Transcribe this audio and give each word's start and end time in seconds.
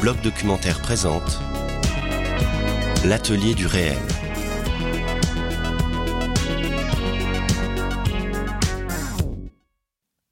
bloc 0.00 0.20
documentaire 0.20 0.80
présente 0.80 1.40
L'atelier 3.04 3.54
du 3.54 3.66
réel. 3.66 3.96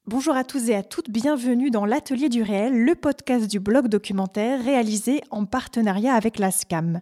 Bonjour 0.06 0.36
à 0.36 0.44
tous 0.44 0.68
et 0.68 0.74
à 0.74 0.82
toutes, 0.82 1.10
bienvenue 1.10 1.70
dans 1.70 1.86
l'Atelier 1.86 2.28
du 2.28 2.42
réel, 2.42 2.84
le 2.84 2.94
podcast 2.94 3.46
du 3.46 3.58
blog 3.58 3.88
documentaire 3.88 4.62
réalisé 4.62 5.22
en 5.30 5.46
partenariat 5.46 6.14
avec 6.14 6.38
la 6.38 6.50
SCAM. 6.50 7.00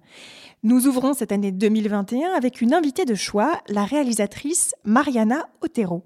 Nous 0.62 0.86
ouvrons 0.86 1.14
cette 1.14 1.32
année 1.32 1.52
2021 1.52 2.30
avec 2.32 2.60
une 2.60 2.74
invitée 2.74 3.04
de 3.04 3.14
choix, 3.14 3.60
la 3.68 3.84
réalisatrice 3.84 4.74
Mariana 4.84 5.48
Otero. 5.62 6.04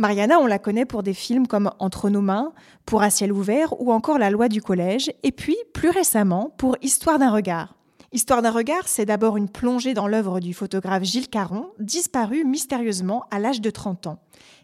Mariana, 0.00 0.38
on 0.40 0.46
la 0.46 0.58
connaît 0.58 0.86
pour 0.86 1.02
des 1.02 1.12
films 1.12 1.46
comme 1.46 1.72
Entre 1.78 2.08
nos 2.08 2.22
mains, 2.22 2.54
pour 2.86 3.02
À 3.02 3.10
ciel 3.10 3.34
ouvert 3.34 3.78
ou 3.82 3.92
encore 3.92 4.18
La 4.18 4.30
loi 4.30 4.48
du 4.48 4.62
collège, 4.62 5.12
et 5.22 5.30
puis 5.30 5.58
plus 5.74 5.90
récemment 5.90 6.54
pour 6.56 6.78
Histoire 6.80 7.18
d'un 7.18 7.30
regard. 7.30 7.76
Histoire 8.10 8.40
d'un 8.40 8.50
regard, 8.50 8.88
c'est 8.88 9.04
d'abord 9.04 9.36
une 9.36 9.50
plongée 9.50 9.92
dans 9.92 10.08
l'œuvre 10.08 10.40
du 10.40 10.54
photographe 10.54 11.02
Gilles 11.02 11.28
Caron, 11.28 11.66
disparu 11.78 12.46
mystérieusement 12.46 13.26
à 13.30 13.38
l'âge 13.38 13.60
de 13.60 13.68
30 13.68 14.06
ans. 14.06 14.20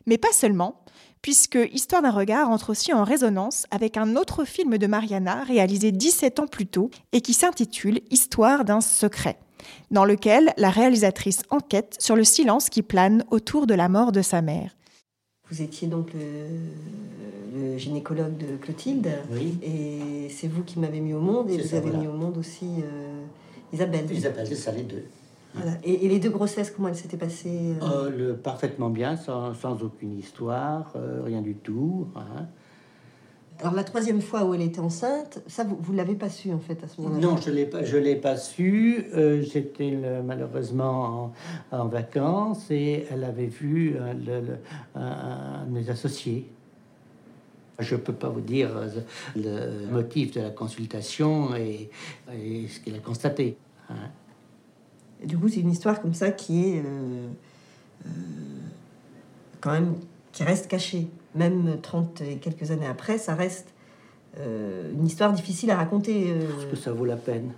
Mais 0.07 0.17
pas 0.17 0.33
seulement, 0.33 0.81
puisque 1.21 1.59
Histoire 1.71 2.01
d'un 2.01 2.13
regard 2.13 2.49
entre 2.49 2.71
aussi 2.71 2.95
en 2.95 3.05
résonance 3.05 3.67
avec 3.71 3.99
un 3.99 4.17
autre 4.17 4.47
film 4.47 4.79
de 4.79 4.87
Mariana 4.87 5.45
réalisé 5.45 5.93
17 5.93 6.41
ans 6.41 6.47
plus 6.47 6.67
tôt 6.67 6.89
et 7.13 7.21
qui 7.21 7.35
s'intitule 7.35 8.01
Histoire 8.11 8.65
d'un 8.65 8.81
secret, 8.81 9.39
dans 9.91 10.07
lequel 10.07 10.55
la 10.57 10.71
réalisatrice 10.71 11.43
enquête 11.51 11.95
sur 11.99 12.17
le 12.17 12.25
silence 12.25 12.71
qui 12.71 12.81
plane 12.81 13.23
autour 13.31 13.67
de 13.67 13.75
la 13.75 13.91
mort 13.91 14.13
de 14.13 14.23
sa 14.23 14.41
mère. 14.41 14.71
Vous 15.51 15.63
étiez 15.63 15.87
donc 15.87 16.11
le, 16.15 17.79
gynécologue 17.79 18.37
de 18.37 18.57
Clotilde. 18.57 19.09
Oui. 19.31 19.59
Et 19.63 20.29
c'est 20.29 20.49
vous 20.49 20.63
qui 20.63 20.79
m'avez 20.79 21.01
mis 21.01 21.15
au 21.15 21.21
monde. 21.21 21.51
Et 21.51 21.59
vous 21.59 21.75
avez 21.75 21.91
mis 21.91 22.07
au 22.07 22.13
monde 22.13 22.37
aussi 22.39 22.67
euh, 22.83 23.23
Isabelle. 23.73 24.11
Isabelle, 24.11 24.47
c'est 24.47 24.55
ça, 24.55 24.73
les 24.73 24.83
deux. 24.83 25.05
Voilà. 25.55 25.73
Et, 25.85 26.09
les 26.09 26.19
deux 26.19 26.31
grossesses, 26.31 26.71
comment 26.71 26.89
elles 26.89 26.97
s'étaient 26.97 27.17
passées 27.17 27.75
euh? 27.81 28.07
Euh, 28.07 28.11
le, 28.11 28.37
Parfaitement 28.37 28.91
bien, 28.91 29.17
sans, 29.17 29.55
sans 29.55 29.83
aucune 29.83 30.19
histoire, 30.19 30.93
rien 31.25 31.41
du 31.41 31.55
tout. 31.55 32.09
Hein. 32.17 32.47
Alors 33.61 33.75
la 33.75 33.85
troisième 33.85 34.21
fois 34.21 34.45
où 34.45 34.55
elle 34.55 34.63
était 34.63 34.81
enceinte, 34.81 35.41
ça 35.47 35.65
vous 35.65 35.93
ne 35.93 35.97
l'avez 35.97 36.15
pas 36.15 36.29
su 36.29 36.53
en 36.53 36.59
fait 36.59 36.83
à 36.85 36.89
ce 36.89 37.01
moment-là? 37.01 37.21
Non, 37.21 37.37
je 37.39 37.51
l'ai 37.51 37.65
pas, 37.65 37.83
je 37.83 37.97
l'ai 37.97 38.17
pas 38.17 38.37
su. 38.37 39.07
Euh, 39.15 39.43
j'étais 39.43 39.99
malheureusement 40.25 41.33
en, 41.71 41.87
vacances 41.87 42.71
et 42.71 43.07
elle 43.11 43.25
avait 43.25 43.47
vu 43.47 43.95
le, 43.95 44.59
un, 44.95 45.65
de 45.67 45.71
mes 45.71 45.89
associés. 45.89 46.47
Je 47.79 47.95
ne 47.95 48.01
peux 48.01 48.13
pas 48.13 48.29
vous 48.29 48.41
dire 48.41 48.71
euh, 48.77 48.89
le 49.37 49.87
motif 49.91 50.33
de 50.33 50.41
la 50.41 50.51
consultation 50.51 51.55
et, 51.55 51.91
ce 52.29 52.81
qu'il 52.81 52.95
a 52.95 52.99
constaté. 52.99 53.57
Hein. 53.89 53.95
du 55.25 55.39
coup, 55.39 55.49
c'est 55.49 55.61
une 55.61 55.71
histoire 55.71 56.01
comme 56.01 56.15
ça 56.15 56.31
qui 56.31 56.71
est 56.71 56.83
euh, 56.85 57.29
quand 59.61 59.73
même 59.73 59.95
qui 60.33 60.43
reste 60.43 60.69
cachée 60.69 61.09
même 61.37 61.79
30 61.81 62.21
et 62.23 62.37
quelques 62.37 62.71
années 62.71 62.87
après, 62.87 63.19
ça 63.19 63.35
reste 63.35 63.75
euh, 64.39 64.93
une 64.93 65.07
histoire 65.07 65.33
difficile 65.33 65.71
à 65.71 65.77
raconter. 65.77 66.31
Euh. 66.31 66.49
Parce 66.51 66.67
que 66.67 66.77
ça 66.77 66.93
vaut 66.93 67.05
la 67.05 67.17
peine? 67.17 67.53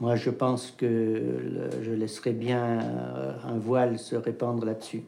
Moi, 0.00 0.16
je 0.16 0.30
pense 0.30 0.70
que 0.70 1.70
je 1.82 1.90
laisserai 1.90 2.32
bien 2.32 2.80
euh, 2.80 3.32
un 3.44 3.58
voile 3.58 3.98
se 3.98 4.14
répandre 4.14 4.64
là-dessus. 4.64 5.02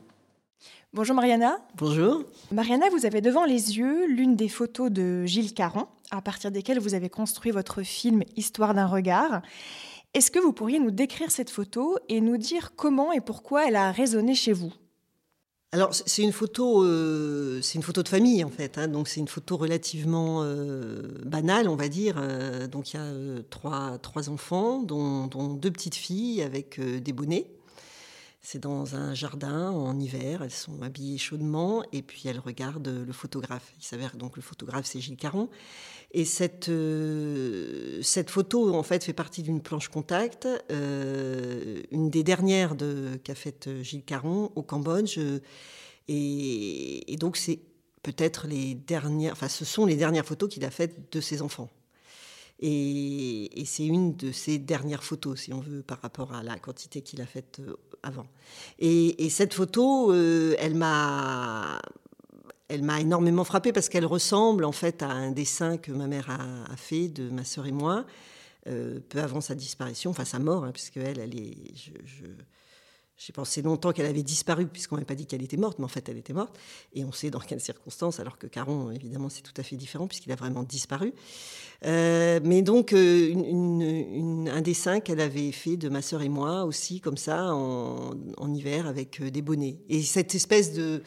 Bonjour 0.92 1.14
Mariana. 1.14 1.58
Bonjour. 1.76 2.24
Mariana, 2.50 2.86
vous 2.90 3.06
avez 3.06 3.20
devant 3.20 3.44
les 3.44 3.78
yeux 3.78 4.08
l'une 4.08 4.34
des 4.34 4.48
photos 4.48 4.90
de 4.90 5.24
Gilles 5.24 5.54
Caron, 5.54 5.86
à 6.10 6.20
partir 6.20 6.50
desquelles 6.50 6.80
vous 6.80 6.94
avez 6.94 7.08
construit 7.08 7.52
votre 7.52 7.82
film 7.82 8.24
Histoire 8.36 8.74
d'un 8.74 8.86
regard. 8.86 9.42
Est-ce 10.12 10.32
que 10.32 10.40
vous 10.40 10.52
pourriez 10.52 10.80
nous 10.80 10.90
décrire 10.90 11.30
cette 11.30 11.50
photo 11.50 11.96
et 12.08 12.20
nous 12.20 12.36
dire 12.36 12.72
comment 12.74 13.12
et 13.12 13.20
pourquoi 13.20 13.68
elle 13.68 13.76
a 13.76 13.92
résonné 13.92 14.34
chez 14.34 14.52
vous? 14.52 14.72
Alors 15.72 15.94
c'est 15.94 16.22
une 16.22 16.32
photo, 16.32 16.82
euh, 16.82 17.60
c'est 17.62 17.76
une 17.76 17.84
photo 17.84 18.02
de 18.02 18.08
famille 18.08 18.42
en 18.42 18.50
fait. 18.50 18.76
Hein. 18.76 18.88
donc 18.88 19.06
c'est 19.06 19.20
une 19.20 19.28
photo 19.28 19.56
relativement 19.56 20.42
euh, 20.42 21.00
banale, 21.24 21.68
on 21.68 21.76
va 21.76 21.88
dire. 21.88 22.16
Euh, 22.18 22.66
donc 22.66 22.92
il 22.92 22.96
y 22.96 23.00
a 23.00 23.42
trois, 23.50 23.98
trois 23.98 24.30
enfants, 24.30 24.82
dont, 24.82 25.28
deux 25.54 25.70
petites 25.70 25.94
filles 25.94 26.42
avec 26.42 26.80
des 26.80 27.12
bonnets. 27.12 27.46
C'est 28.42 28.58
dans 28.58 28.96
un 28.96 29.14
jardin 29.14 29.70
en 29.70 30.00
hiver. 30.00 30.42
Elles 30.42 30.50
sont 30.50 30.82
habillées 30.82 31.18
chaudement 31.18 31.84
et 31.92 32.02
puis 32.02 32.22
elles 32.26 32.40
regardent 32.40 33.04
le 33.06 33.12
photographe. 33.12 33.72
Il 33.78 33.84
s'avère 33.84 34.16
donc 34.16 34.34
le 34.36 34.42
photographe 34.42 34.86
c'est 34.86 35.00
Gilles 35.00 35.16
Caron. 35.16 35.48
Et 36.12 36.24
cette 36.24 36.70
cette 38.02 38.30
photo 38.30 38.74
en 38.74 38.82
fait 38.82 39.04
fait 39.04 39.12
partie 39.12 39.42
d'une 39.42 39.60
planche 39.60 39.88
contact, 39.88 40.48
une 40.70 42.10
des 42.10 42.24
dernières 42.24 42.74
de 42.74 43.20
qu'a 43.22 43.36
faite 43.36 43.68
Gilles 43.82 44.04
Caron 44.04 44.50
au 44.56 44.62
Cambodge. 44.62 45.20
Et, 46.12 47.16
donc, 47.20 47.36
c'est 47.36 47.60
peut-être 48.02 48.48
les 48.48 48.74
dernières, 48.74 49.32
enfin, 49.32 49.48
ce 49.48 49.64
sont 49.64 49.86
les 49.86 49.94
dernières 49.94 50.24
photos 50.24 50.48
qu'il 50.48 50.64
a 50.64 50.70
faites 50.70 51.12
de 51.12 51.20
ses 51.20 51.40
enfants. 51.40 51.70
Et, 52.58 53.62
c'est 53.64 53.86
une 53.86 54.16
de 54.16 54.32
ses 54.32 54.58
dernières 54.58 55.04
photos, 55.04 55.40
si 55.40 55.52
on 55.52 55.60
veut, 55.60 55.82
par 55.82 56.00
rapport 56.00 56.34
à 56.34 56.42
la 56.42 56.58
quantité 56.58 57.02
qu'il 57.02 57.20
a 57.20 57.26
faite 57.26 57.60
euh, 57.60 57.76
avant. 58.02 58.26
Et, 58.80 59.30
cette 59.30 59.54
photo, 59.54 60.12
euh, 60.12 60.56
elle 60.58 60.74
m'a 60.74 61.80
elle 62.70 62.82
m'a 62.82 63.00
énormément 63.00 63.44
frappée 63.44 63.72
parce 63.72 63.88
qu'elle 63.88 64.06
ressemble 64.06 64.64
en 64.64 64.72
fait 64.72 65.02
à 65.02 65.08
un 65.10 65.32
dessin 65.32 65.76
que 65.76 65.90
ma 65.92 66.06
mère 66.06 66.30
a, 66.30 66.76
fait 66.76 67.08
de 67.08 67.28
ma 67.28 67.44
sœur 67.44 67.66
et 67.66 67.72
moi 67.72 68.06
euh, 68.68 69.00
peu 69.08 69.20
avant 69.20 69.40
sa 69.40 69.54
disparition, 69.54 70.10
enfin 70.10 70.24
sa 70.24 70.38
mort, 70.38 70.64
hein, 70.64 70.70
puisque 70.72 70.98
elle, 70.98 71.18
elle 71.18 71.34
est, 71.36 71.56
j'ai 73.20 73.34
pensé 73.34 73.60
longtemps 73.60 73.92
qu'elle 73.92 74.06
avait 74.06 74.22
disparu, 74.22 74.66
puisqu'on 74.66 74.94
n'avait 74.94 75.04
pas 75.04 75.14
dit 75.14 75.26
qu'elle 75.26 75.42
était 75.42 75.58
morte, 75.58 75.78
mais 75.78 75.84
en 75.84 75.88
fait, 75.88 76.08
elle 76.08 76.16
était 76.16 76.32
morte. 76.32 76.58
Et 76.94 77.04
on 77.04 77.12
sait 77.12 77.28
dans 77.28 77.38
quelles 77.38 77.60
circonstances, 77.60 78.18
alors 78.18 78.38
que 78.38 78.46
Caron, 78.46 78.90
évidemment, 78.92 79.28
c'est 79.28 79.42
tout 79.42 79.52
à 79.58 79.62
fait 79.62 79.76
différent, 79.76 80.06
puisqu'il 80.06 80.32
a 80.32 80.36
vraiment 80.36 80.62
disparu. 80.62 81.12
Euh, 81.84 82.40
mais 82.42 82.62
donc, 82.62 82.94
euh, 82.94 84.46
un 84.50 84.62
dessin 84.62 85.00
qu'elle 85.00 85.20
avait 85.20 85.52
fait 85.52 85.76
de 85.76 85.90
ma 85.90 86.00
sœur 86.00 86.22
et 86.22 86.30
moi, 86.30 86.64
aussi, 86.64 87.02
comme 87.02 87.18
ça, 87.18 87.54
en, 87.54 88.54
hiver, 88.54 88.86
avec 88.86 89.20
euh, 89.20 89.30
des 89.30 89.42
bonnets. 89.42 89.76
Et 89.90 90.00
cette 90.00 90.34
espèce 90.34 90.72
de, 90.72 91.02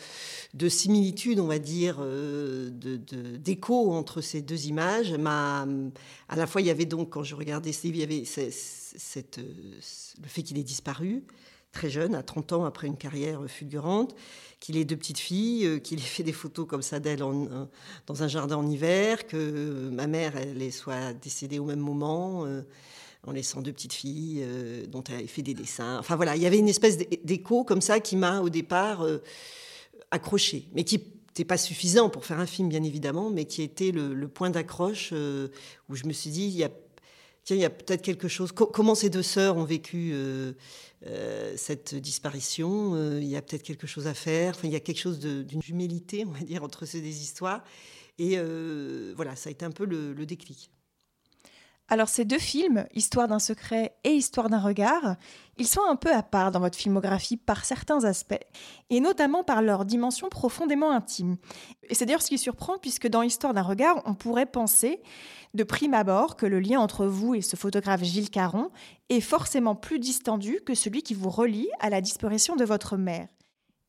similitude, 0.69 1.40
on 1.40 1.47
va 1.47 1.57
dire, 1.57 2.00
d'écho 2.80 3.91
entre 3.91 4.22
ces 4.22 4.44
deux 4.44 4.68
images, 4.68 5.13
m'a. 5.13 5.66
À 6.30 6.35
la 6.35 6.45
fois, 6.45 6.62
il 6.62 6.68
y 6.68 6.69
avait 6.69 6.85
donc, 6.85 7.09
quand 7.09 7.24
je 7.24 7.34
regardais 7.34 7.72
Steve, 7.72 7.95
il 7.95 8.01
y 8.01 8.03
avait 8.03 8.24
le 8.24 10.28
fait 10.28 10.44
qu'il 10.44 10.59
ait 10.59 10.63
disparu 10.63 11.24
très 11.73 11.89
jeune, 11.89 12.16
à 12.16 12.23
30 12.23 12.53
ans 12.53 12.66
après 12.66 12.88
une 12.88 12.95
carrière 12.95 13.41
fulgurante, 13.47 14.16
qu'il 14.61 14.78
ait 14.78 14.85
deux 14.85 14.95
petites 14.95 15.19
filles, 15.19 15.66
euh, 15.66 15.79
qu'il 15.79 16.00
ait 16.00 16.01
fait 16.01 16.23
des 16.23 16.31
photos 16.31 16.66
comme 16.66 16.81
ça 16.81 17.01
d'elle 17.01 17.19
dans 17.19 18.23
un 18.23 18.28
jardin 18.29 18.56
en 18.56 18.66
hiver, 18.66 19.28
que 19.28 19.89
ma 19.91 20.07
mère 20.07 20.38
elle 20.38 20.72
soit 20.72 21.12
décédée 21.13 21.59
au 21.59 21.66
même 21.66 21.79
moment, 21.79 22.45
euh, 22.45 22.62
en 23.28 23.31
laissant 23.31 23.62
deux 23.62 23.73
petites 23.73 23.94
filles 23.94 24.41
euh, 24.44 24.85
dont 24.88 25.03
elle 25.09 25.16
avait 25.16 25.28
fait 25.28 25.41
des 25.41 25.53
dessins. 25.53 25.97
Enfin 26.00 26.16
voilà, 26.16 26.38
il 26.38 26.41
y 26.41 26.45
avait 26.45 26.59
une 26.59 26.69
espèce 26.69 26.97
d'écho 26.97 27.66
comme 27.66 27.81
ça 27.81 28.00
qui 28.00 28.16
m'a 28.16 28.39
au 28.39 28.50
départ 28.50 29.06
accroché, 30.12 30.69
mais 30.73 30.83
qui 30.83 31.00
n'était 31.00 31.45
pas 31.45 31.57
suffisant 31.57 32.09
pour 32.09 32.23
faire 32.23 32.39
un 32.39 32.45
film 32.45 32.69
bien 32.69 32.83
évidemment, 32.83 33.31
mais 33.31 33.45
qui 33.45 33.63
était 33.63 33.91
le, 33.91 34.13
le 34.13 34.28
point 34.28 34.51
d'accroche 34.51 35.12
où 35.12 35.95
je 35.95 36.06
me 36.06 36.13
suis 36.13 36.29
dit 36.29 36.45
il 36.45 36.56
y 36.56 36.63
a 36.63 36.69
tiens, 37.44 37.56
il 37.56 37.62
y 37.62 37.66
a 37.66 37.70
peut-être 37.70 38.02
quelque 38.02 38.28
chose. 38.28 38.52
comment 38.52 38.96
ces 38.96 39.09
deux 39.09 39.24
sœurs 39.24 39.58
ont 39.58 39.64
vécu 39.64 40.12
euh, 40.14 40.54
euh, 41.08 41.54
cette 41.58 41.96
disparition 41.96 42.95
euh, 42.95 43.19
Il 43.22 43.28
y 43.28 43.36
a 43.36 43.42
peut-être 43.42 43.63
quelque 43.63 43.88
chose 43.88 44.07
à 44.07 44.13
faire. 44.13 44.56
Enfin, 44.56 44.68
il 44.68 44.74
y 44.74 44.78
a 44.78 44.80
quelque 44.80 45.00
chose 45.00 45.19
d'une 45.19 45.62
humilité, 45.68 46.25
on 46.25 46.31
va 46.31 46.40
dire, 46.40 46.63
entre 46.63 46.86
ces 46.86 47.01
deux 47.01 47.07
histoires. 47.07 47.63
Et 48.19 48.38
voilà, 49.16 49.36
ça 49.36 49.50
a 49.50 49.51
été 49.51 49.66
un 49.66 49.72
peu 49.72 49.86
le 49.86 50.25
déclic. 50.25 50.73
Alors 51.89 52.07
ces 52.07 52.25
deux 52.25 52.39
films, 52.39 52.85
Histoire 52.94 53.27
d'un 53.27 53.39
secret 53.39 53.95
et 54.03 54.13
Histoire 54.13 54.50
d'un 54.50 54.59
regard, 54.59 55.18
ils 55.57 55.68
sont 55.68 55.83
un 55.88 55.95
peu 55.95 56.12
à 56.12 56.24
part 56.24 56.51
dans 56.51 56.62
votre 56.62 56.77
filmographie 56.77 57.38
par 57.38 57.65
certains 57.65 58.06
aspects, 58.06 58.39
et 58.89 59.00
notamment 59.00 59.44
par 59.44 59.62
leur 59.62 59.85
dimension 59.85 60.30
profondément 60.30 60.91
intime. 60.91 61.38
Et 61.89 61.94
c'est 61.95 62.06
d'ailleurs 62.06 62.21
ce 62.21 62.30
qui 62.30 62.38
surprend, 62.38 62.77
puisque 62.77 63.07
dans 63.07 63.21
Histoire 63.21 63.53
d'un 63.53 63.62
regard, 63.62 64.01
on 64.06 64.13
pourrait 64.13 64.45
penser, 64.45 65.01
de 65.53 65.63
prime 65.63 65.94
abord, 65.94 66.35
que 66.35 66.45
le 66.45 66.59
lien 66.59 66.80
entre 66.80 67.06
vous 67.06 67.35
et 67.35 67.41
ce 67.41 67.56
photographe 67.56 68.03
Gilles 68.03 68.31
Caron 68.31 68.71
est 69.09 69.21
forcément 69.21 69.75
plus 69.75 70.00
distendu 70.00 70.62
que 70.65 70.74
celui 70.74 71.03
qui 71.03 71.13
vous 71.13 71.29
relie 71.29 71.69
à 71.79 71.89
la 71.89 72.01
disparition 72.01 72.56
de 72.56 72.65
votre 72.65 72.97
mère. 72.97 73.27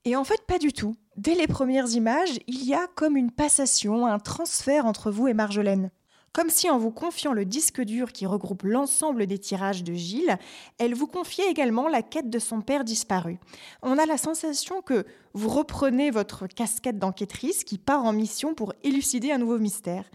Et 0.05 0.17
en 0.17 0.25
fait, 0.25 0.43
pas 0.47 0.58
du 0.58 0.73
tout. 0.73 0.97
Dès 1.17 1.35
les 1.35 1.47
premières 1.47 1.90
images, 1.93 2.38
il 2.49 2.64
y 2.64 2.75
a 2.75 2.87
comme 2.88 3.17
une 3.17 3.31
passation, 3.31 4.06
un 4.06 4.19
transfert 4.19 4.85
entre 4.85 5.11
vous 5.11 5.29
et 5.29 5.35
Marjolaine. 5.35 5.90
Comme 6.35 6.51
si 6.51 6.69
en 6.69 6.79
vous 6.79 6.91
confiant 6.91 7.33
le 7.33 7.45
disque 7.45 7.81
dur 7.81 8.11
qui 8.11 8.27
regroupe 8.27 8.65
l'ensemble 8.65 9.27
des 9.29 9.39
tirages 9.39 9.85
de 9.85 9.95
Gilles, 9.95 10.37
elle 10.79 10.93
vous 10.93 11.07
confiait 11.07 11.49
également 11.49 11.87
la 11.87 12.03
quête 12.03 12.29
de 12.29 12.41
son 12.41 12.61
père 12.61 12.83
disparu. 12.83 13.39
On 13.83 13.99
a 13.99 14.05
la 14.05 14.19
sensation 14.19 14.83
que 14.83 15.07
vous 15.33 15.49
reprenez 15.49 16.11
votre 16.11 16.49
casquette 16.49 16.99
d'enquêtrice 16.99 17.63
qui 17.63 17.79
part 17.79 18.05
en 18.05 18.13
mission 18.13 18.53
pour 18.53 18.75
élucider 18.83 19.31
un 19.31 19.39
nouveau 19.39 19.61
mystère. 19.61 20.11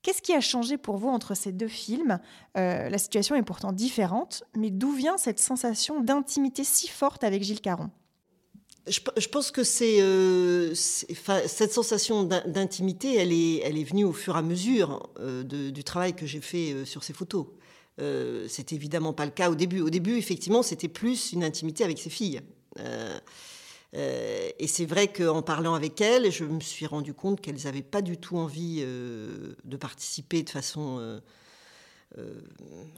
Qu'est-ce 0.00 0.22
qui 0.22 0.32
a 0.32 0.40
changé 0.40 0.78
pour 0.78 0.96
vous 0.96 1.10
entre 1.10 1.34
ces 1.34 1.52
deux 1.52 1.68
films? 1.68 2.20
La 2.54 2.96
situation 2.96 3.34
est 3.34 3.42
pourtant 3.42 3.72
différente, 3.72 4.44
mais 4.56 4.70
d'où 4.70 4.92
vient 4.92 5.18
cette 5.18 5.40
sensation 5.40 6.00
d'intimité 6.00 6.64
si 6.64 6.88
forte 6.88 7.22
avec 7.22 7.42
Gilles 7.42 7.60
Caron? 7.60 7.90
Je, 8.86 9.28
pense 9.28 9.50
que 9.50 9.62
c'est 9.62 10.00
cette 10.74 11.72
sensation 11.72 12.24
d'intimité, 12.24 13.16
elle 13.16 13.32
est, 13.32 13.58
elle 13.58 13.78
est 13.78 13.84
venue 13.84 14.04
au 14.04 14.12
fur 14.12 14.36
et 14.36 14.38
à 14.38 14.42
mesure 14.42 15.10
du 15.44 15.84
travail 15.84 16.14
que 16.14 16.26
j'ai 16.26 16.40
fait 16.40 16.84
sur 16.84 17.04
ces 17.04 17.12
photos. 17.12 17.46
Euh, 18.00 18.46
c'était 18.48 18.76
évidemment 18.76 19.12
pas 19.12 19.24
le 19.24 19.30
cas 19.30 19.50
au 19.50 19.54
début. 19.54 19.80
Au 19.80 19.90
début, 19.90 20.16
effectivement, 20.16 20.62
c'était 20.62 20.88
plus 20.88 21.32
une 21.32 21.44
intimité 21.44 21.84
avec 21.84 21.98
ses 21.98 22.10
filles. 22.10 22.40
Euh, 22.78 23.18
euh, 23.94 24.48
et 24.58 24.66
c'est 24.66 24.86
vrai 24.86 25.08
qu'en 25.08 25.42
parlant 25.42 25.74
avec 25.74 26.00
elles, 26.00 26.30
je 26.30 26.44
me 26.44 26.60
suis 26.60 26.86
rendu 26.86 27.12
compte 27.12 27.40
qu'elles 27.40 27.62
n'avaient 27.64 27.82
pas 27.82 28.02
du 28.02 28.16
tout 28.16 28.36
envie 28.36 28.82
de 28.82 29.76
participer 29.76 30.42
de 30.42 30.50
façon 30.50 31.20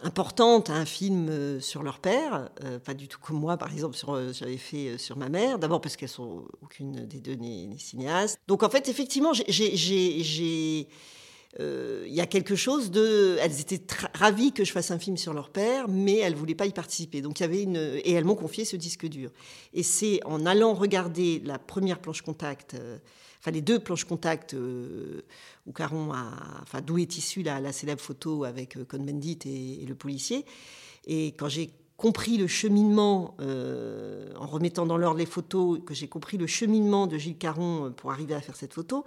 importante 0.03 0.71
à 0.71 0.75
un 0.75 0.85
film 0.85 1.61
sur 1.61 1.83
leur 1.83 1.99
père, 1.99 2.51
pas 2.85 2.95
du 2.95 3.09
tout 3.09 3.19
comme 3.21 3.39
moi, 3.39 3.57
par 3.57 3.73
exemple, 3.73 3.97
j'avais 4.33 4.57
fait 4.57 4.99
sur 4.99 5.17
ma 5.17 5.29
mère. 5.29 5.59
D'abord 5.59 5.81
parce 5.81 5.97
qu'elles 5.97 6.09
sont 6.09 6.45
aucune 6.63 7.07
des 7.07 7.21
deux 7.21 7.35
n'est 7.35 7.69
cinéaste. 7.79 8.39
Donc 8.49 8.63
en 8.63 8.71
fait, 8.71 8.89
effectivement, 8.89 9.33
j'ai 9.33 10.89
euh, 11.61 12.05
il 12.07 12.15
y 12.15 12.21
a 12.21 12.27
quelque 12.27 12.57
chose 12.57 12.91
de. 12.91 13.37
Elles 13.41 13.61
étaient 13.61 13.83
ravies 14.15 14.53
que 14.53 14.65
je 14.65 14.73
fasse 14.73 14.91
un 14.91 14.99
film 14.99 15.17
sur 15.17 15.35
leur 15.35 15.51
père, 15.51 15.87
mais 15.89 16.17
elles 16.17 16.33
ne 16.33 16.39
voulaient 16.39 16.55
pas 16.55 16.67
y 16.67 16.73
participer. 16.73 17.21
Donc 17.21 17.41
y 17.41 17.45
avait 17.45 17.63
une. 17.63 17.77
Et 17.77 18.13
elles 18.13 18.25
m'ont 18.25 18.35
confié 18.35 18.65
ce 18.65 18.77
disque 18.77 19.07
dur. 19.07 19.31
Et 19.75 19.83
c'est 19.83 20.21
en 20.25 20.47
allant 20.47 20.75
regarder 20.75 21.43
la 21.45 21.59
première 21.59 21.99
planche 22.01 22.23
contact, 22.23 22.75
euh, 22.75 22.99
enfin 23.43 23.51
les 23.51 23.61
deux 23.61 23.79
planches 23.79 24.05
contact 24.05 24.55
euh, 24.55 25.23
où 25.67 25.73
Caron 25.73 26.13
a. 26.13 26.31
Enfin, 26.63 26.81
d'où 26.81 26.99
est 26.99 27.19
issue 27.19 27.43
la, 27.43 27.73
célèbre 27.73 28.01
photo 28.01 28.45
avec 28.45 28.79
Cohn-Bendit 28.87 29.41
et, 29.45 29.85
le 29.85 29.95
policier. 29.95 30.47
Et 31.07 31.33
quand 31.33 31.49
j'ai 31.49 31.71
compris 31.97 32.39
le 32.39 32.47
cheminement, 32.47 33.37
en 33.39 34.47
remettant 34.47 34.87
dans 34.87 34.97
l'ordre 34.97 35.19
les 35.19 35.27
photos, 35.27 35.81
que 35.85 35.95
j'ai 35.95 36.09
compris 36.09 36.37
le 36.39 36.47
cheminement 36.47 37.07
de 37.07 37.19
Gilles 37.19 37.39
Caron 37.39 37.93
pour 37.97 38.11
arriver 38.11 38.35
à 38.35 38.41
faire 38.41 38.57
cette 38.57 38.75
photo, 38.75 39.05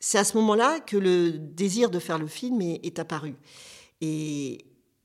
c'est 0.00 0.18
à 0.18 0.24
ce 0.24 0.36
moment-là 0.38 0.80
que 0.80 0.96
le 0.96 1.30
désir 1.30 1.90
de 1.90 1.98
faire 1.98 2.18
le 2.18 2.26
film 2.26 2.60
est, 2.62 2.98
apparu. 2.98 3.34
Et, 4.00 4.64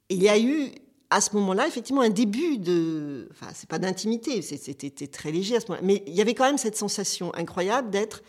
il 0.09 0.21
y 0.21 0.29
a 0.29 0.39
eu 0.39 0.71
à 1.09 1.19
ce 1.19 1.35
moment-là, 1.35 1.67
effectivement, 1.67 2.01
un 2.01 2.09
début 2.09 2.57
de. 2.57 3.27
Enfin, 3.31 3.47
c'est 3.53 3.67
pas 3.67 3.79
d'intimité, 3.79 4.41
c'était 4.41 5.07
très 5.07 5.31
léger 5.31 5.57
à 5.57 5.59
ce 5.59 5.67
moment-là. 5.67 5.85
Mais 5.85 6.03
il 6.07 6.13
y 6.13 6.21
avait 6.21 6.33
quand 6.33 6.45
même 6.45 6.57
cette 6.57 6.77
sensation 6.77 7.33
incroyable 7.35 7.89
d'être 7.89 8.21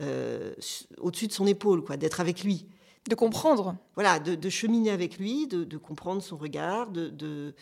euh, 0.00 0.54
au-dessus 0.98 1.26
de 1.26 1.32
son 1.32 1.46
épaule, 1.46 1.82
quoi, 1.82 1.96
d'être 1.96 2.20
avec 2.20 2.42
lui. 2.42 2.66
De 3.08 3.14
comprendre. 3.14 3.76
Voilà, 3.94 4.18
de, 4.18 4.50
cheminer 4.50 4.90
avec 4.90 5.18
lui, 5.18 5.46
de, 5.46 5.76
comprendre 5.76 6.22
son 6.22 6.36
regard, 6.36 6.90
de. 6.90 7.54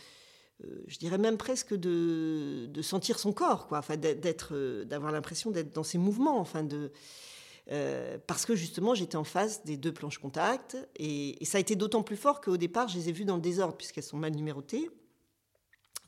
Euh, 0.65 0.83
je 0.87 0.99
dirais 0.99 1.19
même 1.19 1.37
presque 1.37 1.75
de, 1.75 2.69
sentir 2.83 3.19
son 3.19 3.33
corps, 3.33 3.67
quoi, 3.67 3.79
enfin, 3.79 3.97
d'être, 3.97 4.55
euh, 4.55 4.85
d'avoir 4.85 5.13
l'impression 5.13 5.51
d'être 5.51 5.75
dans 5.75 5.83
ses 5.85 5.99
mouvements, 5.99 6.39
enfin, 6.39 6.63
de. 6.63 6.91
Euh, 7.71 8.17
parce 8.27 8.47
que 8.47 8.57
justement 8.57 8.95
j'étais 8.95 9.17
en 9.17 9.25
face 9.25 9.63
des 9.63 9.77
deux 9.77 9.93
planches 9.93 10.17
contact 10.17 10.79
et, 10.97 11.37
ça 11.45 11.59
a 11.59 11.61
été 11.61 11.77
d'autant 11.77 12.03
plus 12.03 12.17
fort 12.17 12.41
qu'au 12.41 12.57
départ 12.57 12.89
je 12.89 12.97
les 12.97 13.11
ai 13.11 13.13
vues 13.13 13.27
dans 13.27 13.35
le 13.35 13.43
désordre 13.43 13.77
puisqu'elles 13.77 14.05
sont 14.05 14.17
mal 14.17 14.33
numérotées. 14.33 14.89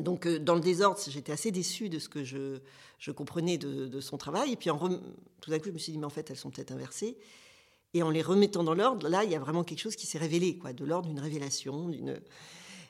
Donc 0.01 0.27
euh, 0.27 0.39
dans 0.39 0.55
le 0.55 0.61
désordre 0.61 0.99
j'étais 1.09 1.33
assez 1.33 1.51
déçue 1.51 1.89
de 1.89 1.99
ce 1.99 2.09
que 2.09 2.25
je, 2.25 3.11
comprenais 3.13 3.59
de, 3.59 4.01
son 4.01 4.17
travail 4.17 4.53
et 4.53 4.57
puis 4.57 4.71
tout 5.41 5.51
d'un 5.51 5.59
coup 5.59 5.67
je 5.67 5.73
me 5.73 5.79
suis 5.79 5.93
dit 5.93 5.99
mais 5.99 6.07
en 6.07 6.11
fait 6.11 6.31
elles 6.31 6.37
sont 6.37 6.51
peut-être 6.51 6.73
inversées 6.73 7.17
et 7.95 8.03
en 8.03 8.11
les 8.11 8.23
remettant 8.23 8.63
dans 8.63 8.75
l'ordre 8.75 9.09
là 9.09 9.25
il 9.25 9.31
y 9.31 9.35
a 9.35 9.39
vraiment 9.39 9.65
quelque 9.65 9.81
chose 9.81 9.97
qui 9.97 10.07
s'est 10.07 10.19
révélé 10.19 10.57
quoi 10.57 10.73
de 10.73 10.85
l'ordre 10.85 11.09
d'une 11.09 11.21
révélation 11.21 11.91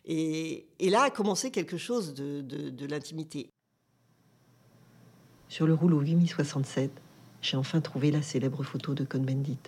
et, 0.06 0.66
là 0.80 1.02
a 1.02 1.10
commencé 1.10 1.50
quelque 1.50 1.76
chose 1.76 2.14
de, 2.14 2.40
de 2.40 2.86
l'intimité. 2.86 3.50
Sur 5.48 5.66
le 5.66 5.74
rouleau 5.74 6.00
8067 6.00 6.90
j'ai 7.42 7.56
enfin 7.56 7.80
trouvé 7.80 8.10
la 8.10 8.22
célèbre 8.22 8.62
photo 8.62 8.94
de 8.94 9.04
Cohn-Bendit. 9.04 9.58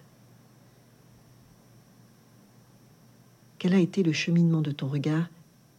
Quel 3.58 3.74
a 3.74 3.78
été 3.78 4.02
le 4.02 4.12
cheminement 4.12 4.60
de 4.60 4.72
ton 4.72 4.88
regard 4.88 5.28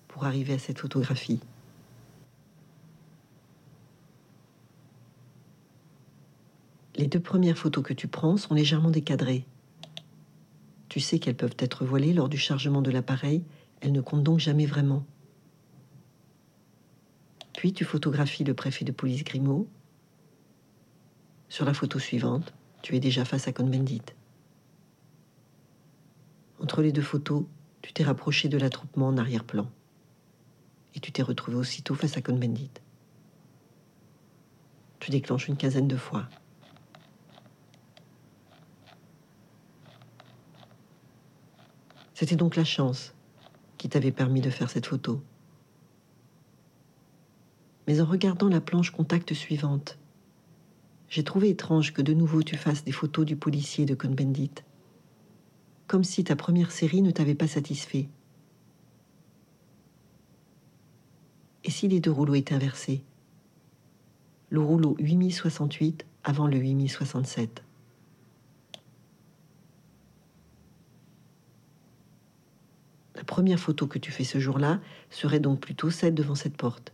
pour 0.07 0.25
arriver 0.25 0.54
à 0.54 0.60
cette 0.60 0.80
photographie? 0.80 1.42
Les 6.95 7.07
deux 7.07 7.19
premières 7.19 7.57
photos 7.57 7.84
que 7.84 7.94
tu 7.94 8.07
prends 8.07 8.38
sont 8.38 8.54
légèrement 8.54 8.92
décadrées. 8.92 9.45
Tu 10.90 11.00
sais 11.00 11.18
qu'elles 11.19 11.36
peuvent 11.36 11.57
être 11.57 11.86
voilées 11.86 12.13
lors 12.13 12.30
du 12.30 12.38
chargement 12.38 12.81
de 12.81 12.92
l'appareil, 12.92 13.44
elles 13.81 13.92
ne 13.92 14.01
comptent 14.01 14.24
donc 14.24 14.40
jamais 14.40 14.66
vraiment. 14.66 15.06
Puis 17.57 17.74
tu 17.74 17.84
photographies 17.84 18.44
le 18.44 18.54
préfet 18.54 18.86
de 18.86 18.92
police 18.92 19.24
Grimaud, 19.24 19.68
sur 21.54 21.66
la 21.66 21.75
photo 21.75 22.00
suivante, 22.00 22.51
tu 22.81 22.96
es 22.96 23.00
déjà 23.00 23.25
face 23.25 23.48
à 23.48 23.51
Cohn-Bendit. 23.51 24.01
Entre 26.60 26.81
les 26.81 26.92
deux 26.92 27.04
photos, 27.04 27.44
tu 27.84 27.94
t'es 27.94 28.04
rapproché 28.04 28.50
de 28.50 28.57
l'attroupement 28.57 29.07
en 29.07 29.18
arrière-plan. 29.18 29.69
Et 30.96 31.00
tu 31.00 31.12
t'es 31.12 31.22
retrouvé 31.22 31.57
aussitôt 31.57 31.94
face 31.94 32.18
à 32.18 32.22
Cohn-Bendit. 32.22 32.72
Tu 35.00 35.12
déclenches 35.12 35.48
une 35.48 35.57
quinzaine 35.57 35.88
de 35.88 35.96
fois. 35.96 36.28
C'était 42.13 42.36
donc 42.36 42.56
la 42.56 42.63
chance 42.63 43.13
qui 43.77 43.89
t'avait 43.89 44.12
permis 44.12 44.42
de 44.42 44.50
faire 44.50 44.69
cette 44.69 44.86
photo. 44.86 45.21
Mais 47.88 48.01
en 48.01 48.06
regardant 48.06 48.48
la 48.48 48.62
planche 48.62 48.92
contact 48.92 49.33
suivante, 49.33 49.98
j'ai 51.10 51.24
trouvé 51.24 51.50
étrange 51.50 51.94
que 51.94 52.01
de 52.01 52.13
nouveau 52.13 52.44
tu 52.44 52.56
fasses 52.56 52.83
des 52.83 52.92
photos 52.92 53.25
du 53.25 53.36
policier 53.36 53.86
de 53.86 53.94
Cohn-Bendit. 53.94 54.63
Comme 55.88 56.04
si 56.04 56.24
ta 56.24 56.36
première 56.36 56.71
série 56.71 57.01
ne 57.01 57.12
t'avait 57.12 57.36
pas 57.36 57.48
satisfait. 57.48 58.07
Et 61.65 61.71
si 61.71 61.88
les 61.88 62.00
deux 62.00 62.12
rouleaux 62.12 62.36
étaient 62.36 62.56
inversés? 62.56 63.04
Le 64.50 64.62
rouleau 64.62 64.96
8068 65.00 66.05
avant 66.24 66.48
le 66.48 66.58
8067. 66.58 67.63
La 73.24 73.25
première 73.25 73.58
photo 73.58 73.88
que 73.88 74.00
tu 74.00 74.12
fais 74.12 74.25
ce 74.25 74.38
jour-là 74.38 74.82
serait 75.10 75.39
donc 75.39 75.62
plutôt 75.62 75.89
celle 75.89 76.13
devant 76.13 76.36
cette 76.36 76.58
porte. 76.58 76.92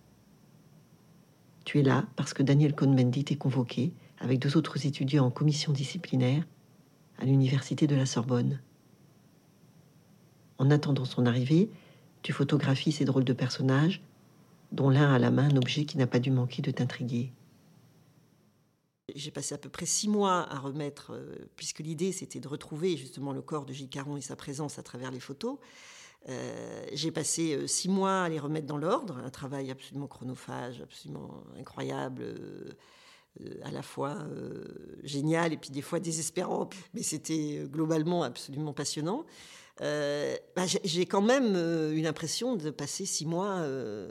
Tu 1.66 1.80
es 1.80 1.82
là 1.82 2.06
parce 2.18 2.36
que 2.36 2.44
Daniel 2.44 2.76
Cohn-Bendit 2.76 3.26
est 3.32 3.36
convoqué 3.36 3.94
avec 4.20 4.38
deux 4.38 4.56
autres 4.56 4.86
étudiants 4.86 5.26
en 5.26 5.32
commission 5.32 5.74
disciplinaire 5.74 6.46
à 7.18 7.26
l'université 7.26 7.88
de 7.88 7.96
la 7.96 8.06
Sorbonne. 8.06 8.62
En 10.60 10.70
attendant 10.70 11.04
son 11.04 11.26
arrivée, 11.26 11.72
tu 12.22 12.32
photographies 12.32 12.92
ces 12.92 13.06
drôles 13.06 13.26
de 13.26 13.34
personnages, 13.34 14.04
dont 14.72 14.92
l'un 14.92 15.12
a 15.12 15.18
la 15.18 15.32
main 15.32 15.50
un 15.50 15.58
objet 15.58 15.86
qui 15.86 15.98
n'a 15.98 16.06
pas 16.06 16.20
dû 16.20 16.30
manquer 16.30 16.62
de 16.62 16.70
t'intriguer. 16.70 17.32
J'ai 19.16 19.32
passé 19.32 19.56
à 19.56 19.58
peu 19.58 19.70
près 19.70 19.88
six 19.88 20.08
mois 20.08 20.48
à 20.54 20.60
remettre, 20.60 21.14
euh, 21.14 21.50
puisque 21.56 21.80
l'idée 21.80 22.12
c'était 22.12 22.40
de 22.40 22.48
retrouver 22.48 22.98
justement 22.98 23.34
le 23.34 23.42
corps 23.42 23.66
de 23.66 23.74
Gilles 23.74 23.90
Caron 23.90 24.16
et 24.16 24.22
sa 24.22 24.36
présence 24.36 24.78
à 24.78 24.84
travers 24.84 25.10
les 25.10 25.20
photos. 25.20 25.58
Euh, 26.28 26.86
j'ai 26.94 27.12
passé 27.12 27.56
euh, 27.56 27.68
six 27.68 27.90
mois 27.90 28.24
à 28.24 28.30
les 28.30 28.40
remettre 28.40 28.68
dans 28.68 28.78
l'ordre, 28.78 29.18
un 29.18 29.30
travail 29.30 29.72
absolument 29.72 30.08
chronophage, 30.08 30.82
absolument 30.82 31.44
incroyable. 31.58 32.24
Euh, 32.24 32.74
à 33.64 33.72
la 33.72 33.84
fois 33.84 34.18
génial 35.04 35.54
et 35.54 35.58
puis 35.58 35.70
des 35.70 35.84
fois 35.84 36.00
désespérant, 36.00 36.68
mais 36.94 37.04
c'était 37.04 37.64
globalement 37.72 38.24
absolument 38.24 38.74
passionnant. 38.74 39.24
Bah, 39.80 40.66
j'ai 40.84 41.06
quand 41.06 41.22
même 41.22 41.56
eu 41.96 42.02
l'impression 42.02 42.58
de 42.58 42.70
passer 42.70 43.06
six 43.06 43.26
mois 43.26 43.64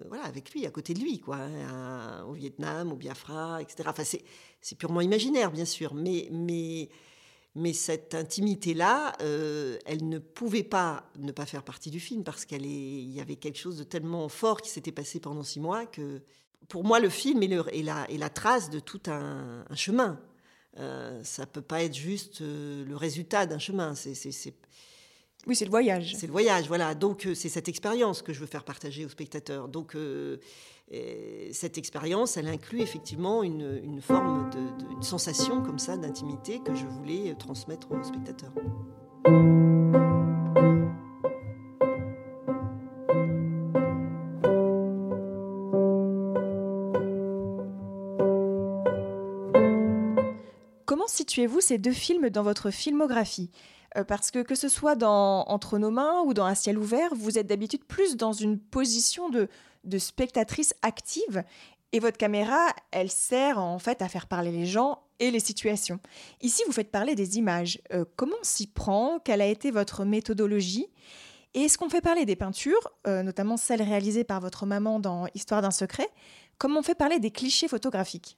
voilà, 0.06 0.24
avec 0.24 0.54
lui, 0.54 0.64
à 0.64 0.70
côté 0.70 0.94
de 0.94 1.00
lui, 1.00 1.18
quoi, 1.18 1.36
hein, 1.36 2.24
au 2.26 2.32
Vietnam, 2.32 2.92
au 2.92 2.96
Biafra, 2.96 3.60
etc. 3.60 3.90
Enfin, 3.90 4.04
c'est 4.04 4.78
purement 4.78 5.02
imaginaire, 5.02 5.50
bien 5.50 5.66
sûr, 5.66 5.94
mais, 5.94 6.28
mais, 6.30 6.88
mais 7.58 7.72
cette 7.72 8.14
intimité-là, 8.14 9.12
elle 9.20 10.08
ne 10.08 10.18
pouvait 10.18 10.62
pas 10.62 11.10
ne 11.18 11.32
pas 11.32 11.46
faire 11.46 11.62
partie 11.62 11.90
du 11.90 12.00
film 12.00 12.24
parce 12.24 12.44
qu'il 12.44 12.66
y 12.66 13.20
avait 13.20 13.36
quelque 13.36 13.58
chose 13.58 13.76
de 13.76 13.84
tellement 13.84 14.28
fort 14.28 14.62
qui 14.62 14.70
s'était 14.70 14.92
passé 14.92 15.20
pendant 15.20 15.42
six 15.42 15.60
mois 15.60 15.86
que 15.86 16.22
pour 16.68 16.84
moi, 16.84 17.00
le 17.00 17.08
film 17.08 17.42
est, 17.42 17.82
la, 17.82 18.30
trace 18.30 18.70
de 18.70 18.78
tout 18.78 19.00
un, 19.06 19.64
chemin. 19.74 20.20
Euh, 20.78 21.22
ça 21.24 21.46
peut 21.46 21.62
pas 21.62 21.82
être 21.82 21.94
juste 21.94 22.40
euh, 22.40 22.84
le 22.84 22.94
résultat 22.94 23.46
d'un 23.46 23.58
chemin. 23.58 23.94
C'est, 23.94 24.14
Oui, 25.46 25.56
c'est 25.56 25.64
le 25.64 25.70
voyage. 25.70 26.14
C'est 26.16 26.26
le 26.26 26.32
voyage, 26.32 26.68
voilà. 26.68 26.94
Donc, 26.94 27.26
euh, 27.26 27.34
c'est 27.34 27.48
cette 27.48 27.68
expérience 27.68 28.22
que 28.22 28.32
je 28.32 28.40
veux 28.40 28.46
faire 28.46 28.64
partager 28.64 29.04
aux 29.04 29.08
spectateurs. 29.08 29.68
Donc, 29.68 29.96
cette 31.52 31.76
expérience, 31.76 32.38
elle 32.38 32.48
inclut 32.48 32.80
effectivement 32.80 33.42
une, 33.42 34.00
forme 34.00 34.48
de, 34.50 34.92
une 34.92 35.02
sensation 35.02 35.62
comme 35.62 35.78
ça 35.78 35.98
d'intimité 35.98 36.60
que 36.60 36.74
je 36.74 36.86
voulais 36.86 37.34
transmettre 37.38 37.92
aux 37.92 38.02
spectateurs. 38.02 38.52
Comment 50.86 51.06
situez-vous 51.06 51.60
ces 51.60 51.76
deux 51.76 51.92
films 51.92 52.30
dans 52.30 52.42
votre 52.42 52.70
filmographie? 52.70 53.50
Euh, 53.96 54.04
parce 54.04 54.30
que 54.30 54.42
que 54.42 54.54
ce 54.54 54.68
soit 54.68 54.94
dans 54.94 55.44
Entre 55.48 55.78
nos 55.78 55.90
mains 55.90 56.22
ou 56.24 56.34
dans 56.34 56.44
Un 56.44 56.54
ciel 56.54 56.78
ouvert, 56.78 57.14
vous 57.14 57.38
êtes 57.38 57.46
d'habitude 57.46 57.84
plus 57.84 58.16
dans 58.16 58.32
une 58.32 58.58
position 58.58 59.28
de, 59.28 59.48
de 59.88 59.98
spectatrice 59.98 60.74
active 60.82 61.42
et 61.92 62.00
votre 62.00 62.18
caméra, 62.18 62.68
elle 62.90 63.10
sert 63.10 63.58
en 63.58 63.78
fait 63.78 64.02
à 64.02 64.08
faire 64.08 64.26
parler 64.26 64.52
les 64.52 64.66
gens 64.66 65.02
et 65.20 65.30
les 65.30 65.40
situations. 65.40 65.98
Ici, 66.42 66.62
vous 66.66 66.72
faites 66.72 66.90
parler 66.90 67.14
des 67.14 67.38
images. 67.38 67.80
Euh, 67.92 68.04
comment 68.16 68.36
s'y 68.42 68.66
prend? 68.66 69.18
Quelle 69.20 69.40
a 69.40 69.46
été 69.46 69.70
votre 69.70 70.04
méthodologie? 70.04 70.86
Et 71.54 71.62
est-ce 71.62 71.78
qu'on 71.78 71.88
fait 71.88 72.02
parler 72.02 72.26
des 72.26 72.36
peintures, 72.36 72.88
euh, 73.06 73.22
notamment 73.22 73.56
celles 73.56 73.82
réalisées 73.82 74.24
par 74.24 74.40
votre 74.40 74.66
maman 74.66 75.00
dans 75.00 75.26
Histoire 75.34 75.62
d'un 75.62 75.70
secret? 75.70 76.08
Comment 76.58 76.80
on 76.80 76.82
fait 76.82 76.94
parler 76.94 77.20
des 77.20 77.30
clichés 77.30 77.68
photographiques? 77.68 78.36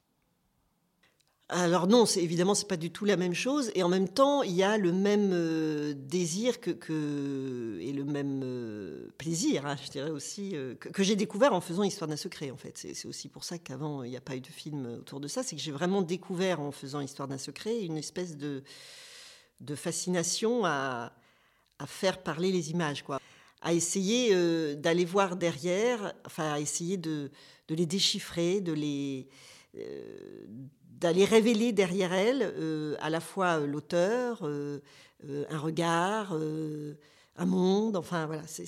Alors 1.52 1.88
non, 1.88 2.07
c'est 2.07 2.23
évidemment 2.23 2.54
c'est 2.54 2.69
pas 2.69 2.76
du 2.76 2.90
tout 2.92 3.04
la 3.04 3.16
même 3.16 3.35
chose. 3.35 3.73
Et 3.75 3.83
en 3.83 3.88
même 3.88 4.09
temps 4.09 4.42
il 4.42 4.52
y 4.52 4.62
a 4.62 4.78
le 4.78 4.92
même 4.92 5.30
euh, 5.33 5.95
désir 5.97 6.61
que, 6.61 7.78
et 7.80 7.92
le 7.92 8.04
même 8.04 8.42
euh, 8.45 9.09
plaisir, 9.19 9.66
hein, 9.66 9.76
je 9.85 9.90
dirais 9.90 10.11
aussi 10.11 10.52
euh, 10.54 10.75
que, 10.76 11.02
j'ai 11.02 11.16
découvert 11.16 11.52
en 11.52 11.61
faisant 11.61 11.83
Histoire 11.83 12.09
d'un 12.09 12.16
secret 12.16 12.52
en 12.52 12.57
fait. 12.57 12.78
C'est 12.78 13.07
aussi 13.07 13.28
pour 13.28 13.42
ça 13.42 13.59
qu'avant 13.59 14.04
il 14.04 14.11
n'y 14.11 14.16
a 14.16 14.21
pas 14.21 14.37
eu 14.37 14.40
de 14.40 14.47
film 14.47 14.99
autour 15.00 15.19
de 15.19 15.26
ça, 15.26 15.42
c'est 15.42 15.57
que 15.57 15.62
j'ai 15.62 15.73
vraiment 15.73 16.02
découvert 16.02 16.61
en 16.61 16.71
faisant 16.71 17.00
Histoire 17.00 17.26
d'un 17.26 17.38
secret 17.38 17.80
une 17.80 17.99
espèce 17.99 18.37
de 18.37 18.62
fascination 19.75 20.64
à, 20.64 21.12
faire 21.87 22.23
parler 22.23 22.52
les 22.52 22.71
images 22.71 23.02
quoi. 23.02 23.21
À 23.62 23.75
essayer 23.75 24.35
d'aller 24.76 25.04
voir 25.04 25.37
derrière, 25.37 26.14
enfin 26.25 26.52
à 26.52 26.61
essayer 26.61 26.97
de 26.97 27.30
les 27.69 27.87
déchiffrer, 27.87 28.61
de 28.61 28.73
les, 28.73 29.28
d'aller 31.00 31.25
révéler 31.25 31.73
derrière 31.73 32.12
elle 32.12 32.43
euh, 32.43 32.95
à 33.00 33.11
la 33.11 33.21
fois 33.21 33.59
euh, 33.59 33.67
l'auteur, 33.67 34.41
euh, 34.43 34.81
un 35.49 35.59
regard, 35.59 36.35
un 37.37 37.45
monde, 37.45 37.97
enfin 37.97 38.25
voilà, 38.27 38.43
c'est... 38.47 38.65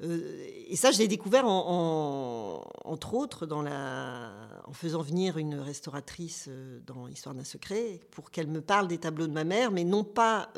et 0.00 0.76
ça, 0.76 0.92
je 0.92 0.98
l'ai 0.98 1.08
découvert 1.08 1.46
en, 1.46 2.64
entre 2.84 3.14
autres 3.14 3.44
dans 3.46 3.62
la, 3.62 4.30
en 4.66 4.72
faisant 4.72 5.02
venir 5.02 5.36
une 5.36 5.56
restauratrice 5.56 6.48
dans 6.86 7.08
Histoire 7.08 7.34
d'un 7.34 7.42
secret 7.42 7.98
pour 8.12 8.30
qu'elle 8.30 8.46
me 8.46 8.60
parle 8.60 8.86
des 8.86 8.98
tableaux 8.98 9.26
de 9.26 9.32
ma 9.32 9.42
mère, 9.42 9.72
mais 9.72 9.82
non 9.82 10.04
pas 10.04 10.52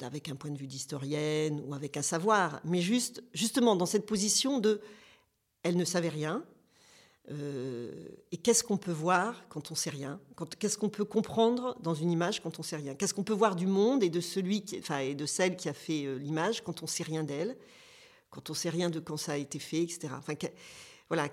avec 0.00 0.30
un 0.30 0.34
point 0.34 0.50
de 0.50 0.58
vue 0.58 0.66
d'historienne 0.66 1.62
ou 1.66 1.74
avec 1.74 1.98
un 1.98 2.02
savoir, 2.02 2.62
mais 2.64 2.80
juste 2.80 3.22
justement 3.34 3.76
dans 3.76 3.86
cette 3.86 4.06
position 4.06 4.60
de, 4.60 4.80
elle 5.62 5.76
ne 5.76 5.84
savait 5.84 6.08
rien, 6.08 6.42
euh, 7.30 7.90
et 8.32 8.36
qu'est-ce 8.36 8.64
qu'on 8.64 8.76
peut 8.76 8.92
voir 8.92 9.44
quand 9.48 9.70
on 9.70 9.74
sait 9.74 9.90
rien 9.90 10.20
Qu'est-ce 10.58 10.76
qu'on 10.76 10.88
peut 10.88 11.04
comprendre 11.04 11.76
dans 11.80 11.94
une 11.94 12.10
image 12.10 12.42
quand 12.42 12.58
on 12.58 12.62
sait 12.62 12.76
rien 12.76 12.94
Qu'est-ce 12.94 13.14
qu'on 13.14 13.22
peut 13.22 13.34
voir 13.34 13.54
du 13.54 13.66
monde 13.66 14.02
et 14.02 14.10
de 14.10 14.20
celui, 14.20 14.64
enfin, 14.78 14.98
et 14.98 15.14
de 15.14 15.26
celle 15.26 15.56
qui 15.56 15.68
a 15.68 15.72
fait 15.72 16.06
euh, 16.06 16.16
l'image 16.16 16.62
quand 16.62 16.82
on 16.82 16.86
sait 16.88 17.04
rien 17.04 17.22
d'elle 17.22 17.56
Quand 18.30 18.50
on 18.50 18.54
sait 18.54 18.70
rien 18.70 18.90
de 18.90 18.98
quand 18.98 19.16
ça 19.16 19.32
a 19.32 19.36
été 19.36 19.60
fait, 19.60 19.82
etc. 19.82 20.08
Enfin, 20.16 20.34
voilà, 21.08 21.28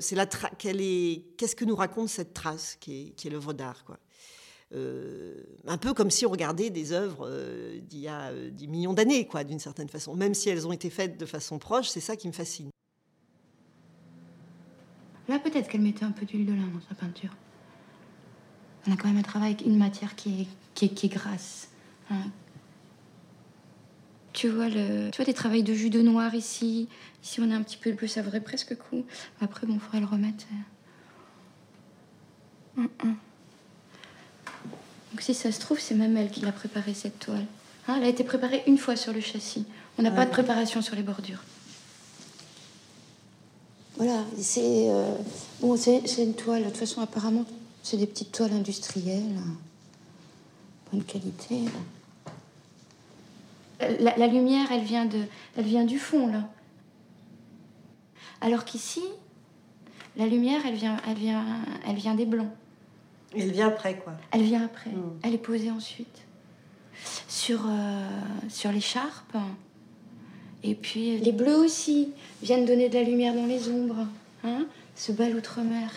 c'est 0.00 0.14
la 0.14 0.28
est, 0.64 1.36
qu'est-ce 1.36 1.56
que 1.56 1.64
nous 1.64 1.76
raconte 1.76 2.08
cette 2.08 2.32
trace 2.32 2.76
qui 2.78 3.08
est, 3.08 3.10
qui 3.10 3.26
est 3.26 3.30
l'œuvre 3.30 3.52
d'art, 3.52 3.84
quoi. 3.84 3.98
Euh, 4.72 5.44
un 5.66 5.78
peu 5.78 5.94
comme 5.94 6.10
si 6.10 6.26
on 6.26 6.30
regardait 6.30 6.70
des 6.70 6.90
œuvres 6.90 7.30
d'il 7.80 8.00
y 8.00 8.08
a 8.08 8.32
10 8.32 8.66
millions 8.66 8.92
d'années, 8.92 9.26
quoi, 9.26 9.44
d'une 9.44 9.60
certaine 9.60 9.88
façon. 9.88 10.14
Même 10.16 10.34
si 10.34 10.48
elles 10.48 10.66
ont 10.66 10.72
été 10.72 10.90
faites 10.90 11.16
de 11.16 11.26
façon 11.26 11.58
proche, 11.58 11.88
c'est 11.88 12.00
ça 12.00 12.16
qui 12.16 12.26
me 12.26 12.32
fascine. 12.32 12.70
Là, 15.28 15.38
peut-être 15.38 15.68
qu'elle 15.68 15.80
mettait 15.80 16.04
un 16.04 16.10
peu 16.10 16.26
d'huile 16.26 16.46
de 16.46 16.52
lin 16.52 16.66
dans 16.72 16.80
sa 16.88 16.94
peinture. 16.94 17.30
On 18.86 18.92
a 18.92 18.96
quand 18.96 19.08
même 19.08 19.16
un 19.16 19.22
travail 19.22 19.52
avec 19.54 19.66
une 19.66 19.78
matière 19.78 20.14
qui 20.14 20.42
est, 20.42 20.88
qui 20.88 21.06
est, 21.06 21.08
grasse. 21.08 21.68
Hein. 22.10 22.30
Tu 24.34 24.48
vois, 24.48 24.68
le, 24.68 25.10
tu 25.10 25.16
vois 25.16 25.24
des 25.24 25.32
travails 25.32 25.62
de 25.62 25.72
jus 25.72 25.90
de 25.90 26.02
noir 26.02 26.34
ici. 26.34 26.88
Ici, 27.22 27.40
on 27.40 27.50
a 27.50 27.54
un 27.54 27.62
petit 27.62 27.78
peu 27.78 27.90
de 27.90 27.96
bleu, 27.96 28.08
ça 28.08 28.20
vaudrait 28.20 28.42
presque 28.42 28.76
coup. 28.76 29.06
Après, 29.40 29.66
bon, 29.66 29.78
faudrait 29.78 30.00
le 30.00 30.06
remettre. 30.06 30.44
Euh. 32.76 32.82
Hum, 32.82 32.88
hum. 33.04 33.16
Donc, 35.12 35.22
si 35.22 35.32
ça 35.32 35.52
se 35.52 35.60
trouve, 35.60 35.78
c'est 35.78 35.94
même 35.94 36.16
elle 36.16 36.30
qui 36.30 36.40
l'a 36.40 36.52
préparé 36.52 36.92
cette 36.92 37.20
toile. 37.20 37.46
Hein, 37.86 37.94
elle 37.98 38.04
a 38.04 38.08
été 38.08 38.24
préparée 38.24 38.64
une 38.66 38.78
fois 38.78 38.96
sur 38.96 39.12
le 39.12 39.20
châssis. 39.20 39.64
On 39.96 40.02
n'a 40.02 40.10
pas 40.10 40.26
de 40.26 40.30
préparation 40.30 40.82
sur 40.82 40.96
les 40.96 41.02
bordures. 41.02 41.42
Voilà, 43.96 44.24
c'est 44.38 44.90
euh, 44.90 45.14
bon, 45.60 45.76
c'est 45.76 46.02
une 46.18 46.34
toile. 46.34 46.62
De 46.62 46.68
toute 46.68 46.78
façon, 46.78 47.00
apparemment, 47.00 47.44
c'est 47.82 47.96
des 47.96 48.06
petites 48.06 48.32
toiles 48.32 48.52
industrielles, 48.52 49.38
bonne 50.90 51.04
qualité. 51.04 51.60
La, 54.00 54.26
lumière, 54.26 54.68
elle 54.72 54.82
vient 54.82 55.04
de, 55.04 55.24
elle 55.56 55.64
vient 55.64 55.84
du 55.84 55.98
fond 55.98 56.26
là. 56.28 56.48
Alors 58.40 58.64
qu'ici, 58.64 59.02
la 60.16 60.26
lumière, 60.26 60.62
elle 60.66 60.74
vient, 60.74 60.96
elle 61.06 61.16
vient, 61.16 61.44
elle 61.86 61.96
vient 61.96 62.14
des 62.14 62.26
blancs. 62.26 62.50
Elle 63.36 63.52
vient 63.52 63.68
après 63.68 63.98
quoi 63.98 64.14
Elle 64.32 64.42
vient 64.42 64.64
après. 64.64 64.90
Hmm. 64.90 65.18
Elle 65.22 65.34
est 65.34 65.38
posée 65.38 65.70
ensuite 65.70 66.22
sur 67.28 67.66
euh, 67.66 68.08
sur 68.48 68.72
l'écharpe. 68.72 69.36
Et 70.64 70.74
puis 70.74 71.18
les 71.18 71.32
bleus 71.32 71.56
aussi 71.56 72.12
viennent 72.42 72.64
donner 72.64 72.88
de 72.88 72.94
la 72.94 73.04
lumière 73.04 73.34
dans 73.34 73.46
les 73.46 73.68
ombres. 73.68 74.06
Hein 74.42 74.66
Ce 74.96 75.12
bel 75.12 75.36
outre-mer. 75.36 75.90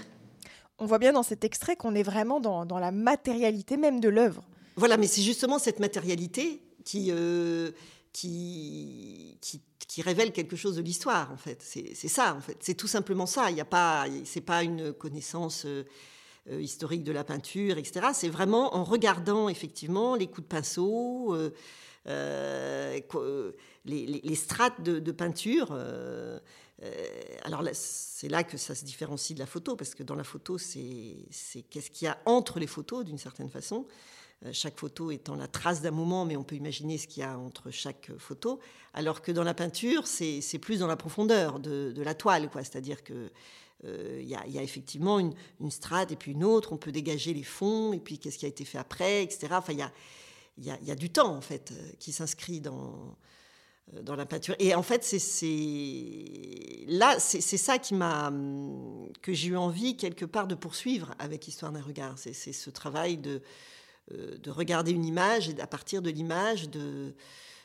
On 0.77 0.85
voit 0.85 0.99
bien 0.99 1.13
dans 1.13 1.23
cet 1.23 1.43
extrait 1.43 1.75
qu'on 1.75 1.95
est 1.95 2.03
vraiment 2.03 2.39
dans, 2.39 2.65
dans, 2.65 2.77
la 2.77 2.91
matérialité 2.91 3.77
même 3.77 3.99
de 3.99 4.09
l'œuvre. 4.09 4.43
Voilà, 4.75 4.97
mais 4.97 5.07
c'est 5.07 5.23
justement 5.23 5.57
cette 5.57 5.79
matérialité 5.79 6.61
qui, 6.83 7.07
euh, 7.09 7.71
qui, 8.13 9.37
qui, 9.41 9.61
qui, 9.87 10.01
révèle 10.03 10.31
quelque 10.31 10.55
chose 10.55 10.75
de 10.75 10.81
l'histoire, 10.81 11.31
en 11.31 11.37
fait. 11.37 11.63
C'est 11.63 12.07
ça, 12.07 12.35
en 12.35 12.41
fait. 12.41 12.57
C'est 12.59 12.75
tout 12.75 12.87
simplement 12.87 13.25
ça. 13.25 13.49
Il 13.49 13.55
n'y 13.55 13.61
a 13.61 13.65
pas, 13.65 14.05
c'est 14.23 14.41
pas 14.41 14.61
une 14.61 14.93
connaissance 14.93 15.63
euh, 15.65 15.83
euh, 16.51 16.61
historique 16.61 17.03
de 17.03 17.11
la 17.11 17.23
peinture, 17.23 17.77
etc. 17.77 18.07
C'est 18.13 18.29
vraiment 18.29 18.75
en 18.75 18.83
regardant 18.83 19.49
effectivement 19.49 20.15
les 20.15 20.27
coups 20.27 20.43
de 20.43 20.47
pinceau. 20.47 21.35
Euh, 22.07 22.99
euh, 23.15 23.51
les, 23.87 24.35
strates 24.35 24.81
de, 24.81 25.11
peinture. 25.11 25.69
Euh, 25.71 26.39
alors 27.43 27.63
c'est 27.73 28.29
là 28.29 28.43
que 28.43 28.57
ça 28.57 28.75
se 28.75 28.85
différencie 28.85 29.35
de 29.35 29.39
la 29.39 29.47
photo, 29.47 29.75
parce 29.75 29.95
que 29.95 30.03
dans 30.03 30.15
la 30.15 30.23
photo, 30.23 30.57
c'est 30.57 31.25
qu'est-ce 31.69 31.91
qu'il 31.91 32.05
y 32.05 32.09
a 32.09 32.17
entre 32.25 32.59
les 32.59 32.67
photos, 32.67 33.05
d'une 33.05 33.17
certaine 33.17 33.49
façon. 33.49 33.85
Chaque 34.51 34.77
photo 34.77 35.09
étant 35.09 35.35
la 35.35 35.47
trace 35.47 35.81
d'un 35.81 35.91
moment, 35.91 36.23
mais 36.23 36.37
on 36.37 36.43
peut 36.43 36.55
imaginer 36.55 36.99
ce 36.99 37.07
qu'il 37.07 37.21
y 37.21 37.25
a 37.25 37.39
entre 37.39 37.71
chaque 37.71 38.11
photo. 38.19 38.59
Alors 38.93 39.23
que 39.23 39.31
dans 39.31 39.43
la 39.43 39.55
peinture, 39.55 40.05
c'est 40.05 40.59
plus 40.59 40.79
dans 40.79 40.87
la 40.87 40.97
profondeur 40.97 41.59
de, 41.59 42.01
la 42.03 42.13
toile, 42.13 42.49
quoi. 42.49 42.63
C'est-à-dire 42.63 43.03
que 43.03 43.31
il 43.83 44.27
y, 44.27 44.35
a 44.35 44.63
effectivement 44.63 45.19
une, 45.19 45.33
strate 45.71 46.11
et 46.11 46.15
puis 46.15 46.33
une 46.33 46.43
autre. 46.43 46.73
On 46.73 46.77
peut 46.77 46.91
dégager 46.91 47.33
les 47.33 47.43
fonds 47.43 47.93
et 47.93 47.99
puis 47.99 48.19
qu'est-ce 48.19 48.37
qui 48.37 48.45
a 48.45 48.49
été 48.49 48.65
fait 48.65 48.77
après, 48.77 49.23
etc. 49.23 49.47
Enfin, 49.51 49.73
il 49.73 49.79
y 49.79 49.81
a, 49.81 49.91
y, 50.57 50.91
a, 50.91 50.95
du 50.95 51.09
temps 51.09 51.35
en 51.35 51.41
fait 51.41 51.71
euh, 51.71 51.91
qui 51.99 52.11
s'inscrit 52.11 52.61
dans 52.61 52.93
euh, 52.93 53.11
dans 54.01 54.15
la 54.15 54.25
peinture. 54.25 54.55
Et 54.59 54.75
en 54.75 54.83
fait, 54.83 55.03
c'est 55.03 56.85
là, 56.87 57.19
c'est 57.19 57.41
ça 57.41 57.77
qui 57.77 57.93
m'a 57.93 58.31
que 59.21 59.33
j'ai 59.33 59.49
eu 59.49 59.57
envie 59.57 59.95
quelque 59.95 60.25
part 60.25 60.47
de 60.47 60.55
poursuivre 60.55 61.13
avec 61.19 61.47
Histoire 61.47 61.71
d'un 61.71 61.81
regard. 61.81 62.17
C'est 62.17 62.33
ce 62.33 62.69
travail 62.69 63.17
de 63.17 63.41
euh, 64.11 64.37
de 64.37 64.51
regarder 64.51 64.91
une 64.91 65.05
image 65.05 65.49
et 65.49 65.59
à 65.59 65.67
partir 65.67 66.01
de 66.01 66.09
l'image 66.09 66.69
de 66.69 67.15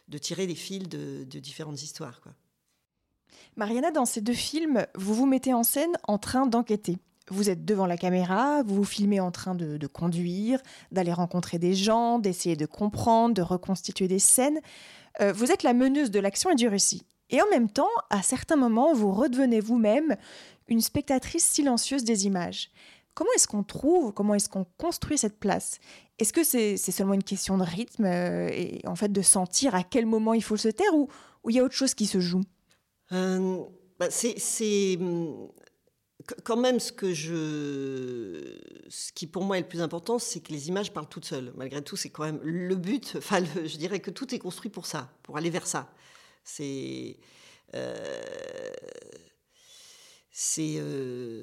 de 0.08 0.18
tirer 0.18 0.46
des 0.46 0.54
fils 0.54 0.88
de, 0.88 1.24
de 1.24 1.38
différentes 1.38 1.82
histoires. 1.82 2.20
Quoi. 2.20 2.32
Mariana, 3.56 3.90
dans 3.90 4.04
ces 4.06 4.20
deux 4.20 4.32
films, 4.32 4.86
vous 4.94 5.14
vous 5.14 5.26
mettez 5.26 5.52
en 5.52 5.62
scène 5.62 5.92
en 6.08 6.18
train 6.18 6.46
d'enquêter. 6.46 6.98
Vous 7.28 7.50
êtes 7.50 7.64
devant 7.64 7.86
la 7.86 7.96
caméra, 7.96 8.62
vous 8.62 8.76
vous 8.76 8.84
filmez 8.84 9.20
en 9.20 9.30
train 9.30 9.54
de, 9.54 9.86
conduire, 9.86 10.60
d'aller 10.90 11.12
rencontrer 11.12 11.58
des 11.58 11.74
gens, 11.74 12.18
d'essayer 12.18 12.56
de 12.56 12.66
comprendre, 12.66 13.34
de 13.34 13.42
reconstituer 13.42 14.08
des 14.08 14.18
scènes. 14.18 14.60
Euh, 15.20 15.32
vous 15.32 15.50
êtes 15.52 15.62
la 15.62 15.74
meneuse 15.74 16.10
de 16.10 16.20
l'action 16.20 16.50
et 16.50 16.54
du 16.54 16.68
récit. 16.68 17.02
Et 17.30 17.40
en 17.40 17.48
même 17.50 17.70
temps, 17.70 17.90
à 18.10 18.22
certains 18.22 18.56
moments, 18.56 18.92
vous 18.92 19.12
redevenez 19.12 19.60
vous-même 19.60 20.16
une 20.68 20.80
spectatrice 20.80 21.46
silencieuse 21.46 22.04
des 22.04 22.26
images. 22.26 22.70
Comment 23.14 23.30
est-ce 23.36 23.48
qu'on 23.48 23.62
trouve, 23.62 24.12
comment 24.12 24.34
est-ce 24.34 24.48
qu'on 24.48 24.66
construit 24.78 25.18
cette 25.18 25.38
place? 25.38 25.78
Est-ce 26.18 26.32
que 26.32 26.44
c'est 26.44 26.76
seulement 26.76 27.14
une 27.14 27.22
question 27.22 27.58
de 27.58 27.64
rythme 27.64 28.04
euh, 28.04 28.48
et 28.48 28.80
en 28.86 28.94
fait 28.94 29.10
de 29.10 29.22
sentir 29.22 29.74
à 29.74 29.82
quel 29.82 30.06
moment 30.06 30.34
il 30.34 30.42
faut 30.42 30.56
se 30.56 30.68
taire 30.68 30.94
ou 30.94 31.08
il 31.48 31.56
y 31.56 31.58
a 31.58 31.64
autre 31.64 31.74
chose 31.74 31.94
qui 31.94 32.06
se 32.06 32.20
joue? 32.20 32.42
Euh, 33.12 33.62
bah, 33.98 34.08
C'est 34.10 34.98
quand 36.44 36.56
même, 36.56 36.80
ce 36.80 36.92
que 36.92 37.12
je, 37.14 38.56
ce 38.88 39.12
qui 39.12 39.26
pour 39.26 39.44
moi 39.44 39.58
est 39.58 39.62
le 39.62 39.68
plus 39.68 39.80
important, 39.80 40.18
c'est 40.18 40.40
que 40.40 40.52
les 40.52 40.68
images 40.68 40.92
parlent 40.92 41.08
toutes 41.08 41.24
seules. 41.24 41.52
Malgré 41.56 41.82
tout, 41.82 41.96
c'est 41.96 42.10
quand 42.10 42.24
même 42.24 42.40
le 42.42 42.74
but. 42.76 43.14
Enfin, 43.16 43.42
je 43.44 43.76
dirais 43.76 44.00
que 44.00 44.10
tout 44.10 44.34
est 44.34 44.38
construit 44.38 44.70
pour 44.70 44.86
ça, 44.86 45.10
pour 45.22 45.36
aller 45.36 45.50
vers 45.50 45.66
ça. 45.66 45.92
C'est, 46.44 47.16
euh, 47.74 48.72
c'est, 50.30 50.74
euh, 50.76 51.42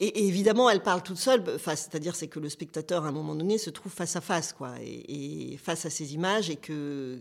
et, 0.00 0.26
évidemment, 0.26 0.70
elle 0.70 0.82
parle 0.82 1.02
toute 1.02 1.18
seule. 1.18 1.42
Enfin, 1.54 1.76
c'est-à-dire, 1.76 2.14
c'est 2.14 2.28
que 2.28 2.38
le 2.40 2.48
spectateur, 2.48 3.04
à 3.04 3.08
un 3.08 3.12
moment 3.12 3.34
donné, 3.34 3.58
se 3.58 3.70
trouve 3.70 3.92
face 3.92 4.16
à 4.16 4.20
face, 4.20 4.52
quoi, 4.52 4.74
et, 4.80 5.58
face 5.62 5.86
à 5.86 5.90
ces 5.90 6.14
images, 6.14 6.48
et 6.48 6.56
que 6.56 7.18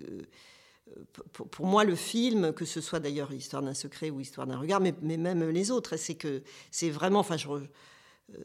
pour, 1.34 1.66
moi, 1.66 1.84
le 1.84 1.96
film, 1.96 2.54
que 2.54 2.66
ce 2.66 2.82
soit 2.82 3.00
d'ailleurs 3.00 3.32
Histoire 3.34 3.62
d'un 3.62 3.74
secret 3.74 4.10
ou 4.10 4.20
Histoire 4.20 4.48
d'un 4.48 4.58
regard, 4.58 4.82
mais, 4.82 4.94
même 5.02 5.50
les 5.50 5.72
autres, 5.72 5.98
c'est 5.98 6.16
que 6.16 6.42
c'est 6.72 6.90
vraiment, 6.90 7.20
enfin, 7.20 7.38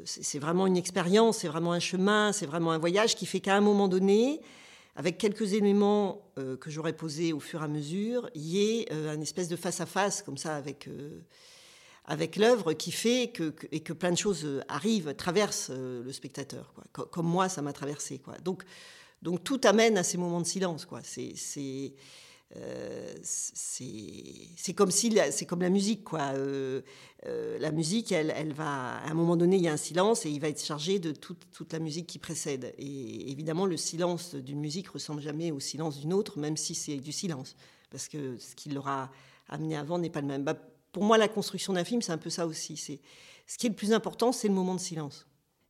c'est 0.05 0.39
vraiment 0.39 0.67
une 0.67 0.77
expérience, 0.77 1.39
c'est 1.39 1.49
vraiment 1.49 1.73
un 1.73 1.81
chemin, 1.81 2.33
c'est 2.33 2.47
vraiment 2.47 2.73
un 2.73 2.79
voyage 2.79 3.17
qui 3.17 3.27
fait 3.27 3.41
qu'à 3.41 3.57
un 3.57 3.61
moment 3.61 3.89
donné, 3.89 4.41
avec 4.97 5.19
quelques 5.19 5.53
éléments 5.53 6.23
que 6.37 6.71
j'aurais 6.71 6.95
posés 6.95 7.33
au 7.33 7.41
fur 7.41 7.61
et 7.61 7.65
à 7.65 7.69
mesure, 7.69 8.31
il 8.35 8.47
y 8.47 8.81
ait 8.81 8.93
un 8.93 9.21
espèce 9.21 9.49
de 9.49 9.57
face 9.57 9.81
à 9.81 9.87
face 9.87 10.23
comme 10.23 10.39
ça 10.39 10.57
avec 10.57 10.89
avec 12.07 12.37
l'œuvre 12.37 12.73
qui 12.73 12.93
fait 12.93 13.29
que, 13.29 13.53
et 13.73 13.81
que 13.81 13.93
plein 13.93 14.13
de 14.13 14.17
choses 14.17 14.45
euh, 14.45 14.63
arrivent, 14.69 15.15
traversent 15.15 15.71
euh, 15.71 16.03
le 16.05 16.13
spectateur, 16.13 16.73
quoi. 16.73 17.07
Comme, 17.07 17.27
moi, 17.27 17.49
ça 17.49 17.63
m'a 17.63 17.73
traversé, 17.73 18.19
quoi. 18.19 18.39
Donc, 18.39 18.63
donc 19.23 19.43
tout 19.43 19.61
amène 19.65 19.99
à 19.99 20.05
ces 20.05 20.17
moments 20.17 20.41
de 20.41 20.47
silence, 20.47 20.85
quoi. 20.85 21.01
C'est 21.03 21.95
euh, 22.55 23.15
c'est 23.23 24.73
comme 24.75 24.93
si 24.93 25.19
c'est 25.33 25.47
comme 25.47 25.63
la 25.63 25.71
musique 25.71 26.05
quoi 26.05 26.33
la 27.25 27.73
musique 27.73 28.13
elle, 28.13 28.33
elle, 28.37 28.53
va 28.53 28.99
à 28.99 29.11
un 29.11 29.15
moment 29.15 29.37
donné 29.37 29.57
il 29.57 29.63
y 29.63 29.69
a 29.69 29.73
un 29.73 29.77
silence 29.77 30.27
et 30.27 30.31
il 30.31 30.41
va 30.41 30.49
être 30.49 30.63
chargé 30.63 31.01
de 31.01 31.11
toute, 31.11 31.51
toute 31.51 31.73
la 31.73 31.81
musique 31.81 32.07
qui 32.07 32.21
précède 32.21 32.73
et 32.79 33.31
évidemment 33.33 33.67
le 33.67 33.77
silence 33.77 34.37
d'une 34.37 34.61
musique 34.61 34.89
ressemble 34.89 35.21
jamais 35.21 35.51
au 35.51 35.59
silence 35.59 35.99
d'une 35.99 36.13
autre 36.13 36.39
même 36.39 36.57
si 36.57 36.77
c'est 36.77 36.99
du 36.99 37.11
silence 37.11 37.57
parce 37.91 38.07
que 38.07 38.39
ce 38.39 38.55
qui 38.55 38.69
l'aura 38.69 39.11
amené 39.49 39.77
avant 39.77 39.99
n'est 39.99 40.11
pas 40.11 40.21
le 40.21 40.29
même 40.29 40.45
bah, 40.45 40.55
pour 40.97 41.05
moi, 41.05 41.19
la 41.19 41.29
construction 41.29 41.75
d'un 41.75 41.85
film, 41.85 42.01
c'est 42.01 42.13
un 42.13 42.17
peu 42.17 42.31
ça 42.31 42.47
aussi. 42.47 42.79
C'est 42.79 43.01
ce 43.47 43.59
qui 43.59 43.67
est 43.67 43.69
le 43.69 43.77
plus 43.77 43.93
important, 43.93 44.33
c'est 44.33 44.49
le 44.49 44.55
moment 44.55 44.75
de 44.75 44.81
silence. 44.81 45.27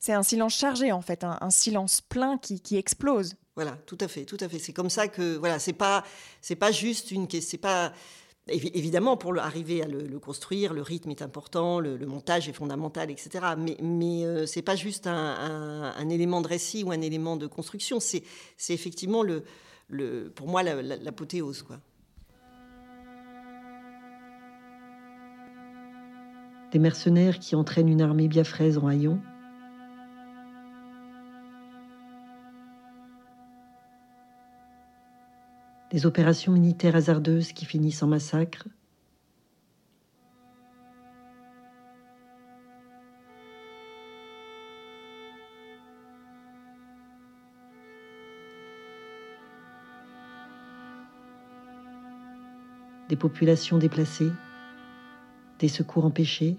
C'est 0.07 0.13
un 0.13 0.23
silence 0.23 0.55
chargé 0.55 0.93
en 0.93 1.01
fait, 1.01 1.25
un, 1.25 1.51
silence 1.51 2.01
plein 2.01 2.39
qui, 2.39 2.61
qui, 2.61 2.77
explose. 2.77 3.35
Voilà, 3.57 3.73
tout 3.87 3.99
à 4.01 4.07
fait, 4.07 4.25
tout 4.25 4.37
à 4.39 4.49
fait. 4.49 4.61
C'est 4.61 4.73
comme 4.73 4.89
ça 4.89 5.09
que 5.09 5.37
voilà, 5.37 5.59
c'est 5.59 5.73
pas 5.73 6.05
c'est 6.41 6.55
pas 6.55 6.71
juste 6.71 7.11
une 7.11 7.27
c'est 7.29 7.59
pas 7.59 7.93
évidemment 8.47 9.17
pour 9.17 9.37
arriver 9.37 9.83
à 9.83 9.89
le, 9.89 10.21
construire, 10.21 10.75
le 10.75 10.83
rythme 10.83 11.11
est 11.11 11.23
important, 11.23 11.81
le, 11.81 11.99
montage 12.07 12.49
est 12.49 12.53
fondamental, 12.53 13.11
etc. 13.11 13.57
Mais 13.59 13.77
mais 13.83 14.25
euh, 14.25 14.47
c'est 14.47 14.63
pas 14.63 14.77
juste 14.77 15.09
un, 15.09 15.93
un, 15.97 16.09
élément 16.09 16.41
de 16.41 16.47
récit 16.47 16.85
ou 16.85 16.93
un 16.93 17.01
élément 17.01 17.37
de 17.37 17.49
construction. 17.49 17.99
C'est 17.99 18.23
c'est 18.57 18.75
effectivement 18.75 19.25
le 19.25 19.43
le 19.89 20.31
pour 20.31 20.47
moi 20.47 20.63
l'apothéose 20.63 21.63
quoi. 21.65 21.81
des 26.71 26.79
mercenaires 26.79 27.39
qui 27.39 27.57
entraînent 27.57 27.89
une 27.89 28.03
armée 28.03 28.29
biafraise 28.29 28.79
en 28.79 28.87
haillons, 28.87 29.21
des 35.97 36.05
opérations 36.05 36.53
militaires 36.53 36.95
hasardeuses 36.95 37.53
qui 37.53 37.65
finissent 37.65 38.03
en 38.03 38.07
massacre, 38.07 38.69
des 53.09 53.17
populations 53.17 53.79
déplacées, 53.79 54.31
des 55.59 55.69
secours 55.69 56.05
empêchés. 56.05 56.59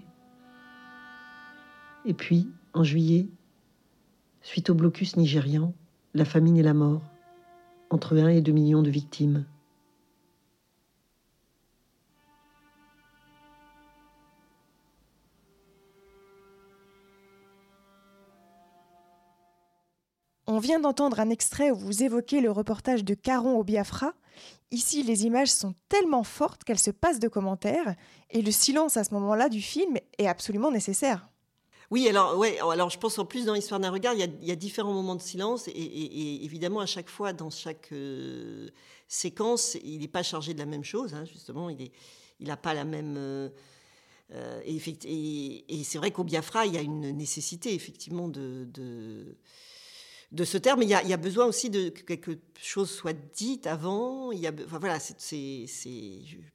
Et 2.04 2.12
puis, 2.12 2.50
en 2.74 2.82
juillet, 2.82 3.28
suite 4.42 4.68
au 4.68 4.74
blocus 4.74 5.16
nigérian, 5.16 5.72
la 6.12 6.24
famine 6.24 6.56
et 6.56 6.64
la 6.64 6.74
mort, 6.74 7.02
entre 7.90 8.16
1 8.18 8.28
et 8.28 8.40
2 8.40 8.52
millions 8.52 8.82
de 8.82 8.90
victimes. 8.90 9.44
On 20.50 20.60
vient 20.60 20.80
d'entendre 20.80 21.20
un 21.20 21.30
extrait 21.30 21.70
où 21.70 21.76
vous 21.76 22.02
évoquez 22.02 22.40
le 22.40 22.50
reportage 22.50 23.04
de 23.04 23.14
Caron 23.14 23.58
au 23.58 23.64
Biafra. 23.64 24.14
Ici, 24.70 25.02
les 25.02 25.26
images 25.26 25.52
sont 25.52 25.74
tellement 25.88 26.24
fortes 26.24 26.64
qu'elles 26.64 26.78
se 26.78 26.90
passent 26.90 27.20
de 27.20 27.28
commentaires 27.28 27.94
et 28.30 28.42
le 28.42 28.50
silence 28.50 28.96
à 28.96 29.04
ce 29.04 29.12
moment-là 29.14 29.50
du 29.50 29.60
film 29.60 29.98
est 30.18 30.26
absolument 30.26 30.70
nécessaire. 30.70 31.28
Oui, 31.90 32.06
alors, 32.08 32.36
ouais, 32.36 32.58
alors 32.58 32.90
je 32.90 32.98
pense 32.98 33.18
en 33.18 33.24
plus 33.24 33.46
dans 33.46 33.54
l'histoire 33.54 33.80
d'un 33.80 33.90
regard, 33.90 34.14
il 34.14 34.20
y, 34.20 34.52
a, 34.52 34.56
différents 34.56 34.92
moments 34.92 35.16
de 35.16 35.22
silence 35.22 35.68
et, 35.68 36.44
évidemment 36.44 36.80
à 36.80 36.86
chaque 36.86 37.08
fois 37.08 37.32
dans 37.32 37.48
chaque 37.48 37.88
euh, 37.92 38.68
séquence, 39.06 39.76
il 39.82 40.00
n'est 40.00 40.08
pas 40.08 40.22
chargé 40.22 40.52
de 40.52 40.58
la 40.58 40.66
même 40.66 40.84
chose. 40.84 41.14
Hein, 41.14 41.24
justement, 41.24 41.70
il 41.70 41.90
n'a 42.40 42.56
pas 42.58 42.74
la 42.74 42.84
même. 42.84 43.16
Euh, 43.16 43.48
euh, 44.32 44.60
et, 44.66 45.84
c'est 45.84 45.98
vrai 45.98 46.10
qu'au 46.10 46.24
Biafra, 46.24 46.66
il 46.66 46.74
y 46.74 46.78
a 46.78 46.82
une 46.82 47.10
nécessité 47.16 47.72
effectivement 47.74 48.28
de 48.28 48.68
de 50.32 50.44
ce 50.44 50.58
terme. 50.58 50.82
Il 50.82 50.88
y, 50.88 50.94
a, 50.94 51.16
besoin 51.16 51.46
aussi 51.46 51.70
de 51.70 51.88
que 51.88 52.02
quelque 52.02 52.38
chose 52.60 52.90
soit 52.90 53.16
dit 53.34 53.60
avant. 53.64 54.30
Enfin, 54.30 54.78
voilà, 54.78 54.98
c'est 55.00 55.66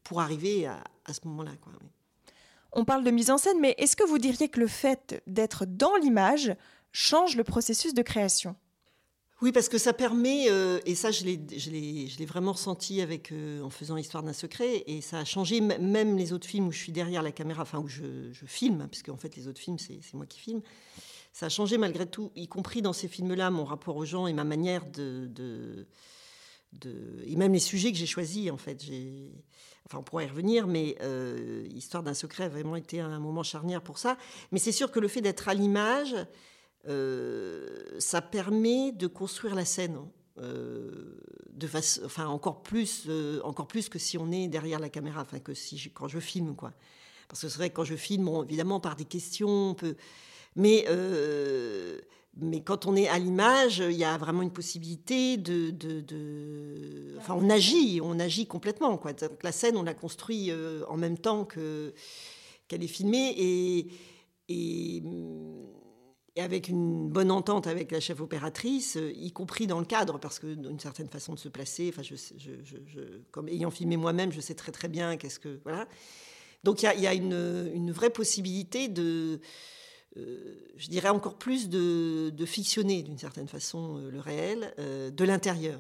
pour 0.04 0.22
arriver 0.22 0.68
à, 0.68 0.84
ce 1.14 1.28
moment-là. 1.28 1.52
On 2.74 2.86
parle 2.86 3.04
de 3.04 3.12
mise 3.12 3.30
en 3.30 3.38
scène, 3.38 3.60
mais 3.60 3.76
est-ce 3.78 3.96
que 3.96 4.04
vous 4.04 4.18
diriez 4.18 4.50
que 4.50 4.60
le 4.60 4.68
fait 4.68 5.22
d'être 5.28 5.66
dans 5.66 5.96
l'image 5.98 6.56
change 6.92 7.36
le 7.36 7.44
processus 7.44 7.94
de 7.94 8.02
création? 8.02 8.56
Oui, 9.42 9.52
parce 9.52 9.68
que 9.68 9.78
ça 9.78 9.92
permet, 9.92 10.50
euh, 10.50 10.80
et 10.86 10.96
ça 10.96 11.12
je 11.12 11.26
l'ai 11.26 12.26
vraiment 12.26 12.54
ressenti 12.54 13.02
avec, 13.02 13.32
euh, 13.32 13.62
en 13.62 13.70
faisant 13.70 13.98
Histoire 13.98 14.24
d'un 14.24 14.34
secret, 14.34 14.84
et 14.88 15.02
ça 15.02 15.20
a 15.20 15.26
changé 15.26 15.60
même 15.60 16.18
les 16.18 16.32
autres 16.32 16.48
films 16.48 16.68
où 16.68 16.72
je 16.72 16.78
suis 16.78 16.94
derrière 16.94 17.22
la 17.22 17.34
caméra, 17.34 17.64
enfin 17.64 17.80
où 17.80 17.88
je, 17.88 18.32
filme, 18.46 18.82
hein, 18.82 18.88
puisque 18.90 19.10
en 19.10 19.18
fait 19.18 19.36
les 19.36 19.48
autres 19.48 19.60
films 19.60 19.80
c'est 19.80 20.14
moi 20.14 20.26
qui 20.26 20.40
filme 20.40 20.62
ça 21.34 21.48
a 21.48 21.50
changé 21.50 21.78
malgré 21.78 22.06
tout, 22.06 22.32
y 22.36 22.48
compris 22.48 22.82
dans 22.82 22.94
ces 22.94 23.08
films-là, 23.08 23.50
mon 23.50 23.66
rapport 23.66 23.98
aux 23.98 24.06
gens 24.06 24.28
et 24.28 24.34
ma 24.34 24.44
manière 24.44 24.86
de, 24.86 25.28
de, 25.28 25.88
et 27.26 27.36
même 27.36 27.54
les 27.54 27.60
sujets 27.60 27.92
que 27.92 27.98
j'ai 27.98 28.06
choisis 28.06 28.50
en 28.52 28.58
fait. 28.58 28.84
Enfin, 29.86 30.00
on 30.00 30.04
pourrait 30.04 30.26
y 30.26 30.30
revenir, 30.30 30.68
mais 30.68 30.96
euh, 31.02 31.68
Histoire 31.70 32.04
d'un 32.04 32.14
secret 32.14 32.46
a 32.46 32.50
vraiment 32.50 32.76
été 32.76 33.00
un 33.00 33.20
moment 33.20 33.44
charnière 33.44 33.82
pour 33.82 33.98
ça. 33.98 34.18
Mais 34.52 34.60
c'est 34.60 34.72
sûr 34.72 34.92
que 34.92 35.00
le 35.00 35.08
fait 35.08 35.22
d'être 35.22 35.50
à 35.50 35.54
l'image, 35.54 36.16
euh, 36.88 37.84
ça 38.00 38.22
permet 38.22 38.92
de 38.92 39.08
construire 39.08 39.56
la 39.56 39.66
scène. 39.66 39.98
Euh, 40.40 41.20
de 41.52 41.68
face, 41.68 42.02
enfin 42.04 42.26
encore 42.26 42.64
plus, 42.64 43.08
encore 43.44 43.68
plus 43.68 43.88
que 43.88 44.00
si 44.00 44.18
on 44.18 44.32
est 44.32 44.48
derrière 44.48 44.80
la 44.80 44.90
caméra, 44.90 45.22
enfin 45.22 45.38
que 45.38 45.54
si 45.54 45.92
quand 45.94 46.08
je 46.08 46.18
filme 46.18 46.56
quoi. 46.56 46.74
Parce 47.28 47.42
que 47.42 47.50
c'est 47.50 47.58
vrai 47.58 47.70
que 47.70 47.76
quand 47.76 47.84
je 47.84 47.96
filme, 47.96 48.28
évidemment 48.44 48.80
par 48.80 48.96
des 48.96 49.06
questions, 49.06 49.70
on 49.70 49.74
peut 49.76 49.96
mais, 50.56 50.86
euh, 50.90 52.00
mais 52.38 52.62
quand 52.62 52.86
on 52.86 52.96
est 52.96 53.08
à 53.08 53.20
l'image, 53.20 53.78
il 53.80 53.96
y 53.96 54.04
a 54.04 54.18
vraiment 54.18 54.42
une 54.42 54.52
possibilité 54.52 55.38
de, 55.38 55.74
Enfin, 57.18 57.36
on 57.40 57.50
agit, 57.50 58.02
on 58.04 58.20
agit 58.20 58.48
complètement. 58.48 58.90
Donc, 58.90 59.06
la 59.44 59.52
scène, 59.52 59.78
on 59.78 59.84
la 59.84 59.94
construit 59.94 60.52
euh, 60.52 60.84
en 60.88 60.98
même 60.98 61.18
temps 61.18 61.46
que, 61.46 61.94
qu'elle 62.68 62.84
est 62.84 62.88
filmée 62.88 63.34
et, 63.38 63.88
et, 64.50 65.04
avec 66.38 66.68
une 66.68 67.10
bonne 67.10 67.30
entente 67.32 67.68
avec 67.68 67.92
la 67.92 68.00
chef 68.00 68.20
opératrice, 68.20 68.98
y 69.16 69.32
compris 69.32 69.68
dans 69.68 69.80
le 69.80 69.86
cadre, 69.86 70.20
parce 70.20 70.40
que 70.40 70.56
d'une 70.56 70.80
certaine 70.80 71.08
façon 71.08 71.34
de 71.34 71.40
se 71.40 71.48
placer, 71.48 71.94
enfin, 71.96 72.02
comme 73.32 73.48
ayant 73.48 73.70
filmé 73.70 73.96
moi-même, 73.96 74.32
je 74.32 74.42
sais 74.42 74.56
très 74.56 74.72
très 74.72 74.88
bien 74.88 75.16
qu'est-ce 75.18 75.40
que. 75.40 75.60
Voilà. 75.64 75.88
Donc 76.64 76.82
il 76.82 77.00
y 77.00 77.08
a, 77.08 77.14
une, 77.14 77.92
vraie 77.92 78.10
possibilité 78.10 78.88
de 78.88 79.40
je 80.16 80.90
dirais 80.90 81.10
encore 81.10 81.36
plus 81.36 81.70
de, 81.70 82.46
fictionner 82.46 83.02
d'une 83.02 83.18
certaine 83.18 83.48
façon 83.48 83.98
euh, 83.98 84.12
le 84.12 84.20
réel 84.20 84.74
euh, 84.78 85.10
de 85.10 85.24
l'intérieur. 85.24 85.80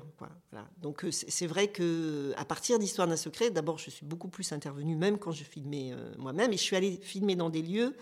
Donc 0.82 1.06
c'est 1.12 1.48
vrai 1.48 1.68
que 1.68 2.34
à 2.38 2.46
partir 2.46 2.80
d'Histoire 2.80 3.08
d'un 3.08 3.18
secret, 3.18 3.50
d'abord 3.50 3.78
je 3.78 3.90
suis 3.90 4.06
beaucoup 4.06 4.30
plus 4.30 4.52
intervenue 4.52 4.96
même 4.96 5.18
quand 5.18 5.32
je 5.32 5.44
filmais 5.44 5.94
moi-même 6.18 6.54
et 6.54 6.58
je 6.58 6.62
suis 6.62 6.76
allée 6.76 7.00
filmer 7.02 7.36
dans 7.36 7.50
des 7.50 7.62
lieux 7.62 7.96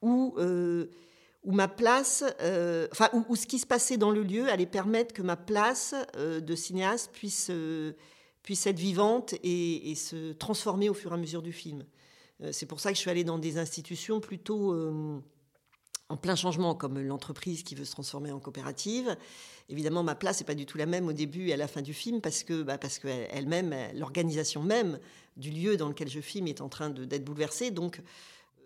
où 0.00 0.34
où 1.44 1.52
ma 1.52 1.68
place, 1.68 2.24
enfin 2.90 3.10
où, 3.12 3.36
ce 3.36 3.46
qui 3.46 3.58
se 3.58 3.66
passait 3.66 3.98
dans 3.98 4.10
le 4.10 4.22
lieu 4.22 4.48
allait 4.48 4.66
permettre 4.66 5.12
que 5.12 5.22
ma 5.22 5.36
place 5.36 5.94
de 6.16 6.54
cinéaste 6.54 7.12
puisse 7.12 7.50
puisse 8.42 8.66
être 8.66 8.78
vivante 8.78 9.34
et, 9.42 9.90
et, 9.90 9.94
se 9.94 10.32
transformer 10.32 10.88
au 10.88 10.94
fur 10.94 11.10
et 11.10 11.14
à 11.14 11.18
mesure 11.18 11.42
du 11.42 11.52
film. 11.52 11.84
c'est 12.50 12.66
pour 12.66 12.80
ça 12.80 12.90
que 12.90 12.96
je 12.96 13.00
suis 13.00 13.10
allée 13.10 13.24
dans 13.24 13.38
des 13.38 13.58
institutions 13.58 14.20
plutôt 14.20 14.72
en 16.08 16.16
plein 16.16 16.36
changement, 16.36 16.74
comme 16.74 16.98
l'entreprise 16.98 17.62
qui 17.62 17.74
veut 17.74 17.84
se 17.84 17.92
transformer 17.92 18.32
en 18.32 18.40
coopérative. 18.40 19.16
Évidemment, 19.68 20.02
ma 20.02 20.14
place 20.14 20.40
n'est 20.40 20.46
pas 20.46 20.54
du 20.54 20.64
tout 20.64 20.78
la 20.78 20.86
même 20.86 21.06
au 21.06 21.12
début 21.12 21.48
et 21.48 21.52
à 21.52 21.56
la 21.56 21.68
fin 21.68 21.82
du 21.82 21.92
film, 21.92 22.20
parce 22.20 22.44
que 22.44 22.62
bah, 22.62 22.78
parce 22.78 22.98
qu'elle-même, 22.98 23.74
l'organisation 23.94 24.62
même 24.62 24.98
du 25.36 25.50
lieu 25.50 25.76
dans 25.76 25.88
lequel 25.88 26.08
je 26.08 26.20
filme 26.20 26.46
est 26.46 26.60
en 26.60 26.68
train 26.68 26.90
d'être 26.90 27.24
bouleversée. 27.24 27.70
Donc, 27.70 28.00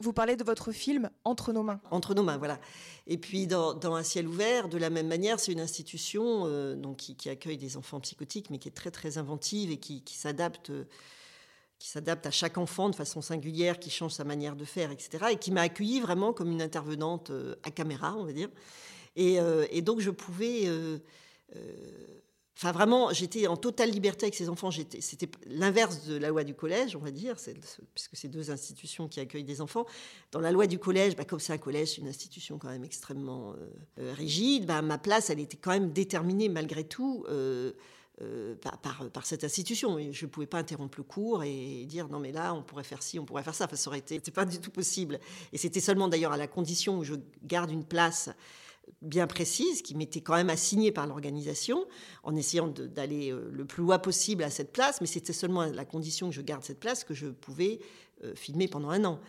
Vous 0.01 0.13
parlez 0.13 0.37
de 0.37 0.45
votre 0.45 0.71
film 0.71 1.11
Entre 1.25 1.53
nos 1.53 1.65
mains. 1.65 1.81
Entre 1.91 2.15
nos 2.15 2.23
mains, 2.23 2.39
voilà. 2.39 2.61
Et 3.09 3.19
puis 3.19 3.49
dans, 3.49 3.95
Un 3.95 4.03
ciel 4.05 4.29
ouvert, 4.29 4.69
de 4.69 4.79
la 4.79 4.91
même 4.91 5.09
manière, 5.09 5.41
c'est 5.41 5.53
une 5.53 5.61
institution 5.61 6.47
donc, 6.77 6.99
qui, 6.99 7.29
accueille 7.29 7.59
des 7.59 7.77
enfants 7.77 7.99
psychotiques, 8.01 8.51
mais 8.51 8.59
qui 8.59 8.69
est 8.69 8.73
très 8.73 8.93
très 8.93 9.19
inventive 9.19 9.71
et 9.73 9.79
qui, 9.79 10.03
qui 10.03 10.17
s'adapte 10.17 10.71
qui 11.83 11.89
s'adapte 11.89 12.25
à 12.27 12.31
chaque 12.31 12.59
enfant 12.59 12.91
de 12.91 12.95
façon 12.95 13.21
singulière, 13.21 13.81
qui 13.81 13.91
change 13.91 14.13
sa 14.13 14.23
manière 14.23 14.55
de 14.55 14.65
faire, 14.65 14.93
etc. 14.93 15.25
Et 15.33 15.37
qui 15.37 15.51
m'a 15.51 15.63
accueillie 15.63 16.01
vraiment 16.01 16.33
comme 16.33 16.53
une 16.53 16.63
intervenante 16.63 17.31
euh, 17.31 17.57
à 17.65 17.73
caméra, 17.73 18.15
on 18.17 18.23
va 18.23 18.33
dire. 18.33 18.49
Et, 19.17 19.41
euh, 19.41 19.67
donc 19.81 19.99
je 19.99 20.11
pouvais... 20.11 20.69
Euh, 20.69 20.99
enfin, 22.57 22.71
vraiment, 22.71 23.13
j'étais 23.13 23.49
en 23.49 23.57
totale 23.57 23.91
liberté 23.91 24.27
avec 24.27 24.37
ces 24.37 24.49
enfants. 24.49 24.71
C'était 24.71 25.29
l'inverse 25.47 26.07
de 26.07 26.15
la 26.19 26.29
loi 26.29 26.45
du 26.45 26.55
collège, 26.55 26.95
on 26.95 27.01
va 27.01 27.11
dire, 27.11 27.35
puisque 27.95 28.15
c'est 28.15 28.29
deux 28.29 28.53
institutions 28.53 29.09
qui 29.09 29.19
accueillent 29.19 29.43
des 29.43 29.61
enfants. 29.61 29.85
Dans 30.31 30.41
la 30.41 30.53
loi 30.53 30.69
du 30.69 30.79
collège, 30.79 31.17
bah, 31.17 31.25
comme 31.25 31.41
c'est 31.41 31.53
un 31.53 31.59
collège, 31.59 31.95
c'est 31.97 32.01
une 32.01 32.07
institution 32.07 32.59
quand 32.59 32.69
même 32.69 32.85
extrêmement 32.85 33.57
rigide, 33.97 34.67
bah, 34.67 34.83
ma 34.83 34.99
place, 34.99 35.31
elle 35.31 35.41
était 35.41 35.57
quand 35.57 35.73
même 35.73 35.93
déterminée 35.93 36.49
malgré 36.49 36.85
tout. 36.85 37.27
Euh, 38.21 38.55
par, 38.57 39.25
cette 39.25 39.43
institution. 39.43 39.99
Je 40.13 40.27
ne 40.27 40.31
pouvais 40.31 40.47
pas 40.47 40.59
interrompre 40.59 40.99
le 40.99 41.03
cours 41.03 41.45
et 41.45 41.87
dire 41.87 42.09
non 42.09 42.21
mais 42.21 42.31
là 42.31 42.53
on 42.53 42.63
pourrait 42.63 42.85
faire 42.85 43.03
ci, 43.03 43.19
on 43.19 43.25
pourrait 43.25 43.43
faire 43.43 43.55
ça. 43.55 43.65
Enfin, 43.65 43.77
ça 43.77 43.89
aurait 43.89 44.01
été, 44.01 44.21
pas 44.31 44.45
du 44.45 44.61
tout 44.61 44.71
possible. 44.71 45.19
Et 45.55 45.59
c'était 45.59 45.81
seulement 45.81 46.09
d'ailleurs 46.09 46.33
à 46.33 46.37
la 46.37 46.47
condition 46.47 46.99
où 46.99 47.05
je 47.05 47.15
garde 47.43 47.71
une 47.71 47.85
place 47.85 48.29
bien 49.01 49.27
précise 49.27 49.81
qui 49.81 49.95
m'était 49.95 50.21
quand 50.21 50.35
même 50.35 50.51
assignée 50.51 50.93
par 50.93 51.07
l'organisation 51.07 51.87
en 52.23 52.37
essayant 52.37 52.69
d'aller 52.69 53.33
euh, 53.33 53.51
le 53.51 53.65
plus 53.65 53.83
loin 53.83 53.99
possible 53.99 54.43
à 54.43 54.51
cette 54.51 54.73
place, 54.73 55.01
mais 55.01 55.07
c'était 55.07 55.33
seulement 55.33 55.63
à 55.63 55.69
la 55.69 55.85
condition 55.87 56.29
que 56.29 56.35
je 56.35 56.43
garde 56.43 56.65
cette 56.65 56.81
place 56.81 57.05
que 57.05 57.15
je 57.15 57.29
pouvais 57.29 57.81
euh, 58.25 58.35
filmer 58.35 58.69
pendant 58.69 58.91
un 58.91 59.05
an. 59.05 59.21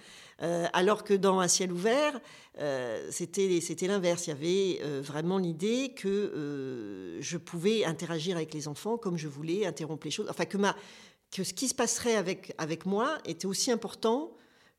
Euh, 0.44 0.68
alors 0.74 1.04
que 1.04 1.14
dans 1.14 1.40
Un 1.40 1.48
ciel 1.48 1.72
ouvert, 1.72 2.20
euh, 2.60 3.08
c'était 3.10 3.88
l'inverse. 3.88 4.28
Il 4.28 4.30
y 4.30 4.34
avait 4.34 5.02
vraiment 5.02 5.38
l'idée 5.38 5.94
que 5.96 7.18
je 7.20 7.38
pouvais 7.38 7.86
interagir 7.86 8.36
avec 8.36 8.54
les 8.54 8.68
enfants 8.68 8.98
comme 8.98 9.18
je 9.18 9.28
voulais, 9.28 9.66
interrompre 9.66 10.06
les 10.06 10.12
choses. 10.12 10.28
Enfin, 10.30 10.46
que, 10.46 11.44
ce 11.44 11.54
qui 11.54 11.68
se 11.68 11.74
passerait 11.74 12.16
avec, 12.16 12.54
avec 12.58 12.86
moi 12.86 13.18
était 13.26 13.48
aussi 13.48 13.72
important 13.72 14.36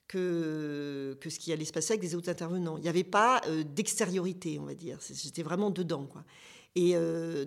que, 0.06 1.16
ce 1.24 1.38
qui 1.38 1.52
allait 1.52 1.64
se 1.64 1.72
passer 1.72 1.94
avec 1.94 2.02
des 2.02 2.14
autres 2.14 2.30
intervenants. 2.30 2.76
Il 2.76 2.82
n'y 2.82 2.88
avait 2.88 3.02
pas 3.02 3.40
d'extériorité, 3.64 4.58
on 4.60 4.64
va 4.64 4.74
dire. 4.74 4.98
J'étais 5.10 5.42
vraiment 5.42 5.70
dedans. 5.70 6.08
Et 6.76 6.94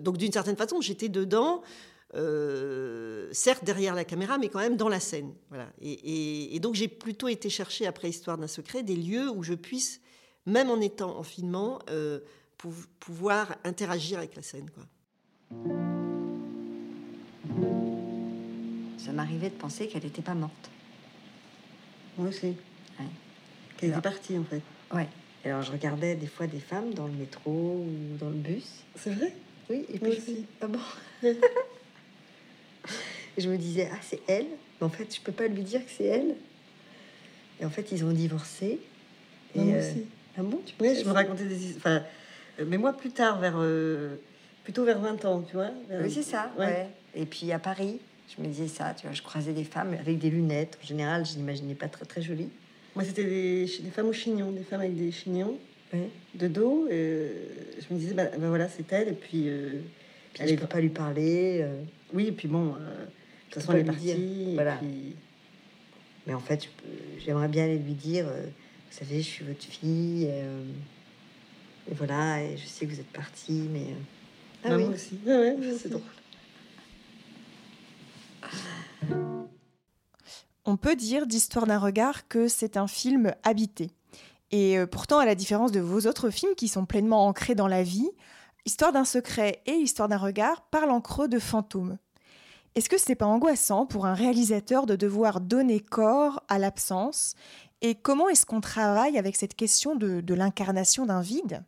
donc, 0.00 0.18
d'une 0.18 0.32
certaine 0.32 0.56
façon, 0.56 0.80
j'étais 0.80 1.08
dedans. 1.08 1.62
Euh, 2.14 3.28
certes 3.32 3.64
derrière 3.64 3.94
la 3.94 4.04
caméra, 4.04 4.38
mais 4.38 4.48
quand 4.48 4.60
même 4.60 4.76
dans 4.76 4.88
la 4.88 5.00
scène. 5.00 5.34
Voilà. 5.50 5.68
Et, 5.80 6.58
donc 6.60 6.74
j'ai 6.74 6.88
plutôt 6.88 7.28
été 7.28 7.50
chercher, 7.50 7.86
après 7.86 8.08
Histoire 8.08 8.38
d'un 8.38 8.46
secret, 8.46 8.82
des 8.82 8.96
lieux 8.96 9.30
où 9.30 9.42
je 9.42 9.54
puisse, 9.54 10.00
même 10.46 10.70
en 10.70 10.80
étant 10.80 11.18
en 11.18 11.22
filmant, 11.22 11.80
euh, 11.90 12.20
pouvoir 12.98 13.56
interagir 13.64 14.18
avec 14.18 14.34
la 14.36 14.42
scène. 14.42 14.70
Quoi. 14.70 14.84
Ça 18.98 19.12
m'arrivait 19.12 19.50
de 19.50 19.54
penser 19.54 19.86
qu'elle 19.88 20.02
n'était 20.02 20.22
pas 20.22 20.34
morte. 20.34 20.70
Moi 22.16 22.28
aussi. 22.28 22.56
Qu'elle 23.76 23.90
était 23.90 24.00
partie, 24.00 24.36
en 24.36 24.44
fait. 24.44 24.62
Ouais. 24.92 25.06
Alors 25.44 25.62
je 25.62 25.70
regardais 25.70 26.16
des 26.16 26.26
fois 26.26 26.46
des 26.48 26.58
femmes 26.58 26.92
dans 26.94 27.06
le 27.06 27.12
métro 27.12 27.50
ou 27.52 28.16
dans 28.18 28.28
le 28.28 28.34
bus. 28.34 28.82
C'est 28.96 29.12
vrai? 29.12 29.32
Oui, 29.70 29.86
et 29.88 29.98
puis 29.98 30.10
aussi. 30.10 30.46
Ah 30.60 30.66
bon? 30.66 30.80
Et 33.38 33.40
je 33.40 33.48
me 33.48 33.56
disais, 33.56 33.88
ah, 33.92 33.98
c'est 34.02 34.20
elle. 34.26 34.48
Mais 34.80 34.86
en 34.86 34.88
fait, 34.88 35.14
je 35.14 35.20
peux 35.20 35.30
pas 35.30 35.46
lui 35.46 35.62
dire 35.62 35.84
que 35.84 35.90
c'est 35.96 36.06
elle. 36.06 36.34
Et 37.60 37.64
en 37.64 37.70
fait, 37.70 37.92
ils 37.92 38.04
ont 38.04 38.10
divorcé. 38.10 38.80
Et, 39.54 39.60
moi 39.60 39.78
aussi. 39.78 40.00
Euh, 40.00 40.38
ah 40.38 40.42
bon 40.42 40.60
tu 40.66 40.74
Oui, 40.80 40.98
je 41.00 41.08
me 41.08 41.12
racontais 41.12 41.44
des 41.44 41.66
histoires. 41.66 41.98
Enfin, 41.98 42.06
euh, 42.58 42.64
mais 42.66 42.78
moi, 42.78 42.92
plus 42.92 43.10
tard, 43.10 43.38
vers. 43.38 43.54
Euh, 43.58 44.16
plutôt 44.64 44.84
vers 44.84 44.98
20 44.98 45.24
ans, 45.24 45.40
tu 45.42 45.54
vois. 45.54 45.70
Oui, 46.02 46.10
c'est 46.10 46.24
ça, 46.24 46.50
ouais. 46.58 46.88
Et 47.14 47.26
puis 47.26 47.52
à 47.52 47.60
Paris, 47.60 48.00
je 48.26 48.42
me 48.42 48.48
disais 48.48 48.66
ça, 48.66 48.92
tu 48.94 49.06
vois, 49.06 49.14
je 49.14 49.22
croisais 49.22 49.52
des 49.52 49.64
femmes 49.64 49.94
avec 49.94 50.18
des 50.18 50.30
lunettes. 50.30 50.76
En 50.82 50.86
général, 50.86 51.24
je 51.24 51.36
n'imaginais 51.36 51.74
pas 51.74 51.88
très, 51.88 52.06
très 52.06 52.20
jolies. 52.20 52.50
Moi, 52.96 53.04
c'était 53.04 53.24
des, 53.24 53.66
des, 53.66 53.90
femmes 53.90 54.08
au 54.08 54.12
chignon, 54.12 54.50
des 54.50 54.64
femmes 54.64 54.80
avec 54.80 54.96
des 54.96 55.12
chignons 55.12 55.56
de 56.34 56.48
dos. 56.48 56.88
Et, 56.90 57.30
je 57.78 57.94
me 57.94 58.00
disais, 58.00 58.14
bah, 58.14 58.24
bah 58.36 58.48
voilà, 58.48 58.68
c'est 58.68 58.92
elle. 58.92 59.08
Et 59.08 59.12
puis. 59.12 59.46
elle 59.46 60.48
je 60.48 60.54
ne 60.54 60.58
peux 60.58 60.66
pas 60.66 60.80
lui 60.80 60.90
parler. 60.90 61.64
Oui, 62.12 62.26
et 62.26 62.32
puis 62.32 62.48
bon, 62.48 62.74
de 63.48 63.54
toute 63.54 63.62
façon, 63.62 63.72
elle 63.72 63.80
est 63.80 63.84
partie. 63.84 64.54
Voilà. 64.54 64.78
Mais 66.26 66.34
en 66.34 66.40
fait, 66.40 66.68
j'aimerais 67.24 67.48
bien 67.48 67.64
aller 67.64 67.78
lui 67.78 67.94
dire 67.94 68.26
euh, 68.28 68.44
Vous 68.90 68.98
savez, 68.98 69.22
je 69.22 69.26
suis 69.26 69.44
votre 69.44 69.64
fille. 69.64 70.26
Euh, 70.28 70.62
et 71.90 71.94
voilà, 71.94 72.42
et 72.42 72.58
je 72.58 72.66
sais 72.66 72.84
que 72.84 72.92
vous 72.92 73.00
êtes 73.00 73.12
partie, 73.12 73.66
mais. 73.72 73.84
Euh, 73.84 74.64
ah, 74.64 74.76
oui. 74.76 74.84
Moi 74.84 74.94
aussi. 74.94 75.18
ouais, 75.24 75.56
c'est 75.78 75.88
drôle. 75.88 76.02
On 80.66 80.76
peut 80.76 80.96
dire 80.96 81.26
d'Histoire 81.26 81.66
d'un 81.66 81.78
regard 81.78 82.28
que 82.28 82.48
c'est 82.48 82.76
un 82.76 82.86
film 82.86 83.32
habité. 83.42 83.90
Et 84.50 84.76
pourtant, 84.90 85.18
à 85.18 85.24
la 85.24 85.34
différence 85.34 85.72
de 85.72 85.80
vos 85.80 86.06
autres 86.06 86.28
films 86.28 86.54
qui 86.54 86.68
sont 86.68 86.84
pleinement 86.84 87.26
ancrés 87.26 87.54
dans 87.54 87.68
la 87.68 87.82
vie, 87.82 88.10
Histoire 88.66 88.92
d'un 88.92 89.06
secret 89.06 89.62
et 89.64 89.72
Histoire 89.72 90.08
d'un 90.08 90.18
regard 90.18 90.60
parlent 90.70 90.90
en 90.90 91.00
creux 91.00 91.28
de 91.28 91.38
fantômes. 91.38 91.96
Est-ce 92.74 92.88
que 92.88 92.98
c'est 92.98 93.14
pas 93.14 93.26
angoissant 93.26 93.86
pour 93.86 94.06
un 94.06 94.14
réalisateur 94.14 94.86
de 94.86 94.96
devoir 94.96 95.40
donner 95.40 95.80
corps 95.80 96.42
à 96.48 96.58
l'absence 96.58 97.34
Et 97.80 97.94
comment 97.94 98.28
est-ce 98.28 98.46
qu'on 98.46 98.60
travaille 98.60 99.18
avec 99.18 99.36
cette 99.36 99.54
question 99.54 99.96
de, 99.96 100.34
l'incarnation 100.34 101.06
d'un 101.06 101.20
vide? 101.20 101.64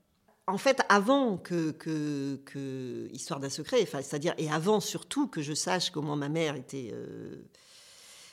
En 0.46 0.58
fait, 0.58 0.80
avant 0.88 1.36
que, 1.36 1.70
que, 1.70 3.08
Histoire 3.12 3.40
d'un 3.40 3.50
secret, 3.50 3.86
c'est-à-dire, 3.86 4.34
et 4.36 4.50
avant 4.50 4.80
surtout 4.80 5.28
que 5.28 5.42
je 5.42 5.54
sache 5.54 5.90
comment 5.90 6.16
ma 6.16 6.28
mère 6.28 6.56
était, 6.56 6.90
euh, 6.92 7.48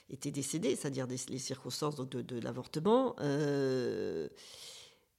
était 0.10 0.32
décédée, 0.32 0.76
c'est-à-dire 0.76 1.08
les 1.08 1.40
circonstances 1.40 1.96
de, 1.96 2.40
l'avortement, 2.40 3.16
euh, 3.22 4.28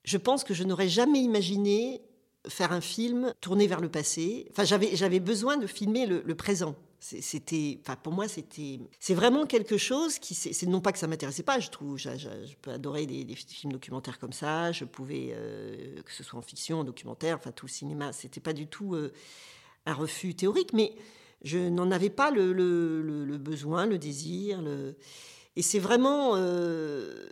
je 0.04 0.16
pense 0.16 0.44
que 0.44 0.54
je 0.54 0.64
n'aurais 0.64 0.88
jamais 0.88 1.20
imaginé 1.20 2.02
faire 2.48 2.72
un 2.72 2.80
film 2.80 3.32
tourné 3.40 3.66
vers 3.66 3.80
le 3.80 3.88
passé. 3.88 4.48
Enfin, 4.50 4.64
j'avais 4.64 5.20
besoin 5.20 5.56
de 5.56 5.66
filmer 5.66 6.06
le 6.06 6.34
présent. 6.34 6.74
C'était, 7.00 7.78
enfin 7.80 7.94
pour 7.94 8.12
moi 8.12 8.26
c'était, 8.26 8.80
c'est 8.98 9.14
vraiment 9.14 9.46
quelque 9.46 9.76
chose 9.76 10.18
qui, 10.18 10.34
c'est 10.34 10.66
non 10.66 10.80
pas 10.80 10.90
que 10.90 10.98
ça 10.98 11.06
m'intéressait 11.06 11.44
pas, 11.44 11.60
je 11.60 11.70
trouve, 11.70 11.96
je, 11.96 12.08
peux 12.60 12.72
adorer 12.72 13.06
des, 13.06 13.24
films 13.36 13.72
documentaires 13.72 14.18
comme 14.18 14.32
ça, 14.32 14.72
je 14.72 14.84
pouvais 14.84 15.28
euh, 15.30 16.02
que 16.02 16.12
ce 16.12 16.24
soit 16.24 16.40
en 16.40 16.42
fiction, 16.42 16.80
en 16.80 16.84
documentaire, 16.84 17.36
enfin 17.36 17.52
tout 17.52 17.66
le 17.66 17.70
cinéma, 17.70 18.12
c'était 18.12 18.40
pas 18.40 18.52
du 18.52 18.66
tout 18.66 18.96
euh, 18.96 19.12
un 19.86 19.94
refus 19.94 20.34
théorique, 20.34 20.72
mais 20.72 20.96
je 21.42 21.58
n'en 21.58 21.92
avais 21.92 22.10
pas 22.10 22.32
le, 22.32 22.52
le, 22.52 23.38
besoin, 23.38 23.86
le 23.86 23.96
désir, 23.96 24.60
le, 24.60 24.96
et 25.54 25.62
c'est 25.62 25.78
vraiment 25.78 26.32
euh, 26.34 27.28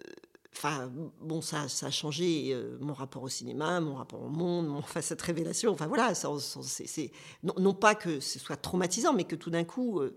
Enfin, 0.57 0.90
bon, 1.21 1.42
ça, 1.42 1.69
ça 1.69 1.87
a 1.87 1.90
changé 1.90 2.55
euh, 2.55 2.79
mon 2.81 2.95
rapport 2.95 3.23
au 3.23 3.29
cinéma, 3.29 3.79
mon 3.81 3.97
rapport 3.97 4.23
au 4.23 4.31
monde, 4.31 4.66
mon, 4.66 4.79
enfin, 4.79 5.03
cette 5.03 5.21
révélation. 5.21 5.71
Enfin, 5.71 5.87
voilà, 5.87 6.14
c'est, 6.14 7.12
non, 7.42 7.75
pas 7.75 7.95
que 7.95 8.21
ce 8.21 8.38
soit 8.38 8.57
traumatisant, 8.57 9.12
mais 9.12 9.25
que 9.25 9.37
tout 9.37 9.51
d'un 9.51 9.64
coup, 9.64 10.01
euh, 10.01 10.16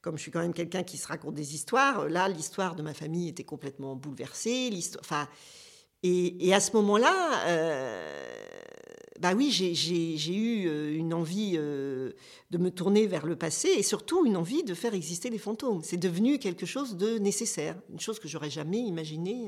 comme 0.00 0.16
je 0.16 0.22
suis 0.22 0.32
quand 0.32 0.40
même 0.40 0.52
quelqu'un 0.52 0.82
qui 0.82 0.96
se 0.98 1.06
raconte 1.06 1.36
des 1.36 1.54
histoires, 1.54 2.08
là, 2.08 2.28
l'histoire 2.28 2.74
de 2.74 2.82
ma 2.82 2.92
famille 2.92 3.28
était 3.28 3.44
complètement 3.44 3.94
bouleversée. 3.94 4.70
Enfin, 4.98 5.28
et, 6.02 6.52
à 6.52 6.58
ce 6.58 6.72
moment-là, 6.72 7.46
euh, 7.46 8.34
bah 9.22 9.34
oui, 9.36 9.52
j'ai 9.52 10.34
eu 10.34 10.66
euh, 10.66 10.92
une 10.92 11.14
envie 11.14 11.52
euh, 11.54 12.10
de 12.50 12.58
me 12.58 12.72
tourner 12.72 13.06
vers 13.06 13.24
le 13.24 13.36
passé 13.36 13.68
et 13.68 13.84
surtout 13.84 14.26
une 14.26 14.36
envie 14.36 14.64
de 14.64 14.74
faire 14.74 14.94
exister 14.94 15.30
les 15.30 15.38
fantômes. 15.38 15.80
C'est 15.84 15.96
devenu 15.96 16.40
quelque 16.40 16.66
chose 16.66 16.96
de 16.96 17.18
nécessaire, 17.18 17.76
une 17.92 18.00
chose 18.00 18.18
que 18.18 18.26
j'aurais 18.26 18.50
jamais 18.50 18.80
imaginé. 18.80 19.46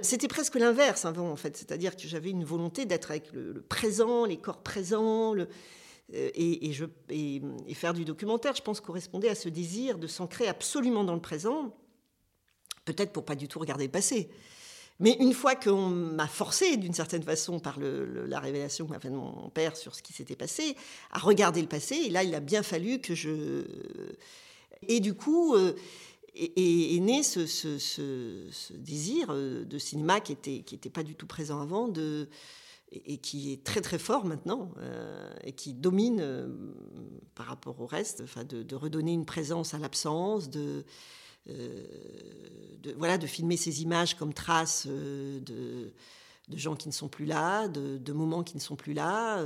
C'était 0.00 0.26
presque 0.26 0.54
l'inverse 0.54 1.04
avant, 1.04 1.30
en 1.30 1.36
fait, 1.36 1.54
c'est-à-dire 1.54 1.96
que 1.96 2.08
j'avais 2.08 2.30
une 2.30 2.44
volonté 2.44 2.86
d'être 2.86 3.10
avec 3.10 3.30
le, 3.34 3.60
présent, 3.60 4.24
les 4.24 4.38
corps 4.38 4.62
présents, 4.62 5.34
et, 6.12 6.72
je, 6.72 6.86
et, 7.10 7.42
faire 7.74 7.92
du 7.92 8.06
documentaire, 8.06 8.56
je 8.56 8.62
pense, 8.62 8.80
correspondait 8.80 9.28
à 9.28 9.34
ce 9.34 9.50
désir 9.50 9.98
de 9.98 10.06
s'ancrer 10.06 10.48
absolument 10.48 11.04
dans 11.04 11.14
le 11.14 11.20
présent, 11.20 11.76
peut-être 12.86 13.12
pour 13.12 13.26
pas 13.26 13.36
du 13.36 13.48
tout 13.48 13.58
regarder 13.58 13.84
le 13.84 13.92
passé. 13.92 14.30
Mais 14.98 15.16
une 15.20 15.34
fois 15.34 15.54
qu'on 15.54 15.88
m'a 15.88 16.26
forcé, 16.26 16.76
d'une 16.76 16.94
certaine 16.94 17.22
façon, 17.22 17.60
par 17.60 17.78
la 17.78 18.40
révélation 18.40 18.86
m'a 18.86 18.98
fait 18.98 19.10
mon 19.10 19.50
père 19.50 19.76
sur 19.76 19.94
ce 19.94 20.02
qui 20.02 20.12
s'était 20.12 20.36
passé, 20.36 20.74
à 21.10 21.18
regarder 21.18 21.60
le 21.60 21.68
passé, 21.68 21.96
et 21.96 22.10
là, 22.10 22.22
il 22.22 22.34
a 22.34 22.40
bien 22.40 22.62
fallu 22.62 23.00
que 23.00 23.14
je... 23.14 23.64
Et 24.88 25.00
du 25.00 25.14
coup, 25.14 25.54
euh, 25.54 25.74
est, 26.34 27.00
né 27.00 27.22
ce, 27.22 28.72
désir 28.74 29.28
euh, 29.30 29.64
de 29.64 29.78
cinéma 29.78 30.20
qui 30.20 30.32
n'était 30.32 30.90
pas 30.90 31.02
du 31.02 31.14
tout 31.14 31.26
présent 31.26 31.60
avant, 31.60 31.92
et, 32.92 33.18
qui 33.18 33.52
est 33.52 33.64
très 33.64 33.82
très 33.82 33.98
fort 33.98 34.24
maintenant, 34.24 34.70
euh, 34.78 35.30
et 35.44 35.52
qui 35.52 35.74
domine 35.74 36.48
par 37.34 37.46
rapport 37.46 37.80
au 37.82 37.86
reste, 37.86 38.22
enfin 38.24 38.44
de, 38.44 38.62
de 38.62 38.74
redonner 38.74 39.12
une 39.12 39.26
présence 39.26 39.74
à 39.74 39.78
l'absence, 39.78 40.48
de 40.48 40.84
de, 41.46 42.92
voilà, 42.96 43.18
de 43.18 43.26
filmer 43.26 43.56
ces 43.56 43.82
images 43.82 44.14
comme 44.14 44.32
traces 44.34 44.86
de, 44.86 45.92
de, 46.48 46.56
gens 46.56 46.76
qui 46.76 46.88
ne 46.88 46.92
sont 46.92 47.08
plus 47.08 47.24
là, 47.24 47.68
de, 47.68 48.12
moments 48.12 48.42
qui 48.42 48.56
ne 48.56 48.60
sont 48.60 48.76
plus 48.76 48.94
là. 48.94 49.44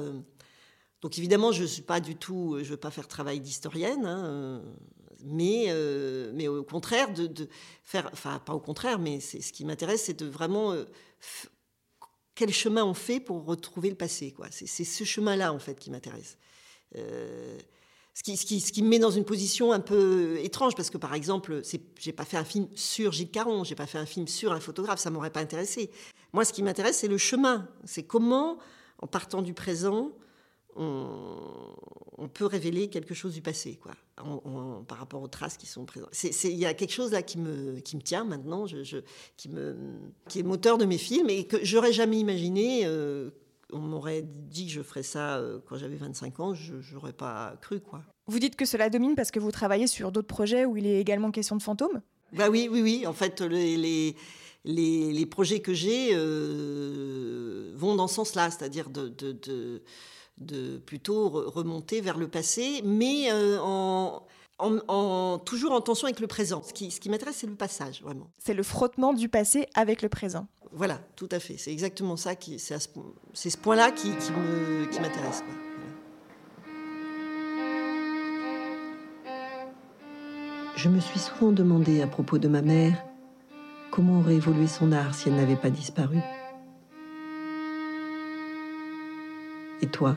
Donc 1.02 1.18
évidemment, 1.18 1.52
je 1.52 1.62
ne 1.62 1.66
suis 1.66 1.82
pas 1.82 2.00
du 2.00 2.16
tout, 2.16 2.58
je 2.62 2.70
veux 2.70 2.76
pas 2.76 2.90
faire 2.90 3.08
travail 3.08 3.40
d'historienne, 3.40 4.04
hein, 4.04 4.62
mais, 5.24 5.66
mais 6.34 6.48
au 6.48 6.62
contraire, 6.64 7.12
de, 7.12 7.48
faire, 7.84 8.08
enfin 8.12 8.38
pas 8.38 8.54
au 8.54 8.60
contraire, 8.60 8.98
mais 8.98 9.20
c'est, 9.20 9.40
ce 9.40 9.52
qui 9.52 9.64
m'intéresse, 9.64 10.04
c'est 10.04 10.18
de 10.18 10.26
vraiment 10.26 10.74
quel 12.40 12.54
chemin 12.54 12.82
on 12.86 12.94
fait 12.94 13.20
pour 13.20 13.44
retrouver 13.44 13.90
le 13.90 13.96
passé. 13.96 14.34
C'est, 14.50 14.84
ce 14.84 15.04
chemin-là, 15.04 15.52
en 15.52 15.58
fait, 15.58 15.78
qui 15.78 15.90
m'intéresse. 15.90 16.38
Euh, 16.96 17.58
ce, 18.14 18.22
qui, 18.22 18.82
me 18.82 18.88
met 18.88 18.98
dans 18.98 19.10
une 19.10 19.24
position 19.24 19.72
un 19.72 19.80
peu 19.80 20.38
étrange, 20.42 20.74
parce 20.74 20.90
que, 20.90 20.98
par 20.98 21.14
exemple, 21.14 21.62
j'ai 21.98 22.12
pas 22.12 22.24
fait 22.24 22.36
un 22.36 22.44
film 22.44 22.68
sur 22.74 23.12
Gilles 23.12 23.30
Caron, 23.30 23.64
j'ai 23.64 23.74
pas 23.74 23.86
fait 23.86 23.98
un 23.98 24.06
film 24.06 24.26
sur 24.26 24.52
un 24.52 24.60
photographe, 24.60 24.98
ça 24.98 25.10
m'aurait 25.10 25.30
pas 25.30 25.40
intéressé. 25.40 25.90
Moi, 26.32 26.44
ce 26.44 26.52
qui 26.52 26.62
m'intéresse, 26.62 26.98
c'est 26.98 27.08
le 27.08 27.18
chemin. 27.18 27.68
C'est 27.84 28.02
comment, 28.02 28.58
en 28.98 29.06
partant 29.06 29.42
du 29.42 29.54
présent, 29.54 30.12
on, 30.76 32.28
peut 32.32 32.46
révéler 32.46 32.88
quelque 32.88 33.14
chose 33.14 33.34
du 33.34 33.42
passé, 33.42 33.76
quoi, 33.76 33.92
par 34.86 34.98
rapport 34.98 35.20
aux 35.20 35.28
traces 35.28 35.56
qui 35.56 35.66
sont 35.66 35.84
présentes. 35.84 36.10
Il 36.44 36.58
y 36.58 36.66
a 36.66 36.74
quelque 36.74 36.92
chose 36.92 37.12
là 37.12 37.22
qui 37.22 37.38
me, 37.38 37.80
tient 37.80 38.24
maintenant, 38.24 38.66
qui 39.36 39.48
est 39.48 40.42
moteur 40.42 40.78
de 40.78 40.84
mes 40.84 40.98
films 40.98 41.28
et 41.28 41.46
que 41.46 41.64
j'aurais 41.64 41.92
jamais 41.92 42.18
imaginé. 42.18 42.82
Euh, 42.84 43.30
on 43.72 43.80
m'aurait 43.80 44.22
dit 44.22 44.66
que 44.66 44.72
je 44.72 44.82
ferais 44.82 45.02
ça 45.02 45.36
euh, 45.36 45.58
quand 45.68 45.76
j'avais 45.76 45.96
25 45.96 46.40
ans, 46.40 46.54
je 46.54 46.74
n'aurais 46.92 47.12
pas 47.12 47.56
cru, 47.60 47.80
quoi. 47.80 48.02
Vous 48.26 48.38
dites 48.38 48.56
que 48.56 48.64
cela 48.64 48.90
domine 48.90 49.14
parce 49.14 49.30
que 49.30 49.40
vous 49.40 49.50
travaillez 49.50 49.86
sur 49.86 50.12
d'autres 50.12 50.28
projets 50.28 50.64
où 50.64 50.76
il 50.76 50.86
est 50.86 51.00
également 51.00 51.30
question 51.30 51.56
de 51.56 51.62
fantômes? 51.62 52.00
Bah 52.32 52.48
oui, 52.48 52.68
oui, 52.70 52.80
oui. 52.82 53.06
En 53.06 53.12
fait, 53.12 53.40
les, 53.40 53.76
les 53.76 54.14
les, 54.64 55.26
projets 55.26 55.60
que 55.60 55.72
j'ai 55.72 56.10
euh, 56.12 57.72
vont 57.74 57.94
dans 57.94 58.08
ce 58.08 58.16
sens-là, 58.16 58.50
c'est-à-dire 58.50 58.90
de, 58.90 59.08
de, 59.08 59.82
de 60.38 60.78
plutôt 60.78 61.28
remonter 61.28 62.00
vers 62.00 62.18
le 62.18 62.28
passé, 62.28 62.82
mais 62.84 63.32
euh, 63.32 63.58
en, 63.60 64.22
toujours 65.44 65.72
en 65.72 65.80
tension 65.80 66.06
avec 66.06 66.20
le 66.20 66.26
présent. 66.26 66.62
Ce 66.62 66.72
qui, 66.72 66.90
ce 66.90 67.00
qui 67.00 67.08
m'intéresse, 67.10 67.36
c'est 67.36 67.46
le 67.46 67.54
passage, 67.54 68.02
vraiment. 68.02 68.30
C'est 68.38 68.54
le 68.54 68.62
frottement 68.62 69.12
du 69.12 69.28
passé 69.28 69.66
avec 69.74 70.02
le 70.02 70.08
présent. 70.08 70.46
Voilà, 70.72 71.00
tout 71.16 71.28
à 71.32 71.40
fait. 71.40 71.56
C'est 71.58 71.72
exactement 71.72 72.16
ça. 72.16 72.32
C'est 72.56 72.78
ce, 72.78 73.56
point-là 73.56 73.90
qui, 73.90 74.10
qui 74.16 75.00
m'intéresse. 75.00 75.42
Je 80.76 80.88
me 80.88 81.00
suis 81.00 81.18
souvent 81.18 81.52
demandé 81.52 82.00
à 82.00 82.06
propos 82.06 82.38
de 82.38 82.48
ma 82.48 82.62
mère 82.62 83.04
comment 83.90 84.20
aurait 84.20 84.36
évolué 84.36 84.66
son 84.66 84.92
art 84.92 85.14
si 85.14 85.28
elle 85.28 85.34
n'avait 85.34 85.56
pas 85.56 85.70
disparu. 85.70 86.18
Et 89.82 89.86
toi 89.86 90.16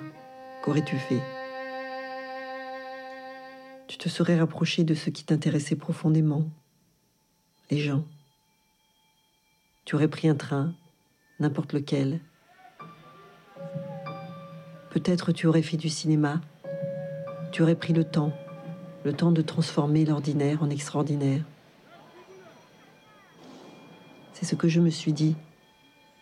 Qu'aurais-tu 0.63 0.97
fait? 0.97 1.21
Tu 3.87 3.97
te 3.97 4.09
serais 4.09 4.39
rapproché 4.39 4.83
de 4.83 4.93
ce 4.93 5.09
qui 5.09 5.23
t'intéressait 5.23 5.75
profondément, 5.75 6.49
les 7.69 7.79
gens. 7.79 8.05
Tu 9.85 9.95
aurais 9.95 10.07
pris 10.07 10.29
un 10.29 10.35
train, 10.35 10.73
n'importe 11.39 11.73
lequel. 11.73 12.19
Peut-être 14.89 15.31
tu 15.31 15.47
aurais 15.47 15.61
fait 15.61 15.77
du 15.77 15.89
cinéma. 15.89 16.39
Tu 17.51 17.61
aurais 17.61 17.75
pris 17.75 17.93
le 17.93 18.03
temps, 18.03 18.33
le 19.03 19.13
temps 19.13 19.31
de 19.31 19.41
transformer 19.41 20.05
l'ordinaire 20.05 20.63
en 20.63 20.69
extraordinaire. 20.69 21.43
C'est 24.33 24.45
ce 24.45 24.55
que 24.55 24.67
je 24.67 24.79
me 24.79 24.89
suis 24.89 25.13
dit 25.13 25.35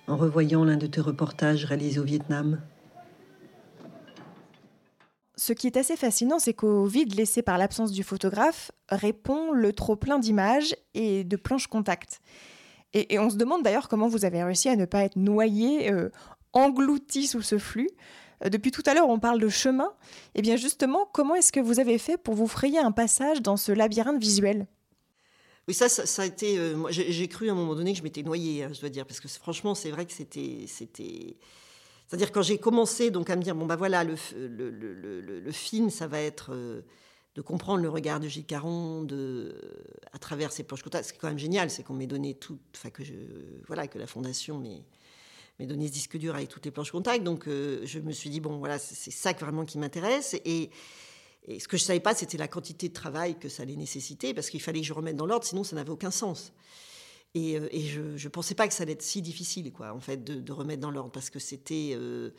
en 0.08 0.18
revoyant 0.18 0.66
l'un 0.66 0.78
de 0.78 0.88
tes 0.88 1.02
reportages 1.02 1.66
réalisés 1.66 2.00
au 2.00 2.04
Vietnam. 2.04 2.60
Ce 5.44 5.54
qui 5.54 5.66
est 5.66 5.76
assez 5.76 5.96
fascinant, 5.96 6.38
c'est 6.38 6.54
qu'au 6.54 6.86
vide 6.86 7.16
laissé 7.16 7.42
par 7.42 7.58
l'absence 7.58 7.92
du 7.92 8.04
photographe 8.04 8.72
répond 8.90 9.52
le 9.52 9.74
trop 9.74 9.96
plein 9.96 10.20
d'images 10.20 10.76
et 10.94 11.24
de 11.24 11.36
planches 11.36 11.66
contact. 11.66 12.22
Et, 12.94 13.18
on 13.18 13.28
se 13.32 13.38
demande 13.38 13.64
d'ailleurs 13.64 13.90
comment 13.90 14.08
vous 14.08 14.24
avez 14.24 14.44
réussi 14.44 14.70
à 14.70 14.76
ne 14.76 14.86
pas 14.86 15.04
être 15.04 15.16
noyé, 15.16 15.92
euh, 15.92 16.12
englouti 16.54 17.26
sous 17.26 17.42
ce 17.42 17.58
flux. 17.58 17.90
Euh, 18.46 18.50
depuis 18.50 18.70
tout 18.70 18.84
à 18.86 18.94
l'heure, 18.94 19.10
on 19.10 19.18
parle 19.18 19.40
de 19.40 19.50
chemin. 19.50 19.92
Et 20.36 20.40
eh 20.40 20.42
bien 20.44 20.58
justement, 20.58 21.10
comment 21.12 21.34
est-ce 21.34 21.52
que 21.52 21.60
vous 21.60 21.80
avez 21.80 21.98
fait 21.98 22.18
pour 22.18 22.36
vous 22.36 22.46
frayer 22.46 22.78
un 22.78 22.92
passage 22.92 23.42
dans 23.42 23.58
ce 23.58 23.72
labyrinthe 23.72 24.22
visuel? 24.22 24.68
Oui, 25.68 25.74
ça, 25.74 25.90
ça, 25.90 26.22
a 26.22 26.26
été. 26.28 26.60
Euh, 26.60 26.86
j'ai 26.92 27.28
cru 27.28 27.50
à 27.50 27.54
un 27.54 27.56
moment 27.56 27.74
donné 27.74 27.94
que 27.94 27.98
je 27.98 28.04
m'étais 28.04 28.22
noyée, 28.22 28.66
hein, 28.66 28.70
je 28.74 28.80
dois 28.80 28.90
dire, 28.90 29.08
parce 29.08 29.20
que 29.20 29.28
franchement, 29.28 29.74
c'est 29.74 29.90
vrai 29.90 30.06
que 30.06 30.14
c'était, 30.14 30.66
c'était, 30.68 31.38
c'est-à-dire 32.12 32.34
quand 32.34 32.42
j'ai 32.42 32.58
commencé 32.58 33.10
donc 33.10 33.30
à 33.30 33.38
me 33.38 33.42
dire 33.42 33.56
bon 33.56 33.66
bah 33.66 33.78
voilà 33.78 34.04
le, 34.04 34.16
le, 34.36 34.70
le, 34.70 35.40
le 35.40 35.52
film 35.54 35.90
ça 35.90 36.08
va 36.08 36.20
être 36.20 36.52
euh, 36.52 36.82
de 37.36 37.42
comprendre 37.42 37.82
le 37.82 37.88
regard 37.88 38.20
de 38.20 38.28
Gilles 38.28 38.46
Caron 38.46 39.04
de, 39.04 39.56
à 40.12 40.20
travers 40.20 40.52
ses 40.52 40.64
planches 40.64 40.82
Ce 40.84 40.90
qui 40.90 41.16
est 41.16 41.18
quand 41.18 41.30
même 41.30 41.40
génial, 41.40 41.70
c'est 41.70 41.84
qu'on 41.84 41.94
m'ait 41.94 42.08
donné 42.08 42.34
tout, 42.34 42.60
enfin 42.76 42.90
que 42.90 43.06
je 43.06 43.14
voilà 43.66 43.88
que 43.88 43.98
la 43.98 44.08
fondation 44.08 44.60
m'ait 44.60 45.66
donné 45.66 45.88
ce 45.88 45.94
disque 45.94 46.18
dur 46.18 46.36
avec 46.36 46.50
toutes 46.50 46.66
les 46.66 46.72
planches 46.72 46.92
contact. 46.92 47.24
Donc 47.24 47.48
euh, 47.48 47.80
je 47.86 48.00
me 48.00 48.12
suis 48.12 48.30
dit 48.30 48.42
bon 48.42 48.58
voilà 48.58 48.78
c'est 48.78 49.12
ça 49.12 49.32
vraiment 49.32 49.64
qui 49.64 49.78
m'intéresse 49.78 50.36
et, 50.44 50.70
et 51.48 51.62
ce 51.62 51.68
que 51.70 51.78
je 51.78 51.84
savais 51.84 52.02
pas 52.02 52.14
c'était 52.14 52.38
la 52.38 52.50
quantité 52.50 52.90
de 52.90 52.94
travail 52.94 53.40
que 53.40 53.48
ça 53.48 53.64
allait 53.64 53.78
nécessiter 53.78 54.34
parce 54.34 54.50
qu'il 54.50 54.62
fallait 54.62 54.82
que 54.82 54.88
je 54.88 54.92
remette 54.92 55.16
dans 55.16 55.28
l'ordre 55.28 55.46
sinon 55.46 55.64
ça 55.64 55.78
n'avait 55.78 55.92
aucun 55.92 56.12
sens. 56.12 56.52
Et, 57.34 57.58
euh, 57.58 57.68
et 57.72 57.82
je 57.82 58.02
ne 58.02 58.30
pensais 58.30 58.56
pas 58.56 58.68
que 58.68 58.74
ça 58.74 58.84
allait 58.84 58.94
être 58.94 59.02
si 59.02 59.22
difficile, 59.22 59.72
quoi, 59.72 59.94
en 59.94 60.00
fait, 60.00 60.24
de, 60.24 60.52
remettre 60.52 60.82
dans 60.82 60.92
l'ordre, 60.92 61.12
parce 61.12 61.30
que 61.30 61.40
c'était 61.40 61.92
euh, 61.94 62.32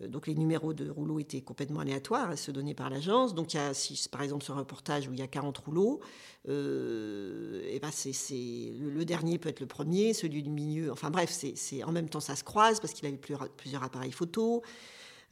euh, 0.00 0.08
donc 0.08 0.26
les 0.26 0.34
numéros 0.34 0.72
de 0.72 0.88
rouleaux 0.88 1.18
étaient 1.18 1.42
complètement 1.42 1.80
aléatoires, 1.80 2.38
se 2.38 2.50
donnaient 2.50 2.74
par 2.74 2.88
l'agence. 2.88 3.34
Donc 3.34 3.52
il 3.52 3.58
y 3.58 3.60
a, 3.60 3.72
par 4.10 4.22
exemple, 4.22 4.42
sur 4.42 4.56
un 4.56 4.60
reportage 4.60 5.08
où 5.08 5.12
il 5.12 5.18
y 5.18 5.22
a 5.22 5.26
40 5.26 5.58
rouleaux, 5.58 6.00
et 6.46 7.78
ben 7.82 7.90
c'est, 7.92 8.12
le, 8.78 8.88
le, 8.88 9.04
dernier 9.04 9.38
peut 9.38 9.50
être 9.50 9.60
le 9.60 9.66
premier, 9.66 10.14
celui 10.14 10.42
du 10.42 10.50
milieu. 10.50 10.90
Enfin 10.90 11.10
bref, 11.10 11.30
c'est, 11.30 11.84
en 11.84 11.92
même 11.92 12.08
temps 12.08 12.20
ça 12.20 12.34
se 12.34 12.44
croise 12.44 12.80
parce 12.80 12.94
qu'il 12.94 13.06
avait 13.06 13.18
plusieurs 13.18 13.82
appareils 13.82 14.12
photo. 14.12 14.62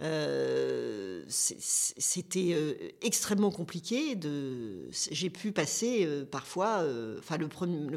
Euh, 0.00 1.24
c'était 1.28 2.52
euh, 2.52 2.74
extrêmement 3.02 3.50
compliqué. 3.50 4.14
De, 4.14 4.88
j'ai 5.10 5.30
pu 5.30 5.50
passer 5.52 6.06
euh, 6.06 6.24
parfois, 6.24 6.84
enfin 7.18 7.36
le, 7.36 7.48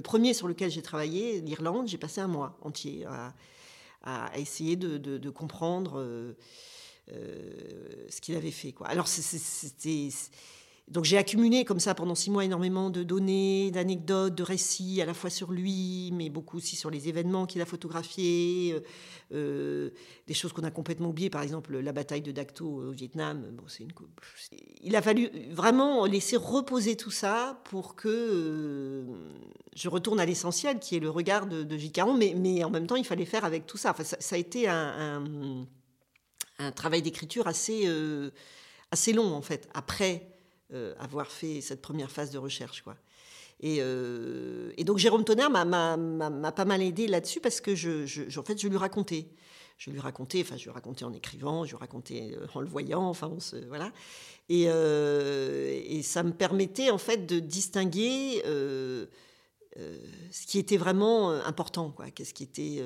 premier 0.01 0.33
sur 0.33 0.47
lequel 0.47 0.71
j'ai 0.71 0.81
travaillé, 0.81 1.41
l'Irlande, 1.41 1.87
j'ai 1.87 1.99
passé 1.99 2.21
un 2.21 2.27
mois 2.27 2.57
entier 2.61 3.05
à, 3.05 4.31
essayer 4.35 4.75
de, 4.75 5.29
comprendre 5.29 6.03
ce 7.07 8.21
qu'il 8.21 8.35
avait 8.35 8.51
fait. 8.51 8.73
Alors 8.85 9.07
c'était 9.07 10.09
donc 10.91 11.05
j'ai 11.05 11.17
accumulé 11.17 11.63
comme 11.63 11.79
ça 11.79 11.95
pendant 11.95 12.15
six 12.15 12.29
mois 12.29 12.43
énormément 12.43 12.89
de 12.89 13.03
données, 13.03 13.71
d'anecdotes, 13.71 14.35
de 14.35 14.43
récits, 14.43 15.01
à 15.01 15.05
la 15.05 15.13
fois 15.13 15.29
sur 15.29 15.53
lui, 15.53 16.11
mais 16.13 16.29
beaucoup 16.29 16.57
aussi 16.57 16.75
sur 16.75 16.89
les 16.89 17.07
événements 17.07 17.45
qu'il 17.45 17.61
a 17.61 17.65
photographiés, 17.65 18.73
euh, 18.73 18.81
euh, 19.33 19.89
des 20.27 20.33
choses 20.33 20.51
qu'on 20.51 20.65
a 20.65 20.71
complètement 20.71 21.07
oubliées, 21.07 21.29
par 21.29 21.43
exemple 21.43 21.77
la 21.77 21.93
bataille 21.93 22.21
de 22.21 22.33
Dacto 22.33 22.65
au 22.65 22.91
Vietnam. 22.91 23.41
Bon, 23.53 23.63
c'est 23.67 23.83
une... 23.83 23.93
Il 24.81 24.97
a 24.97 25.01
fallu 25.01 25.29
vraiment 25.51 26.05
laisser 26.05 26.35
reposer 26.35 26.97
tout 26.97 27.09
ça 27.09 27.61
pour 27.69 27.95
que 27.95 28.09
euh, 28.09 29.03
je 29.73 29.87
retourne 29.87 30.19
à 30.19 30.25
l'essentiel, 30.25 30.79
qui 30.79 30.97
est 30.97 30.99
le 30.99 31.09
regard 31.09 31.45
de, 31.47 31.63
de 31.63 31.77
mais, 32.17 32.63
en 32.65 32.69
même 32.69 32.85
temps 32.85 32.97
il 32.97 33.05
fallait 33.05 33.23
faire 33.23 33.45
avec 33.45 33.65
tout 33.65 33.77
ça. 33.77 33.91
Enfin, 33.91 34.03
ça, 34.03 34.35
a 34.35 34.37
été 34.37 34.67
un, 34.67 35.23
travail 36.75 37.01
d'écriture 37.01 37.47
assez, 37.47 37.87
assez 38.91 39.13
long 39.13 39.33
en 39.33 39.41
fait. 39.41 39.69
Après 39.73 40.30
avoir 40.99 41.27
fait 41.27 41.61
cette 41.61 41.81
première 41.81 42.11
phase 42.11 42.31
de 42.31 42.37
recherche. 42.37 42.81
Quoi. 42.81 42.95
Et, 43.61 43.77
euh, 43.79 44.71
donc 44.79 44.97
Jérôme 44.97 45.23
Tonnerre 45.23 45.51
m'a 45.51 46.51
pas 46.51 46.65
mal 46.65 46.81
aidé 46.81 47.07
là-dessus 47.07 47.39
parce 47.39 47.61
que 47.61 47.75
je, 47.75 48.05
je, 48.05 48.39
en 48.39 48.43
fait, 48.43 48.59
je 48.59 48.67
lui 48.67 48.77
racontais. 48.77 49.27
Je 49.77 49.89
lui 49.89 49.99
racontais, 49.99 50.41
enfin, 50.41 50.57
je 50.57 50.65
lui 50.65 50.71
racontais 50.71 51.05
en 51.05 51.13
écrivant, 51.13 51.65
je 51.65 51.71
lui 51.71 51.77
racontais 51.77 52.35
euh, 52.35 52.45
en 52.53 52.61
le 52.61 52.67
voyant, 52.67 53.03
enfin, 53.03 53.35
voilà. 53.67 53.91
Et, 54.47 54.65
ça 56.03 56.23
me 56.23 56.33
permettait, 56.33 56.91
en 56.91 56.97
fait, 56.99 57.25
de 57.25 57.39
distinguer 57.39 58.43
euh, 58.45 59.07
ce 59.75 60.45
qui 60.45 60.59
était 60.59 60.77
vraiment 60.77 61.31
important, 61.31 61.89
quoi, 61.89 62.11
qu'est-ce 62.11 62.33
qui 62.33 62.43
était, 62.43 62.83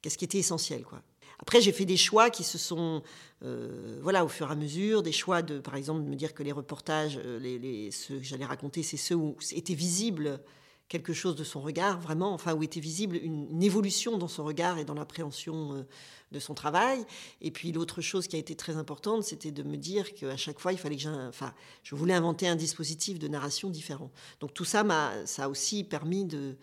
qu'est-ce 0.00 0.16
qui 0.16 0.24
était 0.24 0.38
essentiel, 0.38 0.84
quoi. 0.84 1.02
Après, 1.40 1.60
j'ai 1.60 1.72
fait 1.72 1.84
des 1.84 1.96
choix 1.96 2.30
qui 2.30 2.44
se 2.44 2.58
sont, 2.58 3.02
euh, 3.42 3.98
voilà, 4.02 4.24
au 4.24 4.28
fur 4.28 4.48
et 4.48 4.52
à 4.52 4.54
mesure, 4.54 5.02
des 5.02 5.12
choix 5.12 5.42
de, 5.42 5.58
par 5.58 5.76
exemple, 5.76 6.04
de 6.04 6.08
me 6.08 6.16
dire 6.16 6.34
que 6.34 6.42
les 6.42 6.52
reportages, 6.52 7.18
euh, 7.24 7.88
ceux 7.90 8.18
que 8.18 8.24
j'allais 8.24 8.44
raconter, 8.44 8.82
c'est 8.82 8.96
ceux 8.96 9.14
où 9.14 9.36
étaient 9.52 9.74
visibles 9.74 10.40
quelque 10.88 11.12
chose 11.12 11.34
de 11.34 11.44
son 11.44 11.60
regard, 11.60 11.98
vraiment, 11.98 12.32
enfin, 12.34 12.54
où 12.54 12.62
était 12.62 12.80
visible 12.80 13.16
une, 13.16 13.62
évolution 13.62 14.18
dans 14.18 14.28
son 14.28 14.44
regard 14.44 14.78
et 14.78 14.84
dans 14.84 14.94
l'appréhension 14.94 15.72
euh, 15.72 15.82
de 16.30 16.38
son 16.38 16.54
travail. 16.54 17.04
Et 17.40 17.50
puis 17.50 17.72
l'autre 17.72 18.00
chose 18.00 18.28
qui 18.28 18.36
a 18.36 18.38
été 18.38 18.54
très 18.54 18.76
importante, 18.76 19.24
c'était 19.24 19.50
de 19.50 19.62
me 19.62 19.76
dire 19.76 20.12
qu'à 20.14 20.36
chaque 20.36 20.58
fois, 20.58 20.72
il 20.72 20.78
fallait 20.78 20.96
que 20.96 21.28
enfin, 21.28 21.54
je 21.82 21.94
voulais 21.94 22.14
inventer 22.14 22.46
un 22.48 22.56
dispositif 22.56 23.18
de 23.18 23.28
narration 23.28 23.70
différent. 23.70 24.10
Donc 24.40 24.52
tout 24.52 24.64
ça 24.64 24.84
m'a, 24.84 25.26
ça 25.26 25.44
a 25.44 25.48
aussi 25.48 25.84
permis 25.84 26.26
de, 26.26 26.56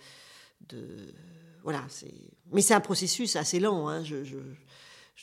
de 0.70 1.14
voilà, 1.64 1.84
c'est, 1.90 2.14
mais 2.52 2.62
c'est 2.62 2.74
un 2.74 2.82
processus 2.82 3.36
assez 3.36 3.60
lent. 3.60 3.88
Hein, 3.88 4.04
je, 4.04 4.16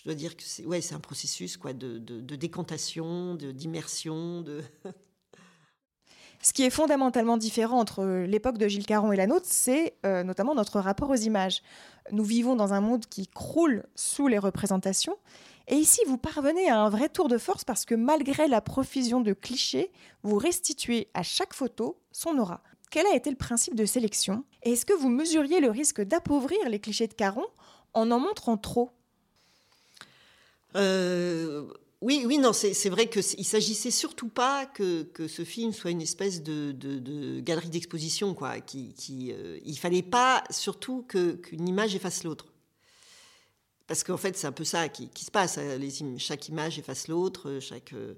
dois 0.05 0.15
dire 0.15 0.37
que 0.37 0.43
c'est, 0.43 0.65
un 0.95 1.01
processus 1.01 1.59
de, 1.59 2.37
décantation, 2.37 3.35
d'immersion, 3.35 4.45
Ce 6.41 6.53
qui 6.53 6.63
est 6.63 6.71
fondamentalement 6.71 7.37
différent 7.37 7.81
entre 7.81 8.05
l'époque 8.05 8.59
de 8.59 8.69
Gilles 8.69 8.87
Caron 8.87 9.11
et 9.11 9.17
la 9.17 9.27
nôtre, 9.27 9.47
c'est 9.49 9.95
euh, 10.07 10.23
notamment 10.23 10.55
notre 10.55 10.79
rapport 10.79 11.11
aux 11.11 11.17
images. 11.17 11.63
Nous 12.13 12.23
vivons 12.23 12.55
dans 12.55 12.73
un 12.73 12.81
monde 12.81 13.07
qui 13.07 13.27
croule 13.27 13.85
sous 13.97 14.29
les 14.29 14.39
représentations. 14.39 15.17
Et 15.67 15.75
ici, 15.75 16.01
vous 16.07 16.17
parvenez 16.17 16.71
à 16.71 16.81
un 16.81 16.89
vrai 16.91 17.09
tour 17.09 17.29
de 17.29 17.39
force 17.39 17.65
parce 17.65 17.85
que 17.85 17.95
malgré 17.95 18.47
la 18.47 18.61
profusion 18.61 19.21
de 19.21 19.33
clichés, 19.33 19.91
vous 20.23 20.39
restituez 20.39 21.09
à 21.13 21.23
chaque 21.23 21.53
photo 21.53 22.01
son 22.13 22.39
aura. 22.39 22.63
Quel 22.91 23.07
a 23.07 23.15
été 23.15 23.31
le 23.31 23.37
principe 23.37 23.75
de 23.75 23.85
sélection? 23.85 24.45
Est-ce 24.63 24.85
que 24.85 24.93
vous 24.93 25.09
mesuriez 25.09 25.61
le 25.61 25.71
risque 25.71 26.01
d'appauvrir 26.01 26.69
les 26.69 26.81
clichés 26.81 27.07
de 27.07 27.15
Caron 27.15 27.47
en 27.95 28.11
en 28.11 28.19
montrant 28.19 28.57
trop? 28.57 28.91
Euh, 30.77 31.65
oui, 32.01 32.23
oui, 32.27 32.39
non, 32.39 32.53
c'est 32.53 32.89
vrai 32.91 33.09
qu'il 33.09 33.45
s'agissait 33.45 33.91
surtout 33.91 34.29
pas 34.29 34.67
que, 34.67 35.09
ce 35.27 35.45
film 35.45 35.73
soit 35.73 35.91
une 35.91 36.03
espèce 36.03 36.43
de, 36.43 37.41
galerie 37.41 37.71
d'exposition, 37.71 38.35
quoi. 38.35 38.61
Qui, 38.61 39.33
euh, 39.33 39.59
fallait 39.77 40.03
pas 40.03 40.45
surtout 40.51 41.03
qu'une 41.03 41.69
image 41.69 41.97
efface 41.97 42.23
l'autre. 42.23 42.47
Parce 43.89 44.05
qu'en 44.05 44.19
fait, 44.19 44.37
c'est 44.37 44.47
un 44.47 44.53
peu 44.53 44.65
ça 44.65 44.89
qui, 44.89 45.11
se 45.25 45.31
passe. 45.31 45.59
Hein, 45.59 45.79
chaque 46.19 46.49
image 46.49 46.79
efface 46.79 47.09
l'autre. 47.09 47.49
Euh, 47.49 48.15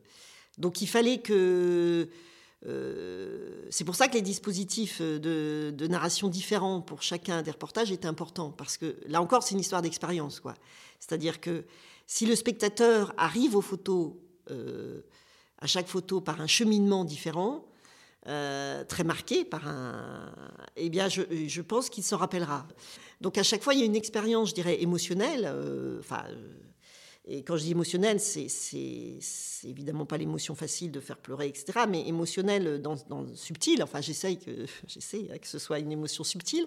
donc 0.58 0.82
il 0.82 0.86
fallait 0.88 1.18
que. 1.18 2.08
C'est 2.62 3.84
pour 3.84 3.94
ça 3.94 4.08
que 4.08 4.14
les 4.14 4.22
dispositifs 4.22 5.00
de, 5.00 5.86
narration 5.88 6.28
différents 6.28 6.80
pour 6.80 7.02
chacun 7.02 7.42
des 7.42 7.50
reportages 7.50 7.90
étaient 7.90 8.06
importants. 8.06 8.50
Parce 8.50 8.76
que 8.76 8.96
là 9.06 9.22
encore, 9.22 9.42
c'est 9.42 9.54
une 9.54 9.60
histoire 9.60 9.82
d'expérience, 9.82 10.40
quoi. 10.40 10.54
C'est-à-dire 10.98 11.40
que 11.40 11.64
si 12.06 12.26
le 12.26 12.34
spectateur 12.34 13.14
arrive 13.16 13.56
aux 13.56 13.60
photos, 13.62 14.12
euh, 14.50 15.00
à 15.58 15.66
chaque 15.66 15.86
photo 15.86 16.20
par 16.20 16.40
un 16.40 16.46
cheminement 16.46 17.04
différent, 17.04 17.64
euh, 18.26 18.84
très 18.84 19.04
marqué 19.04 19.44
par 19.44 19.66
un, 19.66 20.32
eh 20.76 20.90
bien, 20.90 21.08
je, 21.08 21.60
pense 21.62 21.88
qu'il 21.88 22.04
s'en 22.04 22.16
rappellera. 22.16 22.66
Donc 23.20 23.38
à 23.38 23.42
chaque 23.42 23.62
fois, 23.62 23.74
il 23.74 23.80
y 23.80 23.82
a 23.82 23.86
une 23.86 23.96
expérience, 23.96 24.50
je 24.50 24.54
dirais, 24.54 24.82
émotionnelle. 24.82 25.44
Euh, 25.46 26.00
enfin, 26.00 26.24
et 27.32 27.42
quand 27.42 27.56
je 27.56 27.62
dis 27.62 27.70
émotionnelle, 27.70 28.18
c'est, 28.18 28.48
évidemment 29.64 30.04
pas 30.04 30.16
l'émotion 30.16 30.54
facile 30.54 30.90
de 30.90 31.00
faire 31.00 31.16
pleurer, 31.16 31.46
etc., 31.46 31.80
mais 31.88 32.06
émotionnelle 32.08 32.82
dans, 32.82 32.96
dans 33.08 33.24
subtil. 33.36 33.82
Enfin, 33.82 34.00
j'essaye 34.00 34.38
que, 34.38 34.50
hein, 35.30 35.38
que 35.38 35.46
ce 35.46 35.58
soit 35.58 35.78
une 35.78 35.92
émotion 35.92 36.24
subtile. 36.24 36.66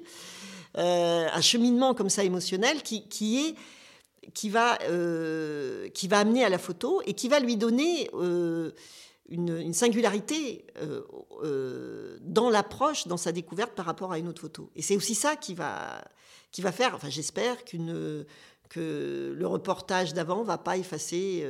un 0.75 1.41
cheminement 1.41 1.93
comme 1.93 2.09
ça 2.09 2.23
émotionnel 2.23 2.81
qui, 2.81 3.07
qui 3.09 3.39
est 3.39 3.55
qui 4.33 4.49
va, 4.49 4.77
euh, 4.83 5.89
qui 5.89 6.07
va 6.07 6.19
amener 6.19 6.43
à 6.43 6.49
la 6.49 6.57
photo 6.57 7.01
et 7.05 7.13
qui 7.13 7.27
va 7.27 7.39
lui 7.39 7.57
donner 7.57 8.09
euh, 8.13 8.71
une, 9.29 9.73
singularité 9.73 10.65
euh, 10.81 12.17
dans 12.21 12.49
l'approche, 12.49 13.07
dans 13.07 13.17
sa 13.17 13.31
découverte 13.31 13.73
par 13.73 13.85
rapport 13.85 14.11
à 14.11 14.19
une 14.19 14.27
autre 14.27 14.41
photo. 14.41 14.69
Et 14.75 14.81
c'est 14.81 14.95
aussi 14.95 15.15
ça 15.15 15.35
qui 15.35 15.53
va, 15.53 16.03
qui 16.51 16.61
va 16.61 16.71
faire, 16.71 16.95
enfin 16.95 17.09
j'espère 17.09 17.63
qu'une 17.65 18.25
que 18.73 19.35
le 19.37 19.47
reportage 19.47 20.13
d'avant 20.13 20.43
va 20.43 20.57
pas 20.57 20.77
effacer, 20.77 21.47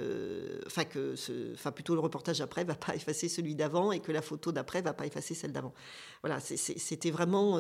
enfin 0.65 0.83
que, 0.83 1.15
enfin 1.53 1.71
plutôt 1.71 1.93
le 1.93 2.01
reportage 2.01 2.41
après 2.41 2.63
va 2.63 2.75
pas 2.75 2.95
effacer 2.95 3.29
celui 3.29 3.55
d'avant 3.55 3.91
et 3.91 3.99
que 3.99 4.12
la 4.12 4.21
photo 4.21 4.51
d'après 4.51 4.81
va 4.81 4.93
pas 4.93 5.05
effacer 5.05 5.33
celle 5.33 5.51
d'avant. 5.51 5.73
Voilà, 6.21 6.39
c'était 6.39 7.12
vraiment 7.12 7.57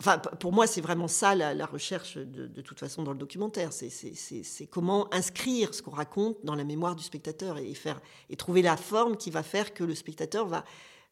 Enfin, 0.00 0.18
pour 0.18 0.52
moi, 0.52 0.66
c'est 0.66 0.80
vraiment 0.80 1.06
ça 1.06 1.34
la, 1.34 1.66
recherche 1.66 2.18
de, 2.18 2.60
toute 2.62 2.80
façon 2.80 3.04
dans 3.04 3.12
le 3.12 3.18
documentaire. 3.18 3.72
C'est 3.72 4.66
comment 4.66 5.12
inscrire 5.14 5.72
ce 5.72 5.82
qu'on 5.82 5.92
raconte 5.92 6.36
dans 6.44 6.56
la 6.56 6.64
mémoire 6.64 6.96
du 6.96 7.04
spectateur 7.04 7.58
et, 7.58 7.74
faire, 7.74 8.00
et 8.28 8.36
trouver 8.36 8.62
la 8.62 8.76
forme 8.76 9.16
qui 9.16 9.30
va 9.30 9.42
faire 9.44 9.72
que 9.72 9.84
le 9.84 9.94
spectateur 9.94 10.48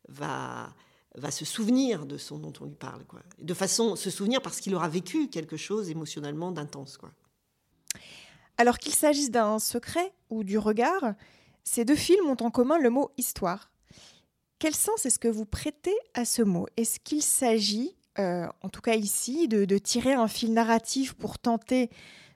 va, 0.08 0.74
va 1.14 1.31
se 1.31 1.44
souvenir 1.44 2.07
de 2.07 2.16
ce 2.16 2.35
dont 2.35 2.53
on 2.61 2.64
lui 2.64 2.75
parle. 2.75 3.05
Quoi. 3.05 3.20
De 3.38 3.55
façon, 3.55 3.96
se 3.96 4.11
souvenir 4.11 4.40
parce 4.40 4.61
qu'il 4.61 4.75
aura 4.75 4.88
vécu 4.88 5.29
quelque 5.29 5.57
chose 5.57 5.90
émotionnellement 5.90 6.53
d'intense. 6.53 6.98
Alors 8.59 8.79
qu'il 8.79 8.94
s'agisse 8.94 9.31
d'un 9.31 9.59
secret 9.59 10.12
ou 10.31 10.44
du 10.44 10.59
regard, 10.59 11.14
ces 11.64 11.85
deux 11.85 11.96
films 11.96 12.29
ont 12.29 12.37
en 12.40 12.51
commun 12.51 12.79
le 12.79 12.90
mot 12.90 13.11
histoire. 13.16 13.70
Quel 14.59 14.75
sens 14.75 15.07
est-ce 15.07 15.18
que 15.18 15.29
vous 15.29 15.44
prêtez 15.44 15.94
à 16.14 16.25
ce 16.25 16.42
mot? 16.42 16.66
Est-ce 16.77 17.01
qu'il 17.01 17.22
s'agit 17.22 17.96
euh, 18.18 18.46
en 18.61 18.68
tout 18.68 18.83
cas 18.83 18.94
ici, 18.94 19.48
de, 19.48 19.79
tirer 19.79 20.12
un 20.12 20.29
fil 20.29 20.53
narratif 20.53 21.14
pour 21.14 21.38
tenter 21.38 21.88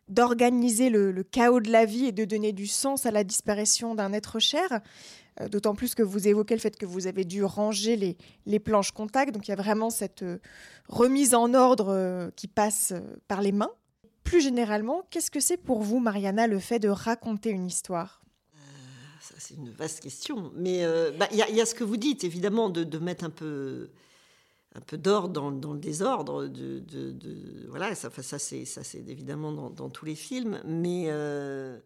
d'organiser 0.08 0.88
le, 0.88 1.22
chaos 1.22 1.60
de 1.60 1.70
la 1.70 1.84
vie 1.84 2.06
et 2.06 2.12
de 2.12 2.24
donner 2.24 2.52
du 2.52 2.66
sens 2.66 3.06
à 3.06 3.10
la 3.10 3.24
disparition 3.24 3.94
d'un 3.94 4.12
être 4.12 4.38
cher? 4.38 4.80
Euh, 5.40 5.48
d'autant 5.48 5.74
plus 5.74 5.94
que 5.94 6.02
vous 6.02 6.28
évoquez 6.28 6.54
le 6.54 6.60
fait 6.60 6.76
que 6.76 6.86
vous 6.86 7.06
avez 7.06 7.24
dû 7.24 7.44
ranger 7.44 8.16
les, 8.46 8.58
planches 8.60 8.92
contact. 8.92 9.32
Donc 9.32 9.48
il 9.48 9.50
y 9.50 9.54
a 9.54 9.56
vraiment 9.56 9.90
cette 9.90 10.22
euh, 10.22 10.38
remise 10.88 11.34
en 11.34 11.52
ordre 11.54 12.30
qui 12.36 12.48
passe 12.48 12.94
par 13.28 13.42
les 13.42 13.52
mains. 13.52 13.72
Plus 14.24 14.40
généralement, 14.40 15.06
qu'est-ce 15.10 15.30
que 15.30 15.40
c'est 15.40 15.56
pour 15.56 15.82
vous, 15.82 16.00
Mariana, 16.00 16.46
le 16.46 16.58
fait 16.58 16.78
de 16.78 16.88
raconter 16.88 17.50
une 17.50 17.66
histoire? 17.66 18.22
C'est 19.38 19.54
une 19.54 19.70
vaste 19.70 20.00
question. 20.00 20.50
Mais 20.56 20.84
bah, 21.18 21.28
il 21.30 21.38
y, 21.38 21.60
a 21.60 21.66
ce 21.66 21.74
que 21.74 21.84
vous 21.84 21.96
dites, 21.96 22.24
évidemment, 22.24 22.70
de 22.70 22.98
mettre 22.98 23.24
un 23.24 23.30
peu 23.30 23.90
un 24.76 24.80
peu 24.80 24.98
d'ordre 24.98 25.50
dans, 25.50 25.72
le 25.72 25.78
désordre. 25.78 26.46
De, 26.46 26.82
voilà, 27.68 27.94
ça, 27.94 28.10
ça 28.10 28.38
c'est 28.38 29.04
évidemment 29.08 29.52
dans, 29.52 29.90
tous 29.90 30.04
les 30.04 30.14
films. 30.14 30.60
Mais 30.64 31.06
euh, 31.08 31.78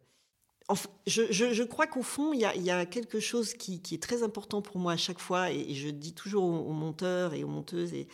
je, 1.07 1.63
crois 1.63 1.87
qu'au 1.87 2.03
fond, 2.03 2.33
il 2.33 2.41
y, 2.41 2.71
a, 2.71 2.87
quelque 2.87 3.21
chose 3.21 3.55
qui, 3.55 3.81
est 3.93 4.03
très 4.03 4.23
important 4.23 4.63
pour 4.63 4.79
moi 4.79 4.93
à 4.93 4.97
chaque 4.97 5.19
fois, 5.19 5.51
et, 5.51 5.75
je 5.75 5.89
dis 5.89 6.13
toujours 6.13 6.45
aux, 6.45 6.73
monteurs 6.73 7.35
et 7.35 7.45
aux 7.45 7.49
monteuses, 7.49 7.93
et 7.95 8.07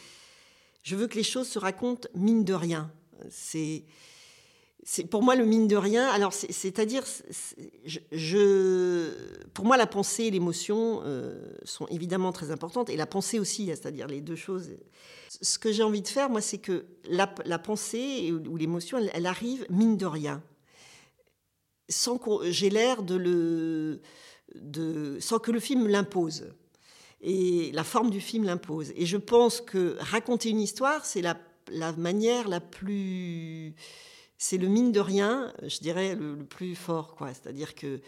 je 0.83 0.97
veux 0.97 1.07
que 1.07 1.17
les 1.17 1.23
choses 1.23 1.49
se 1.49 1.59
racontent 1.59 2.09
mine 2.15 2.45
de 2.45 2.55
rien. 2.55 2.91
C'est 3.31 3.85
pour 5.11 5.23
moi 5.23 5.35
le 5.35 5.45
mine 5.45 5.67
de 5.67 5.77
rien. 5.77 6.09
Alors, 6.09 6.33
c'est-à-dire, 6.33 7.03
pour 9.53 9.65
moi, 9.65 9.77
la 9.77 9.87
pensée 9.87 10.25
et 10.25 10.31
l'émotion 10.31 11.03
euh, 11.05 11.45
sont 11.65 11.87
évidemment 11.89 12.31
très 12.31 12.53
importantes, 12.53 12.89
et 12.89 12.97
la 12.97 13.07
pensée 13.07 13.41
aussi, 13.41 13.67
c'est-à-dire 13.67 14.07
les 14.07 14.21
deux 14.21 14.37
choses. 14.37 14.71
Ce 15.29 15.59
que 15.59 15.73
j'ai 15.73 15.83
envie 15.83 16.03
de 16.03 16.09
faire, 16.09 16.31
moi, 16.31 16.41
c'est 16.41 16.59
que 16.59 16.87
la, 17.09 17.27
pensée 17.59 18.33
ou 18.33 18.57
l'émotion, 18.57 18.99
elle, 19.13 19.27
arrive 19.27 19.67
mine 19.71 19.97
de 19.97 20.07
rien, 20.07 20.43
sans 21.89 22.19
que 22.19 22.51
j'ai 22.51 22.71
l'air 22.71 23.03
de 23.03 23.15
le, 23.15 24.01
de, 24.55 25.19
sans 25.21 25.39
que 25.39 25.51
le 25.51 25.61
film 25.61 25.87
l'impose. 25.89 26.49
Et 27.21 27.71
la 27.73 27.85
forme 27.85 28.11
du 28.11 28.21
film 28.21 28.45
l'impose. 28.45 28.93
Et 28.97 29.07
je 29.07 29.17
pense 29.17 29.61
que 29.61 29.97
raconter 30.01 30.51
une 30.51 30.61
histoire, 30.61 31.05
c'est 31.07 31.23
la, 31.23 31.39
la 31.71 31.93
manière 31.93 32.49
la 32.49 32.61
plus 32.61 33.75
c'est 34.39 34.59
le 34.59 34.69
mine 34.69 34.93
de 34.93 35.01
rien, 35.01 35.53
je 35.63 35.79
dirais, 35.79 36.15
le, 36.15 36.37
plus 36.45 36.75
fort. 36.75 37.15
quoi. 37.15 37.33
C'est-à-dire 37.33 37.75
que 37.75 38.01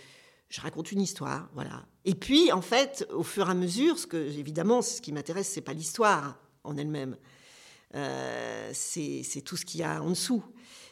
je 0.49 0.61
raconte 0.61 0.93
une 0.93 1.01
histoire, 1.01 1.49
voilà. 1.55 1.87
Et 2.05 2.15
puis, 2.15 2.53
en 2.53 2.63
fait, 2.63 3.07
au 3.13 3.23
fur 3.23 3.49
et 3.49 3.51
à 3.51 3.55
mesure, 3.55 3.99
ce 3.99 4.07
que, 4.07 4.17
évidemment, 4.17 4.83
ce 4.83 5.01
qui 5.01 5.13
m'intéresse, 5.13 5.49
c'est 5.49 5.61
pas 5.61 5.73
l'histoire 5.73 6.39
en 6.65 6.77
elle-même. 6.77 7.17
Euh, 7.95 8.71
c'est 8.73 9.43
tout 9.45 9.57
ce 9.57 9.65
qu'il 9.65 9.81
y 9.81 9.83
a 9.83 10.03
en 10.03 10.11
dessous. 10.11 10.43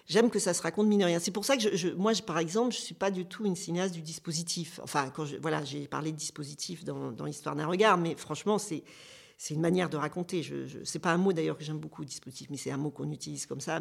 J'aime 0.09 0.31
que 0.31 0.39
ça 0.39 0.55
se 0.55 0.63
raconte 0.63 0.87
mine. 0.87 1.05
C'est 1.19 1.33
pour 1.33 1.45
ça 1.45 1.57
que 1.57 1.95
moi, 1.95 2.13
par 2.25 2.39
exemple, 2.39 2.73
je 2.73 2.79
suis 2.79 2.95
pas 2.95 3.11
du 3.11 3.27
tout 3.27 3.45
une 3.45 3.57
cinéaste 3.57 3.93
du 3.93 4.03
dispositif. 4.03 4.79
Enfin, 4.83 5.13
voilà, 5.41 5.65
j'ai 5.65 5.89
parlé 5.89 6.13
de 6.13 6.17
dispositif 6.17 6.85
dans, 6.85 7.11
dans 7.11 7.27
Histoire 7.27 7.57
d'un 7.57 7.67
regard, 7.67 7.99
mais 7.99 8.15
franchement, 8.15 8.59
c'est 8.59 8.85
une 9.51 9.61
manière 9.61 9.91
de 9.91 9.97
raconter. 9.97 10.45
Je, 10.45 10.67
je 10.67 10.99
pas 10.99 11.13
un 11.13 11.19
mot 11.19 11.33
d'ailleurs 11.33 11.59
que 11.59 11.65
j'aime 11.65 11.79
beaucoup, 11.79 12.05
dispositif, 12.05 12.49
mais 12.51 12.57
c'est 12.57 12.71
un 12.71 12.77
mot 12.77 12.91
qu'on 12.91 13.11
utilise 13.11 13.47
comme 13.47 13.61
ça. 13.61 13.81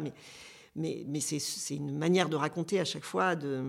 Mais 0.74 1.04
c'est 1.20 1.76
une 1.76 1.96
manière 1.96 2.28
de 2.28 2.36
raconter 2.36 2.80
à 2.80 2.84
chaque 2.84 3.04
fois. 3.04 3.36
De... 3.36 3.62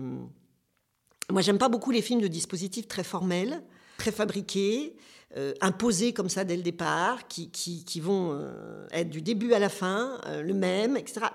Moi, 1.30 1.42
j'aime 1.42 1.58
pas 1.58 1.68
beaucoup 1.68 1.92
les 1.92 2.02
films 2.02 2.20
de 2.20 2.28
dispositifs 2.28 2.88
très 2.88 3.04
formels, 3.04 3.62
très 3.98 4.10
fabriqués, 4.10 4.96
euh, 5.36 5.54
imposés 5.60 6.12
comme 6.12 6.28
ça 6.28 6.42
dès 6.42 6.56
le 6.56 6.62
départ, 6.62 7.28
qui 7.28 8.00
vont 8.00 8.30
euh, 8.32 8.84
être 8.90 9.10
du 9.10 9.22
début 9.22 9.52
à 9.52 9.60
la 9.60 9.68
fin 9.68 10.20
euh, 10.26 10.42
le 10.42 10.54
même, 10.54 10.96
etc. 10.96 11.26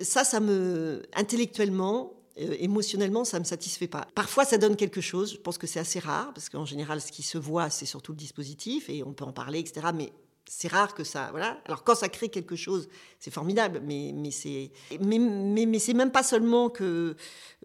Ça, 0.00 0.24
ça 0.24 0.40
me 0.40 1.02
intellectuellement, 1.14 2.14
émotionnellement, 2.36 3.24
ça 3.24 3.38
me 3.38 3.44
satisfait 3.44 3.88
pas. 3.88 4.06
Parfois, 4.14 4.44
ça 4.44 4.58
donne 4.58 4.76
quelque 4.76 5.00
chose. 5.00 5.32
Je 5.32 5.38
pense 5.38 5.58
que 5.58 5.66
c'est 5.66 5.80
assez 5.80 5.98
rare 5.98 6.32
parce 6.34 6.48
qu'en 6.48 6.64
général, 6.64 7.00
ce 7.00 7.12
qui 7.12 7.22
se 7.22 7.38
voit, 7.38 7.70
c'est 7.70 7.86
surtout 7.86 8.12
le 8.12 8.18
dispositif 8.18 8.88
et 8.88 9.02
on 9.02 9.12
peut 9.12 9.24
en 9.24 9.32
parler, 9.32 9.58
etc. 9.58 9.88
Mais 9.94 10.12
c'est 10.48 10.68
rare 10.68 10.94
que 10.94 11.04
ça. 11.04 11.28
Voilà. 11.30 11.60
Alors 11.66 11.84
quand 11.84 11.94
ça 11.94 12.08
crée 12.08 12.28
quelque 12.28 12.56
chose, 12.56 12.88
c'est 13.18 13.30
formidable, 13.30 13.80
mais, 13.84 14.12
c'est 14.30 14.70
mais, 15.00 15.18
mais, 15.18 15.66
mais 15.66 15.78
c'est 15.78 15.94
même 15.94 16.10
pas 16.10 16.22
seulement 16.22 16.70
que 16.70 17.16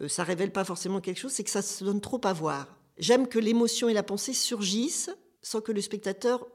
euh, 0.02 0.08
ça 0.08 0.24
révèle 0.24 0.52
pas 0.52 0.64
forcément 0.64 1.02
quelque 1.02 1.20
chose, 1.20 1.32
c'est 1.32 1.44
que 1.44 1.50
ça 1.50 1.62
se 1.62 1.84
donne 1.84 2.02
trop 2.02 2.22
à 2.24 2.34
voir. 2.34 2.68
J'aime 2.98 3.28
que 3.28 3.40
l'émotion 3.40 3.90
et 3.90 3.94
la 3.94 4.04
pensée 4.04 4.34
surgissent 4.34 5.10
sans 5.42 5.62
que 5.62 5.72
le 5.72 5.82
spectateur 5.82 6.46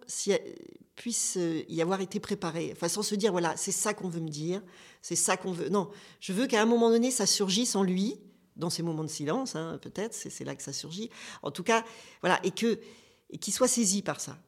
puisse 0.99 1.37
euh, 1.39 1.63
y 1.69 1.81
avoir 1.81 2.01
été 2.01 2.21
préparé. 2.21 2.71
Enfin, 2.73 2.89
sans 2.89 3.03
se 3.03 3.15
dire, 3.15 3.31
voilà, 3.33 3.57
c'est 3.57 3.73
ça 3.73 3.95
qu'on 3.95 4.09
veut 4.09 4.21
me 4.21 4.29
dire, 4.29 4.61
c'est 5.01 5.17
ça 5.17 5.37
qu'on 5.37 5.53
veut. 5.53 5.69
Non, 5.69 5.91
je 6.21 6.33
veux 6.33 6.47
qu'à 6.47 6.61
un 6.61 6.67
moment 6.67 6.91
donné, 6.91 7.11
ça 7.11 7.25
surgisse 7.25 7.77
en 7.77 7.85
lui, 7.85 8.17
dans 8.57 8.69
ces 8.69 8.83
moments 8.83 9.05
de 9.05 9.09
silence, 9.09 9.55
hein, 9.55 9.79
peut-être, 9.81 10.13
c'est 10.13 10.45
là 10.45 10.57
que 10.57 10.63
ça 10.63 10.73
surgit. 10.73 11.09
En 11.43 11.53
tout 11.53 11.63
cas, 11.63 11.85
voilà, 12.21 12.41
et 12.43 12.51
que 12.51 12.81
et 13.31 13.39
qu'il 13.39 13.53
soit 13.53 13.69
saisi 13.69 14.03
par 14.03 14.21
ça. 14.21 14.39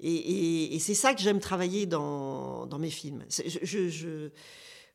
Et, 0.00 0.78
c'est 0.80 0.94
ça 0.94 1.14
que 1.14 1.20
j'aime 1.20 1.38
travailler 1.38 1.86
dans, 1.86 2.66
dans, 2.66 2.78
mes 2.78 2.90
films. 2.90 3.24
Je, 3.28 3.60
je, 3.62 3.88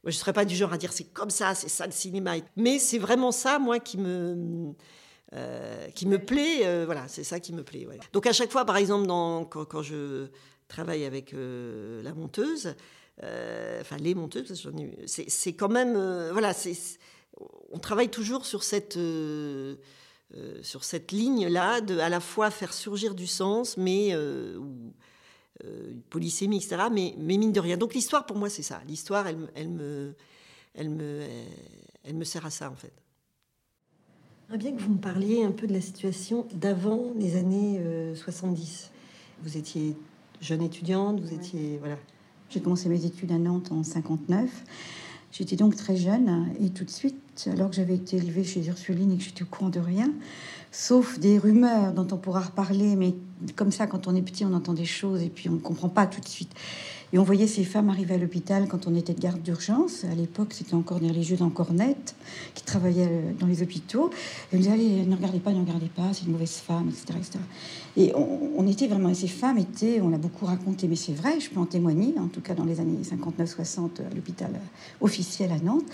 je, 0.03 0.11
serais 0.11 0.33
pas 0.33 0.43
du 0.43 0.53
genre 0.53 0.73
à 0.73 0.77
dire 0.77 0.91
c'est 0.91 1.05
comme 1.13 1.29
ça, 1.29 1.55
c'est 1.55 1.69
ça 1.69 1.85
le 1.85 1.93
cinéma. 1.93 2.35
Mais 2.57 2.77
c'est 2.77 2.97
vraiment 2.97 3.31
ça, 3.31 3.57
moi, 3.57 3.79
qui 3.79 3.97
me, 3.97 4.73
euh, 5.33 5.89
qui 5.91 6.07
me 6.07 6.19
plaît. 6.19 6.65
Euh, 6.65 6.83
voilà, 6.85 7.07
c'est 7.07 7.23
ça 7.23 7.39
qui 7.39 7.53
me 7.53 7.63
plaît. 7.63 7.87
Donc 8.11 8.27
à 8.27 8.33
chaque 8.33 8.51
fois, 8.51 8.65
par 8.65 8.75
exemple, 8.75 9.07
dans, 9.07 9.45
quand, 9.45 9.81
je 9.81 10.27
travaille 10.67 11.05
avec 11.05 11.33
euh, 11.33 12.01
la 12.03 12.13
monteuse, 12.13 12.75
enfin 13.21 13.97
les 13.99 14.13
monteuses, 14.15 14.69
c'est 15.05 15.53
quand 15.53 15.69
même, 15.69 15.93
voilà, 16.31 16.53
on 17.71 17.79
travaille 17.79 18.09
toujours 18.09 18.45
sur 18.45 18.63
cette 18.63 18.97
euh, 20.35 20.61
sur 20.61 20.83
cette 20.83 21.13
ligne-là, 21.13 21.79
à 22.01 22.09
la 22.09 22.19
fois 22.19 22.51
faire 22.51 22.73
surgir 22.73 23.15
du 23.15 23.27
sens, 23.27 23.77
mais 23.77 24.09
euh, 24.11 24.57
ou, 24.57 24.91
euh, 25.63 25.93
polysémie, 26.09 26.57
etc. 26.57 26.87
Mais, 26.91 27.15
mine 27.17 27.53
de 27.53 27.59
rien. 27.61 27.77
Donc 27.77 27.93
l'histoire, 27.93 28.25
pour 28.25 28.35
moi, 28.35 28.49
c'est 28.49 28.61
ça. 28.61 28.81
L'histoire, 28.89 29.25
elle, 29.25 29.37
elle, 29.55 29.69
me, 29.69 30.15
elle, 30.73 30.89
me, 30.89 31.21
elle 32.03 32.15
me 32.15 32.25
sert 32.25 32.45
à 32.45 32.49
ça, 32.49 32.69
en 32.69 32.75
fait. 32.75 32.91
Bien 34.53 34.75
que 34.75 34.81
vous 34.81 34.93
me 34.93 34.99
parliez 34.99 35.43
un 35.43 35.51
peu 35.51 35.65
de 35.65 35.73
la 35.73 35.81
situation 35.81 36.45
d'avant 36.53 37.13
les 37.15 37.37
années 37.37 37.81
70. 38.15 38.91
Vous 39.43 39.57
étiez 39.57 39.95
jeune 40.41 40.61
étudiante, 40.61 41.19
vous 41.19 41.33
étiez... 41.33 41.77
Voilà. 41.79 41.97
J'ai 42.49 42.61
commencé 42.61 42.87
mes 42.87 43.05
études 43.05 43.31
à 43.31 43.37
Nantes 43.37 43.71
en 43.71 43.83
59. 43.83 44.49
J'étais 45.31 45.55
donc 45.55 45.75
très 45.75 45.97
jeune 45.97 46.47
et 46.61 46.69
tout 46.69 46.85
de 46.85 46.89
suite, 46.89 47.49
alors 47.51 47.69
que 47.69 47.75
j'avais 47.75 47.95
été 47.95 48.17
élevée 48.17 48.43
chez 48.43 48.65
Ursuline 48.65 49.11
et 49.11 49.17
que 49.17 49.23
j'étais 49.23 49.43
au 49.43 49.47
courant 49.47 49.69
de 49.69 49.79
rien, 49.79 50.11
sauf 50.71 51.19
des 51.19 51.37
rumeurs 51.37 51.93
dont 51.93 52.07
on 52.11 52.17
pourra 52.17 52.39
reparler, 52.39 52.95
mais 52.95 53.13
comme 53.55 53.71
ça, 53.71 53.85
quand 53.87 54.07
on 54.07 54.15
est 54.15 54.21
petit, 54.21 54.45
on 54.45 54.53
entend 54.53 54.73
des 54.73 54.85
choses 54.85 55.21
et 55.21 55.29
puis 55.29 55.49
on 55.49 55.53
ne 55.53 55.59
comprend 55.59 55.89
pas 55.89 56.07
tout 56.07 56.21
de 56.21 56.27
suite. 56.27 56.53
Et 57.13 57.19
on 57.19 57.23
voyait 57.23 57.47
ces 57.47 57.63
femmes 57.63 57.89
arriver 57.89 58.15
à 58.15 58.17
l'hôpital 58.17 58.67
quand 58.67 58.85
on 58.87 58.95
était 58.95 59.13
de 59.13 59.19
garde 59.19 59.41
d'urgence. 59.41 60.03
À 60.03 60.15
l'époque, 60.15 60.49
c'était 60.51 60.73
encore 60.73 60.99
des 60.99 61.07
religieuses 61.07 61.41
en 61.41 61.49
cornette 61.49 62.15
qui 62.53 62.63
travaillaient 62.63 63.07
euh, 63.09 63.31
dans 63.39 63.47
les 63.47 63.63
hôpitaux. 63.63 64.11
Et 64.51 64.55
on 64.55 64.59
disait, 64.59 64.71
allez, 64.71 65.05
ne 65.05 65.15
regardez 65.15 65.39
pas, 65.39 65.51
ne 65.51 65.61
regardez 65.61 65.87
pas, 65.87 66.13
c'est 66.13 66.25
une 66.25 66.33
mauvaise 66.33 66.57
femme, 66.57 66.89
etc. 66.89 67.17
etc. 67.17 67.39
Et 67.95 68.13
on, 68.15 68.67
était 68.67 68.87
vraiment, 68.87 69.09
et 69.09 69.15
ces 69.15 69.27
femmes 69.27 69.57
étaient, 69.57 70.01
on 70.01 70.09
l'a 70.09 70.17
beaucoup 70.17 70.45
raconté, 70.45 70.87
mais 70.87 70.95
c'est 70.95 71.13
vrai, 71.13 71.39
je 71.39 71.49
peux 71.49 71.59
en 71.59 71.65
témoigner, 71.65 72.13
en 72.19 72.27
tout 72.27 72.41
cas 72.41 72.53
dans 72.53 72.65
les 72.65 72.79
années 72.79 72.99
59-60 73.01 74.01
à 74.11 74.13
l'hôpital 74.13 74.51
euh, 74.53 74.59
officiel 75.01 75.51
à 75.51 75.59
Nantes. 75.59 75.85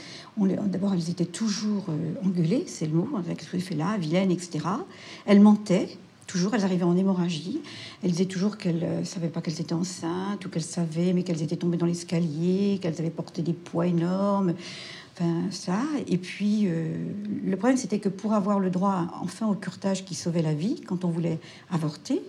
D'abord, 0.66 0.94
elles 0.94 1.10
étaient 1.10 1.26
toujours 1.26 1.86
euh, 1.90 2.28
engueulées, 2.28 2.66
c'est 2.68 2.88
le 2.88 2.94
mot, 2.94 3.08
avec 3.18 3.42
ce 3.42 3.58
fait 3.58 3.76
là, 3.76 3.98
vilaine, 3.98 4.32
etc. 4.32 4.66
Elles 5.26 5.40
mentaient, 5.40 5.98
toujours, 6.34 6.56
elles 6.56 6.64
arrivaient 6.64 6.84
en 6.84 6.98
hémorragie. 6.98 7.62
Elles 8.04 8.10
disaient 8.10 8.26
toujours 8.26 8.58
qu'elles 8.58 8.80
ne 8.80 9.02
euh, 9.02 9.06
savaient 9.06 9.28
pas 9.28 9.40
qu'elles 9.40 9.62
étaient 9.62 9.76
enceintes 9.76 10.44
ou 10.44 10.50
qu'elles 10.50 10.64
savaient, 10.64 11.14
mais 11.14 11.22
qu'elles 11.22 11.44
étaient 11.44 11.58
tombées 11.58 11.78
dans 11.78 11.86
l'escalier, 11.86 12.80
qu'elles 12.82 13.00
avaient 13.00 13.12
porté 13.12 13.44
des 13.44 13.54
poids 13.54 13.86
énormes. 13.86 14.56
Enfin, 15.14 15.44
ça. 15.52 15.80
Et 16.08 16.18
puis, 16.18 16.64
euh, 16.66 16.88
le 17.46 17.56
problème, 17.56 17.78
c'était 17.78 18.00
que 18.00 18.10
pour 18.10 18.34
avoir 18.34 18.60
le 18.60 18.72
droit, 18.72 19.10
enfin, 19.22 19.46
au 19.48 19.54
curtage 19.54 20.06
qui 20.06 20.16
sauvait 20.16 20.42
la 20.42 20.56
vie, 20.56 20.82
quand 20.82 21.06
on 21.06 21.10
voulait 21.10 21.40
avorter, 21.70 22.20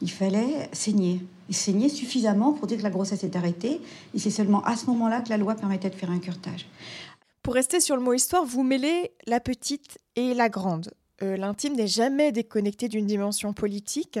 il 0.00 0.10
fallait 0.12 0.68
saigner. 0.72 1.20
Et 1.48 1.52
saigner 1.52 1.88
suffisamment 1.88 2.52
pour 2.52 2.68
dire 2.68 2.78
que 2.78 2.84
la 2.84 2.90
grossesse 2.90 3.24
est 3.24 3.34
arrêtée. 3.34 3.80
Et 4.14 4.20
c'est 4.20 4.30
seulement 4.30 4.62
à 4.62 4.76
ce 4.76 4.86
moment-là 4.86 5.22
que 5.22 5.28
la 5.28 5.38
loi 5.38 5.56
permettait 5.56 5.90
de 5.90 5.96
faire 5.96 6.12
un 6.12 6.20
curtage. 6.20 6.66
Pour 7.42 7.54
rester 7.54 7.80
sur 7.80 7.96
le 7.96 8.02
mot 8.02 8.12
histoire, 8.12 8.44
vous 8.44 8.62
mêlez 8.62 9.10
la 9.26 9.40
petite 9.40 9.98
et 10.14 10.34
la 10.34 10.48
grande. 10.48 10.92
Euh, 11.22 11.36
l'intime 11.36 11.74
n'est 11.74 11.86
jamais 11.86 12.32
déconnecté 12.32 12.88
d'une 12.88 13.06
dimension 13.06 13.52
politique. 13.52 14.18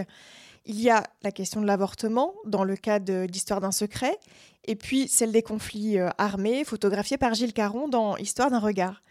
Il 0.66 0.80
y 0.80 0.90
a 0.90 1.04
la 1.22 1.32
question 1.32 1.60
de 1.60 1.66
l'avortement 1.66 2.34
dans 2.44 2.64
le 2.64 2.76
cas 2.76 2.98
de 2.98 3.26
l'histoire 3.30 3.60
d'un 3.60 3.72
secret, 3.72 4.18
et 4.66 4.76
puis 4.76 5.08
celle 5.08 5.32
des 5.32 5.42
conflits 5.42 5.98
euh, 5.98 6.10
armés, 6.18 6.64
photographiés 6.64 7.16
par 7.18 7.34
Gilles 7.34 7.54
Caron 7.54 7.88
dans 7.88 8.16
Histoire 8.16 8.50
d'un 8.50 8.58
regard. 8.58 9.02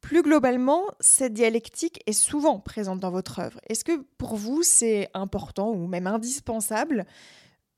Plus 0.00 0.22
globalement, 0.22 0.84
cette 1.00 1.32
dialectique 1.32 2.00
est 2.06 2.12
souvent 2.12 2.60
présente 2.60 3.00
dans 3.00 3.10
votre 3.10 3.40
œuvre. 3.40 3.58
Est-ce 3.68 3.82
que 3.82 4.04
pour 4.18 4.36
vous, 4.36 4.62
c'est 4.62 5.10
important 5.14 5.72
ou 5.72 5.88
même 5.88 6.06
indispensable 6.06 7.06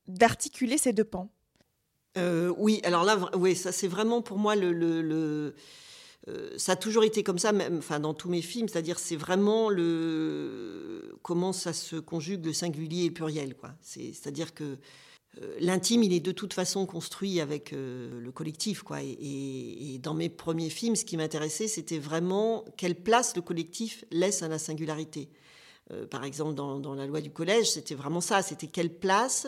d'articuler 0.07 0.77
ces 0.77 0.93
deux 0.93 1.03
pans? 1.03 1.29
Euh, 2.17 2.53
Oui, 2.57 2.81
alors 2.83 3.03
là, 3.03 3.17
oui, 3.35 3.55
ça 3.55 3.71
c'est 3.71 3.87
vraiment 3.87 4.21
pour 4.21 4.37
moi 4.37 4.55
le, 4.55 4.71
le 4.71 5.55
euh, 6.29 6.49
ça 6.57 6.73
a 6.73 6.75
toujours 6.75 7.03
été 7.03 7.23
comme 7.23 7.39
ça, 7.39 7.51
même, 7.51 7.77
enfin, 7.77 7.99
dans 7.99 8.13
tous 8.13 8.29
mes 8.29 8.41
films, 8.41 8.67
c'est-à-dire 8.67 8.99
c'est 8.99 9.15
vraiment 9.15 9.69
le 9.69 11.17
comment 11.23 11.53
ça 11.53 11.73
se 11.73 11.95
conjugue 11.95 12.45
le 12.45 12.53
singulier 12.53 13.05
et 13.05 13.11
pluriel, 13.11 13.55
quoi. 13.55 13.71
C'est-à-dire 13.81 14.53
que 14.53 14.77
euh, 15.41 15.55
l'intime, 15.59 16.03
il 16.03 16.13
est 16.13 16.19
de 16.19 16.31
toute 16.31 16.53
façon 16.53 16.85
construit 16.85 17.39
avec 17.39 17.73
euh, 17.73 18.19
le 18.19 18.31
collectif, 18.31 18.83
quoi. 18.83 19.01
Et, 19.01 19.99
dans 20.01 20.13
mes 20.13 20.29
premiers 20.29 20.69
films, 20.69 20.95
ce 20.95 21.05
qui 21.05 21.17
m'intéressait, 21.17 21.67
c'était 21.67 21.99
vraiment 21.99 22.65
quelle 22.77 22.95
place 22.95 23.35
le 23.35 23.41
collectif 23.41 24.05
laisse 24.11 24.43
à 24.43 24.47
la 24.47 24.59
singularité. 24.59 25.29
par 26.11 26.23
exemple, 26.23 26.53
dans, 26.53 26.79
dans, 26.79 26.95
La 26.95 27.07
loi 27.07 27.21
du 27.21 27.31
collège, 27.31 27.71
c'était 27.71 27.95
vraiment 27.95 28.21
ça. 28.21 28.41
C'était 28.41 28.67
quelle 28.67 28.93
place 28.93 29.47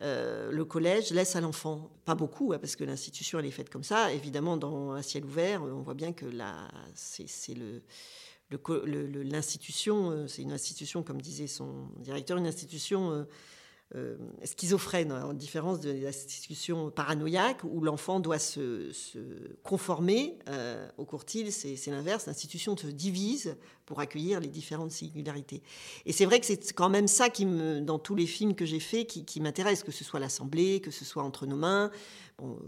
euh, 0.00 0.52
le 0.52 0.64
collège 0.64 1.10
laisse 1.10 1.34
à 1.34 1.40
l'enfant, 1.40 1.90
pas 2.04 2.14
beaucoup, 2.14 2.52
hein, 2.52 2.58
parce 2.60 2.76
que 2.76 2.84
l'institution 2.84 3.40
elle 3.40 3.46
est 3.46 3.50
faite 3.50 3.68
comme 3.68 3.82
ça. 3.82 4.12
Évidemment, 4.12 4.56
dans 4.56 4.92
un 4.92 5.02
ciel 5.02 5.24
ouvert, 5.24 5.62
on 5.62 5.82
voit 5.82 5.94
bien 5.94 6.12
que 6.12 6.26
là, 6.26 6.68
c'est 6.94 7.26
l'institution, 9.24 10.10
euh, 10.10 10.26
c'est 10.28 10.42
une 10.42 10.52
institution, 10.52 11.02
comme 11.02 11.20
disait 11.20 11.48
son 11.48 11.88
directeur, 11.98 12.38
une 12.38 12.46
institution 12.46 13.10
euh, 13.10 13.24
schizophrène, 14.44 15.12
en 15.12 15.32
différence 15.32 15.80
de 15.80 15.90
la 15.90 16.12
situation 16.12 16.90
paranoïaque 16.90 17.64
où 17.64 17.80
l'enfant 17.80 18.20
doit 18.20 18.38
se, 18.38 18.92
conformer 19.62 20.38
euh, 20.48 20.86
au 20.98 21.04
courtil, 21.04 21.50
c'est 21.52 21.90
l'inverse, 21.90 22.26
l'institution 22.26 22.76
se 22.76 22.86
divise 22.86 23.56
pour 23.86 24.00
accueillir 24.00 24.40
les 24.40 24.48
différentes 24.48 24.90
singularités. 24.90 25.62
Et 26.04 26.12
c'est 26.12 26.26
vrai 26.26 26.38
que 26.38 26.44
c'est 26.44 26.72
quand 26.74 26.90
même 26.90 27.08
ça 27.08 27.30
qui 27.30 27.46
me, 27.46 27.80
dans 27.80 27.98
tous 27.98 28.14
les 28.14 28.26
films 28.26 28.54
que 28.54 28.66
j'ai 28.66 28.80
faits, 28.80 29.06
qui, 29.06 29.40
m'intéresse, 29.40 29.82
que 29.82 29.92
ce 29.92 30.04
soit 30.04 30.20
l'Assemblée, 30.20 30.80
que 30.80 30.90
ce 30.90 31.06
soit 31.06 31.22
Entre 31.22 31.46
nos 31.46 31.56
mains, 31.56 31.90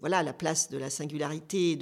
voilà 0.01 0.23
la 0.23 0.33
place 0.33 0.71
de 0.71 0.79
la 0.79 0.91
singularité 0.91 1.77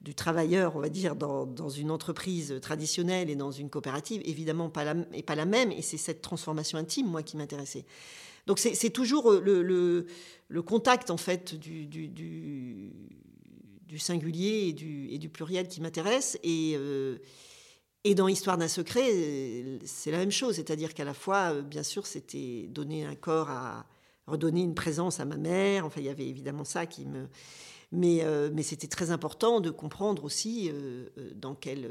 du 0.00 0.14
travailleur, 0.14 0.76
on 0.76 0.80
va 0.80 0.88
dire, 0.88 1.16
dans, 1.16 1.68
une 1.68 1.90
entreprise 1.90 2.60
traditionnelle 2.62 3.28
et 3.28 3.36
dans 3.36 3.50
une 3.50 3.68
coopérative, 3.68 4.22
évidemment 4.24 4.70
pas 4.70 4.94
et 5.12 5.22
pas 5.22 5.34
la 5.34 5.44
même, 5.44 5.72
et 5.72 5.82
c'est 5.82 5.96
cette 5.96 6.22
transformation 6.22 6.78
intime, 6.78 7.08
moi, 7.08 7.22
qui 7.22 7.36
m'intéressait. 7.36 7.84
Donc 8.46 8.60
c'est 8.60 8.90
toujours 8.90 9.32
euh, 9.32 10.06
le, 10.48 10.62
contact 10.62 11.10
en 11.10 11.16
fait 11.16 11.54
du, 11.56 12.92
singulier 13.98 14.68
et 14.68 15.18
du, 15.18 15.28
pluriel 15.28 15.66
qui 15.66 15.80
m'intéresse. 15.80 16.38
Et, 16.44 16.74
euh, 16.76 17.18
et 18.04 18.14
dans 18.14 18.28
Histoire 18.28 18.56
d'un 18.56 18.68
secret, 18.68 19.10
c'est 19.84 20.12
la 20.12 20.18
même 20.18 20.30
chose. 20.30 20.54
C'est-à-dire 20.56 20.94
qu'à 20.94 21.04
la 21.04 21.14
fois, 21.14 21.54
euh, 21.54 21.62
bien 21.62 21.82
sûr, 21.82 22.06
c'était 22.06 22.66
donner 22.68 23.04
un 23.04 23.16
corps 23.16 23.50
à 23.50 23.86
redonner 24.28 24.62
une 24.62 24.74
présence 24.74 25.18
à 25.18 25.24
ma 25.24 25.36
mère. 25.36 25.84
Enfin, 25.84 26.00
il 26.00 26.06
y 26.06 26.10
avait 26.10 26.26
évidemment 26.26 26.64
ça 26.64 26.86
qui 26.86 27.04
me... 27.04 27.26
Mais, 27.92 28.24
mais 28.52 28.64
c'était 28.64 28.88
très 28.88 29.12
important 29.12 29.60
de 29.60 29.70
comprendre 29.70 30.24
aussi 30.24 30.72
dans 31.36 31.54
quelle 31.54 31.88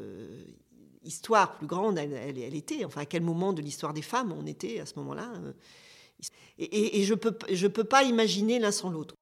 histoire 1.03 1.56
plus 1.56 1.68
grande 1.68 1.97
elle, 1.97 2.38
était, 2.53 2.84
enfin 2.84 3.01
à 3.01 3.06
quel 3.06 3.24
moment 3.24 3.53
de 3.53 3.62
l'histoire 3.62 3.93
des 3.93 4.01
femmes 4.01 4.36
on 4.38 4.45
était 4.45 4.82
à 4.82 4.86
ce 4.86 4.95
moment-là. 4.97 5.32
Et, 6.57 7.03
je 7.03 7.13
ne 7.13 7.20
peux, 7.20 7.38
je 7.51 7.68
peux 7.68 7.84
pas 7.84 8.03
imaginer 8.03 8.59
l'un 8.59 8.72
sans 8.72 8.89
l'autre. 8.89 9.16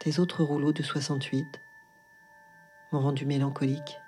Tes 0.00 0.20
autres 0.20 0.44
rouleaux 0.44 0.72
de 0.72 0.82
68 0.82 1.44
m'ont 2.92 3.00
rendu 3.00 3.26
mélancolique. 3.26 3.98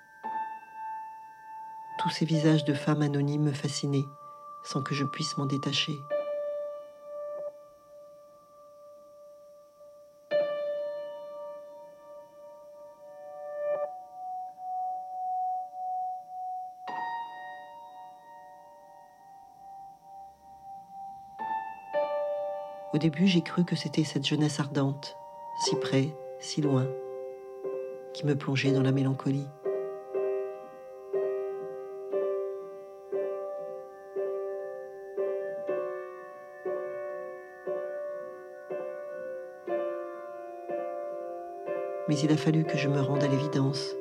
Tous 1.99 2.09
ces 2.09 2.25
visages 2.25 2.65
de 2.65 2.73
femmes 2.73 3.01
anonymes 3.01 3.43
me 3.43 3.51
fascinaient 3.51 4.05
sans 4.63 4.81
que 4.81 4.95
je 4.95 5.03
puisse 5.03 5.37
m'en 5.37 5.45
détacher. 5.45 5.93
Au 22.93 22.97
début, 22.97 23.25
j'ai 23.25 23.41
cru 23.41 23.63
que 23.63 23.77
c'était 23.77 24.03
cette 24.03 24.27
jeunesse 24.27 24.59
ardente, 24.59 25.15
si 25.63 25.77
près, 25.77 26.09
si 26.39 26.61
loin, 26.61 26.87
qui 28.11 28.25
me 28.25 28.35
plongeait 28.35 28.73
dans 28.73 28.81
la 28.81 28.91
mélancolie. 28.91 29.47
Mais 42.09 42.19
il 42.19 42.31
a 42.33 42.35
fallu 42.35 42.65
que 42.65 42.77
je 42.77 42.89
me 42.89 42.99
rende 42.99 43.23
à 43.23 43.27
l'évidence. 43.27 43.95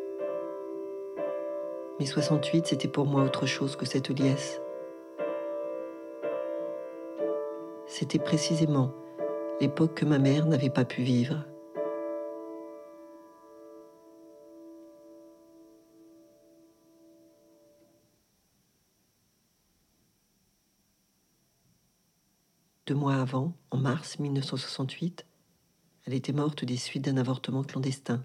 Mes 2.00 2.06
68, 2.06 2.66
c'était 2.66 2.88
pour 2.88 3.06
moi 3.06 3.22
autre 3.22 3.46
chose 3.46 3.76
que 3.76 3.86
cette 3.86 4.08
liesse. 4.08 4.60
C'était 8.00 8.18
précisément 8.18 8.94
l'époque 9.60 9.92
que 9.94 10.06
ma 10.06 10.18
mère 10.18 10.46
n'avait 10.46 10.70
pas 10.70 10.86
pu 10.86 11.02
vivre. 11.02 11.44
Deux 22.86 22.94
mois 22.94 23.16
avant, 23.16 23.52
en 23.70 23.76
mars 23.76 24.18
1968, 24.18 25.26
elle 26.06 26.14
était 26.14 26.32
morte 26.32 26.64
des 26.64 26.78
suites 26.78 27.04
d'un 27.04 27.18
avortement 27.18 27.62
clandestin. 27.62 28.24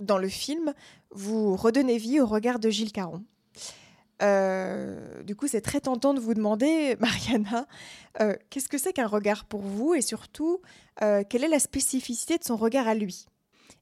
Dans 0.00 0.16
le 0.16 0.30
film, 0.30 0.72
vous 1.10 1.54
redonnez 1.54 1.98
vie 1.98 2.18
au 2.18 2.26
regard 2.26 2.58
de 2.58 2.70
Gilles 2.70 2.92
Caron. 2.92 3.26
Euh, 4.22 5.22
du 5.22 5.36
coup, 5.36 5.46
c'est 5.46 5.60
très 5.60 5.80
tentant 5.80 6.14
de 6.14 6.20
vous 6.20 6.34
demander, 6.34 6.96
Mariana, 7.00 7.66
euh, 8.20 8.34
qu'est-ce 8.50 8.68
que 8.68 8.78
c'est 8.78 8.92
qu'un 8.92 9.06
regard 9.06 9.44
pour 9.44 9.60
vous 9.60 9.94
et 9.94 10.02
surtout, 10.02 10.60
euh, 11.02 11.22
quelle 11.28 11.44
est 11.44 11.48
la 11.48 11.60
spécificité 11.60 12.38
de 12.38 12.44
son 12.44 12.56
regard 12.56 12.88
à 12.88 12.94
lui? 12.94 13.26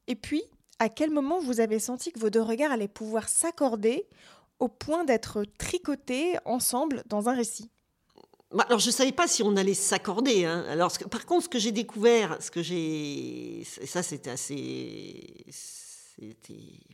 Et 0.08 0.14
puis, 0.14 0.42
à 0.78 0.88
quel 0.88 1.10
moment 1.10 1.38
vous 1.40 1.60
avez 1.60 1.78
senti 1.78 2.12
que 2.12 2.20
vos 2.20 2.30
deux 2.30 2.42
regards 2.42 2.72
allaient 2.72 2.88
pouvoir 2.88 3.28
s'accorder 3.28 4.06
au 4.58 4.68
point 4.68 5.04
d'être 5.04 5.44
tricotés 5.58 6.36
ensemble 6.44 7.02
dans 7.06 7.28
un 7.28 7.34
récit? 7.34 7.70
Bah, 8.52 8.64
alors, 8.68 8.78
je 8.78 8.86
ne 8.86 8.92
savais 8.92 9.12
pas 9.12 9.26
si 9.26 9.42
on 9.42 9.56
allait 9.56 9.74
s'accorder. 9.74 10.44
Hein. 10.44 10.64
Alors, 10.68 10.92
par 11.10 11.26
contre, 11.26 11.44
ce 11.44 11.48
que 11.48 11.58
j'ai 11.58 11.72
découvert, 11.72 12.36
ce 12.40 12.50
que 12.50 12.62
j'ai. 12.62 13.64
Ça, 13.64 14.02
c'était 14.02 14.30
assez 14.30 15.44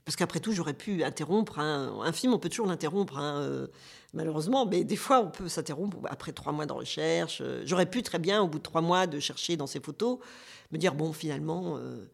parce 0.04 0.16
qu'après 0.16 0.40
tout, 0.40 0.52
j'aurais 0.52 0.74
pu 0.74 1.04
interrompre 1.04 1.58
un, 1.60 2.12
film, 2.12 2.34
on 2.34 2.38
peut 2.38 2.48
toujours 2.48 2.66
l'interrompre, 2.66 3.18
hein, 3.18 3.40
euh, 3.40 3.66
malheureusement, 4.14 4.66
mais 4.66 4.82
des 4.84 4.96
fois, 4.96 5.20
on 5.20 5.30
peut 5.30 5.48
s'interrompre 5.48 5.98
après 6.08 6.32
trois 6.32 6.52
mois 6.52 6.66
de 6.66 6.72
recherche. 6.72 7.38
Euh, 7.40 7.62
j'aurais 7.64 7.86
pu 7.86 8.02
très 8.02 8.18
bien, 8.18 8.42
au 8.42 8.48
bout 8.48 8.58
de 8.58 8.64
trois 8.64 8.80
mois 8.80 9.06
de 9.06 9.20
chercher 9.20 9.56
dans 9.56 9.68
ces 9.68 9.80
photos, 9.80 10.18
me 10.72 10.78
dire 10.78 10.94
bon, 10.94 11.12
finalement, 11.12 11.76
euh, 11.76 12.04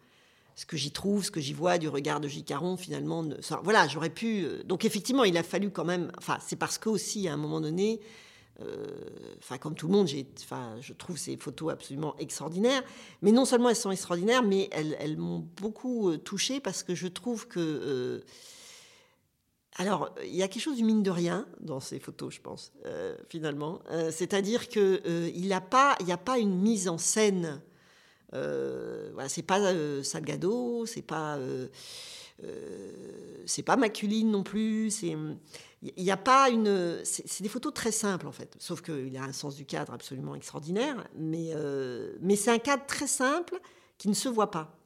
ce 0.54 0.66
que 0.66 0.76
j'y 0.76 0.90
trouve, 0.90 1.24
ce 1.24 1.30
que 1.30 1.40
j'y 1.40 1.54
vois 1.54 1.78
du 1.78 1.88
regard 1.88 2.20
de 2.20 2.28
Gicaron, 2.28 2.76
finalement, 2.76 3.24
voilà, 3.62 3.88
j'aurais 3.88 4.11
pu. 4.11 4.46
donc 4.66 4.84
effectivement, 4.84 5.24
il 5.24 5.36
a 5.38 5.42
fallu 5.42 5.70
quand 5.70 5.84
même. 5.84 6.12
Enfin, 6.18 6.36
c'est 6.46 6.56
parce 6.56 6.76
que 6.76 6.90
aussi, 6.90 7.26
à 7.26 7.32
un 7.32 7.36
moment 7.38 7.61
donné, 7.61 8.00
euh, 8.61 8.86
enfin, 9.38 9.56
comme 9.56 9.74
tout 9.74 9.86
le 9.86 9.92
monde, 9.92 10.09
je 10.09 10.92
trouve 10.92 11.16
ces 11.16 11.36
photos 11.36 11.72
absolument 11.72 12.16
extraordinaires. 12.18 12.82
Mais 13.22 13.30
non 13.30 13.44
seulement 13.44 13.68
elles 13.68 13.76
sont 13.76 13.90
extraordinaires, 13.90 14.42
mais 14.42 14.68
elles, 14.72 15.16
m'ont 15.16 15.46
beaucoup 15.56 16.11
euh, 16.11 16.18
touchée 16.18 16.61
parce 16.61 16.82
que 16.82 16.94
je 16.94 17.06
trouve 17.06 17.46
que. 17.46 17.61
Euh, 17.61 18.20
alors, 19.76 20.12
il 20.24 20.34
y 20.34 20.42
a 20.42 20.48
quelque 20.48 20.62
chose 20.62 20.78
du 20.78 20.82
mine 20.82 21.04
de 21.04 21.11
rien 21.11 21.46
dans 21.61 21.78
ces 21.78 22.00
photos, 22.00 22.34
je 22.34 22.40
pense, 22.40 22.72
finalement. 23.28 23.80
C'est-à-dire 24.11 24.66
qu'il 24.68 25.32
n'y 25.36 25.52
a, 25.52 25.61
pas, 25.61 25.96
a 26.09 26.16
pas 26.16 26.40
une 26.40 26.59
mise 26.59 26.88
en 26.88 26.98
scène. 26.98 27.62
voilà, 28.32 29.28
c'est 29.28 29.42
pas 29.42 29.72
Salgado, 30.02 30.84
c'est 30.84 31.02
pas. 31.02 31.38
C'est 33.47 33.62
pas 33.62 33.76
Maculine 33.76 34.30
non 34.30 34.43
plus. 34.43 34.91
C'est 34.91 35.16
il 35.82 36.03
n'y 36.03 36.11
a 36.11 36.16
pas 36.16 36.51
une. 36.51 37.01
C'est 37.05 37.43
des 37.43 37.49
photos 37.49 37.72
très 37.72 37.93
simples 37.93 38.26
en 38.26 38.32
fait, 38.32 38.57
sauf 38.59 38.82
qu'il 38.82 39.16
a 39.16 39.22
un 39.22 39.32
sens 39.32 39.55
du 39.55 39.64
cadre 39.64 39.93
absolument 39.93 40.34
extraordinaire, 40.34 41.07
mais, 41.14 41.51
euh, 41.55 42.16
c'est 42.34 42.51
un 42.51 42.59
cadre 42.59 42.84
très 42.86 43.07
simple 43.07 43.61
qui 43.97 44.09
ne 44.09 44.14
se 44.14 44.28
voit 44.28 44.51
pas. 44.51 44.76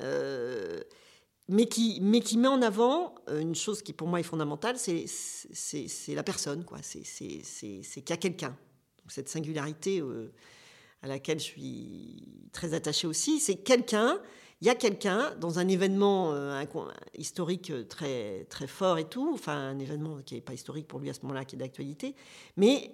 Euh, 0.00 0.80
mais, 1.48 1.66
qui, 1.66 1.98
mais 2.00 2.20
qui 2.20 2.38
met 2.38 2.48
en 2.48 2.62
avant 2.62 3.14
euh, 3.28 3.40
une 3.40 3.54
chose 3.54 3.82
qui 3.82 3.92
pour 3.92 4.06
moi 4.06 4.20
est 4.20 4.24
fondamentale, 4.24 4.78
c'est 4.78 5.06
la 6.08 6.22
personne, 6.22 6.64
quoi. 6.64 6.78
C'est 6.82 7.02
qu'il 7.02 8.08
y 8.08 8.12
a 8.12 8.16
quelqu'un. 8.16 8.56
Cette 9.08 9.28
singularité 9.28 10.00
à 11.02 11.08
laquelle 11.08 11.40
je 11.40 11.44
suis 11.44 12.48
très 12.52 12.74
attachée 12.74 13.08
aussi, 13.08 13.40
c'est 13.40 13.56
quelqu'un 13.56 14.20
il 14.62 14.66
y 14.66 14.70
a 14.70 14.76
quelqu'un 14.76 15.34
dans 15.40 15.58
un 15.58 15.66
événement 15.66 16.34
euh, 16.34 16.64
historique 17.18 17.70
euh, 17.70 17.82
très, 17.82 18.44
très 18.48 18.68
fort 18.68 18.96
et 18.96 19.08
tout, 19.08 19.32
enfin 19.34 19.54
un 19.56 19.78
événement 19.80 20.18
qui 20.24 20.36
n'est 20.36 20.40
pas 20.40 20.54
historique 20.54 20.86
pour 20.86 21.00
lui 21.00 21.10
à 21.10 21.14
ce 21.14 21.22
moment-là, 21.22 21.44
qui 21.44 21.56
est 21.56 21.58
d'actualité, 21.58 22.14
mais 22.56 22.92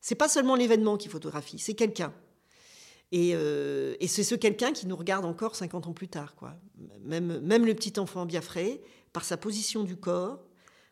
c'est 0.00 0.16
pas 0.16 0.28
seulement 0.28 0.56
l'événement 0.56 0.96
qui 0.96 1.08
photographie, 1.08 1.60
c'est 1.60 1.74
quelqu'un. 1.74 2.12
Et, 3.12 3.30
euh, 3.34 3.94
et 4.00 4.08
c'est 4.08 4.24
ce 4.24 4.34
quelqu'un 4.34 4.72
qui 4.72 4.88
nous 4.88 4.96
regarde 4.96 5.24
encore 5.24 5.54
50 5.54 5.86
ans 5.86 5.92
plus 5.92 6.08
tard. 6.08 6.34
Quoi. 6.34 6.56
Même, 7.04 7.38
même 7.38 7.64
le 7.64 7.74
petit 7.74 8.00
enfant 8.00 8.26
biafré, 8.26 8.82
par 9.12 9.24
sa 9.24 9.36
position 9.36 9.84
du 9.84 9.96
corps, 9.96 10.40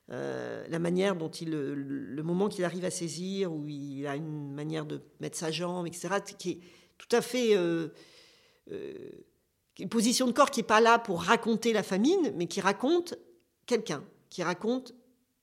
la 0.08 0.78
manière 0.78 1.16
dont 1.16 1.30
il, 1.30 1.50
le, 1.50 2.22
moment 2.22 2.48
qu'il 2.48 2.64
arrive 2.64 2.84
à 2.84 2.90
saisir, 2.90 3.50
où 3.52 3.66
il 3.66 4.06
a 4.06 4.14
une 4.14 4.52
manière 4.52 4.84
de 4.84 5.00
mettre 5.20 5.38
sa 5.38 5.50
jambe, 5.50 5.86
etc., 5.86 6.08
qui 6.38 6.50
est 6.50 6.58
tout 6.98 7.16
à 7.16 7.22
fait 7.22 7.56
une 9.78 9.88
position 9.88 10.26
de 10.26 10.32
corps 10.32 10.50
qui 10.50 10.60
n'est 10.60 10.66
pas 10.66 10.80
là 10.80 10.98
pour 10.98 11.22
raconter 11.22 11.72
la 11.72 11.82
famine, 11.82 12.32
mais 12.36 12.46
qui 12.46 12.60
raconte 12.60 13.14
quelqu'un, 13.66 14.04
qui 14.28 14.42
raconte 14.42 14.94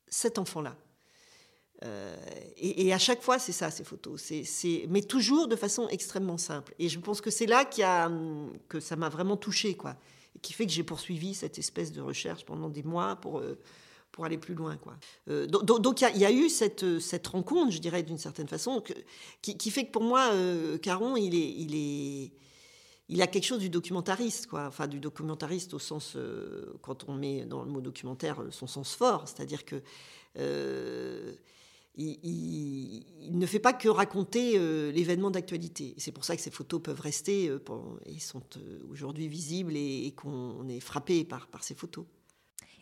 cet 0.08 0.38
enfant-là. 0.38 0.76
Euh, 1.86 2.16
et, 2.58 2.94
à 2.94 2.98
chaque 2.98 3.22
fois, 3.22 3.40
c'est 3.40 3.54
ça, 3.54 3.72
ces 3.72 3.84
photos. 3.84 4.22
C'est, 4.22 4.86
mais 4.90 5.02
toujours 5.02 5.48
de 5.48 5.56
façon 5.56 5.88
extrêmement 5.88 6.38
simple. 6.38 6.76
Et 6.78 6.90
je 6.90 7.00
pense 7.00 7.22
que 7.22 7.32
c'est 7.32 7.46
là 7.46 7.68
a, 7.84 8.12
que 8.68 8.80
ça 8.80 8.96
m'a 8.96 9.10
vraiment 9.10 9.38
touché, 9.38 9.76
quoi. 9.76 9.96
Et 10.36 10.40
qui 10.40 10.54
fait 10.54 10.66
que 10.66 10.72
j'ai 10.72 10.84
poursuivi 10.84 11.34
cette 11.34 11.58
espèce 11.58 11.92
de 11.92 12.02
recherche 12.02 12.46
pendant 12.46 12.70
des 12.70 12.84
mois 12.84 13.16
pour, 13.16 13.40
euh, 13.40 13.58
pour 14.12 14.26
aller 14.26 14.38
plus 14.38 14.56
loin, 14.56 14.76
quoi. 14.76 14.98
Euh, 15.30 15.48
donc 15.48 16.02
il 16.02 16.18
y, 16.18 16.26
a 16.26 16.32
eu 16.32 16.50
cette, 16.50 17.00
cette 17.00 17.28
rencontre, 17.28 17.72
je 17.72 17.80
dirais, 17.80 18.04
d'une 18.04 18.18
certaine 18.18 18.48
façon, 18.48 18.84
qui, 19.42 19.58
qui, 19.58 19.72
fait 19.72 19.86
que 19.86 19.92
pour 19.92 20.04
moi, 20.04 20.32
Caron, 20.82 21.16
il 21.16 21.34
est, 21.34 21.54
il 21.60 21.76
est 21.76 22.32
il 23.10 23.24
a 23.24 23.28
quelque 23.28 23.46
chose 23.46 23.60
du 23.60 23.70
documentariste, 23.70 24.48
quoi. 24.48 24.68
Enfin, 24.68 24.88
du 24.88 25.00
documentariste 25.00 25.74
au 25.74 25.80
sens, 25.80 26.14
euh, 26.16 26.74
quand 26.82 27.10
on 27.10 27.14
met 27.14 27.44
dans 27.46 27.64
le 27.64 27.72
mot 27.72 27.82
documentaire 27.82 28.44
son 28.52 28.68
sens 28.68 28.94
fort, 28.94 29.28
c'est-à-dire 29.28 29.66
que 29.66 29.82
euh, 30.38 31.34
il, 31.96 33.04
ne 33.32 33.46
fait 33.48 33.60
pas 33.60 33.74
que 33.74 33.90
raconter 33.90 34.54
euh, 34.56 34.92
l'événement 34.92 35.32
d'actualité. 35.32 35.96
C'est 35.98 36.12
pour 36.12 36.24
ça 36.24 36.36
que 36.36 36.42
ces 36.42 36.52
photos 36.52 36.82
peuvent 36.82 37.02
rester 37.02 37.52
et 38.06 38.20
sont 38.20 38.44
aujourd'hui 38.90 39.28
visibles 39.28 39.76
et, 39.76 40.14
qu'on 40.16 40.68
est 40.70 40.80
frappé 40.80 41.26
par, 41.26 41.48
par 41.48 41.64
ces 41.64 41.74
photos. 41.74 42.06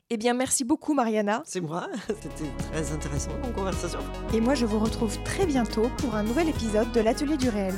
Eh 0.09 0.17
bien, 0.17 0.34
merci 0.34 0.63
beaucoup, 0.63 0.93
Mariana. 0.93 1.41
C'est 1.45 1.61
moi. 1.61 1.89
C'était 2.07 2.51
très 2.71 2.91
intéressant 2.91 3.32
en 3.43 3.51
conversation. 3.51 3.99
Et 4.34 4.41
moi, 4.41 4.55
je 4.55 4.65
vous 4.65 4.80
retrouve 4.80 5.21
très 5.23 5.45
bientôt 5.45 5.89
pour 5.97 6.15
un 6.15 6.23
nouvel 6.23 6.49
épisode 6.49 6.91
de 6.91 6.99
l'Atelier 6.99 7.38
du 7.38 7.49
réel. 7.49 7.75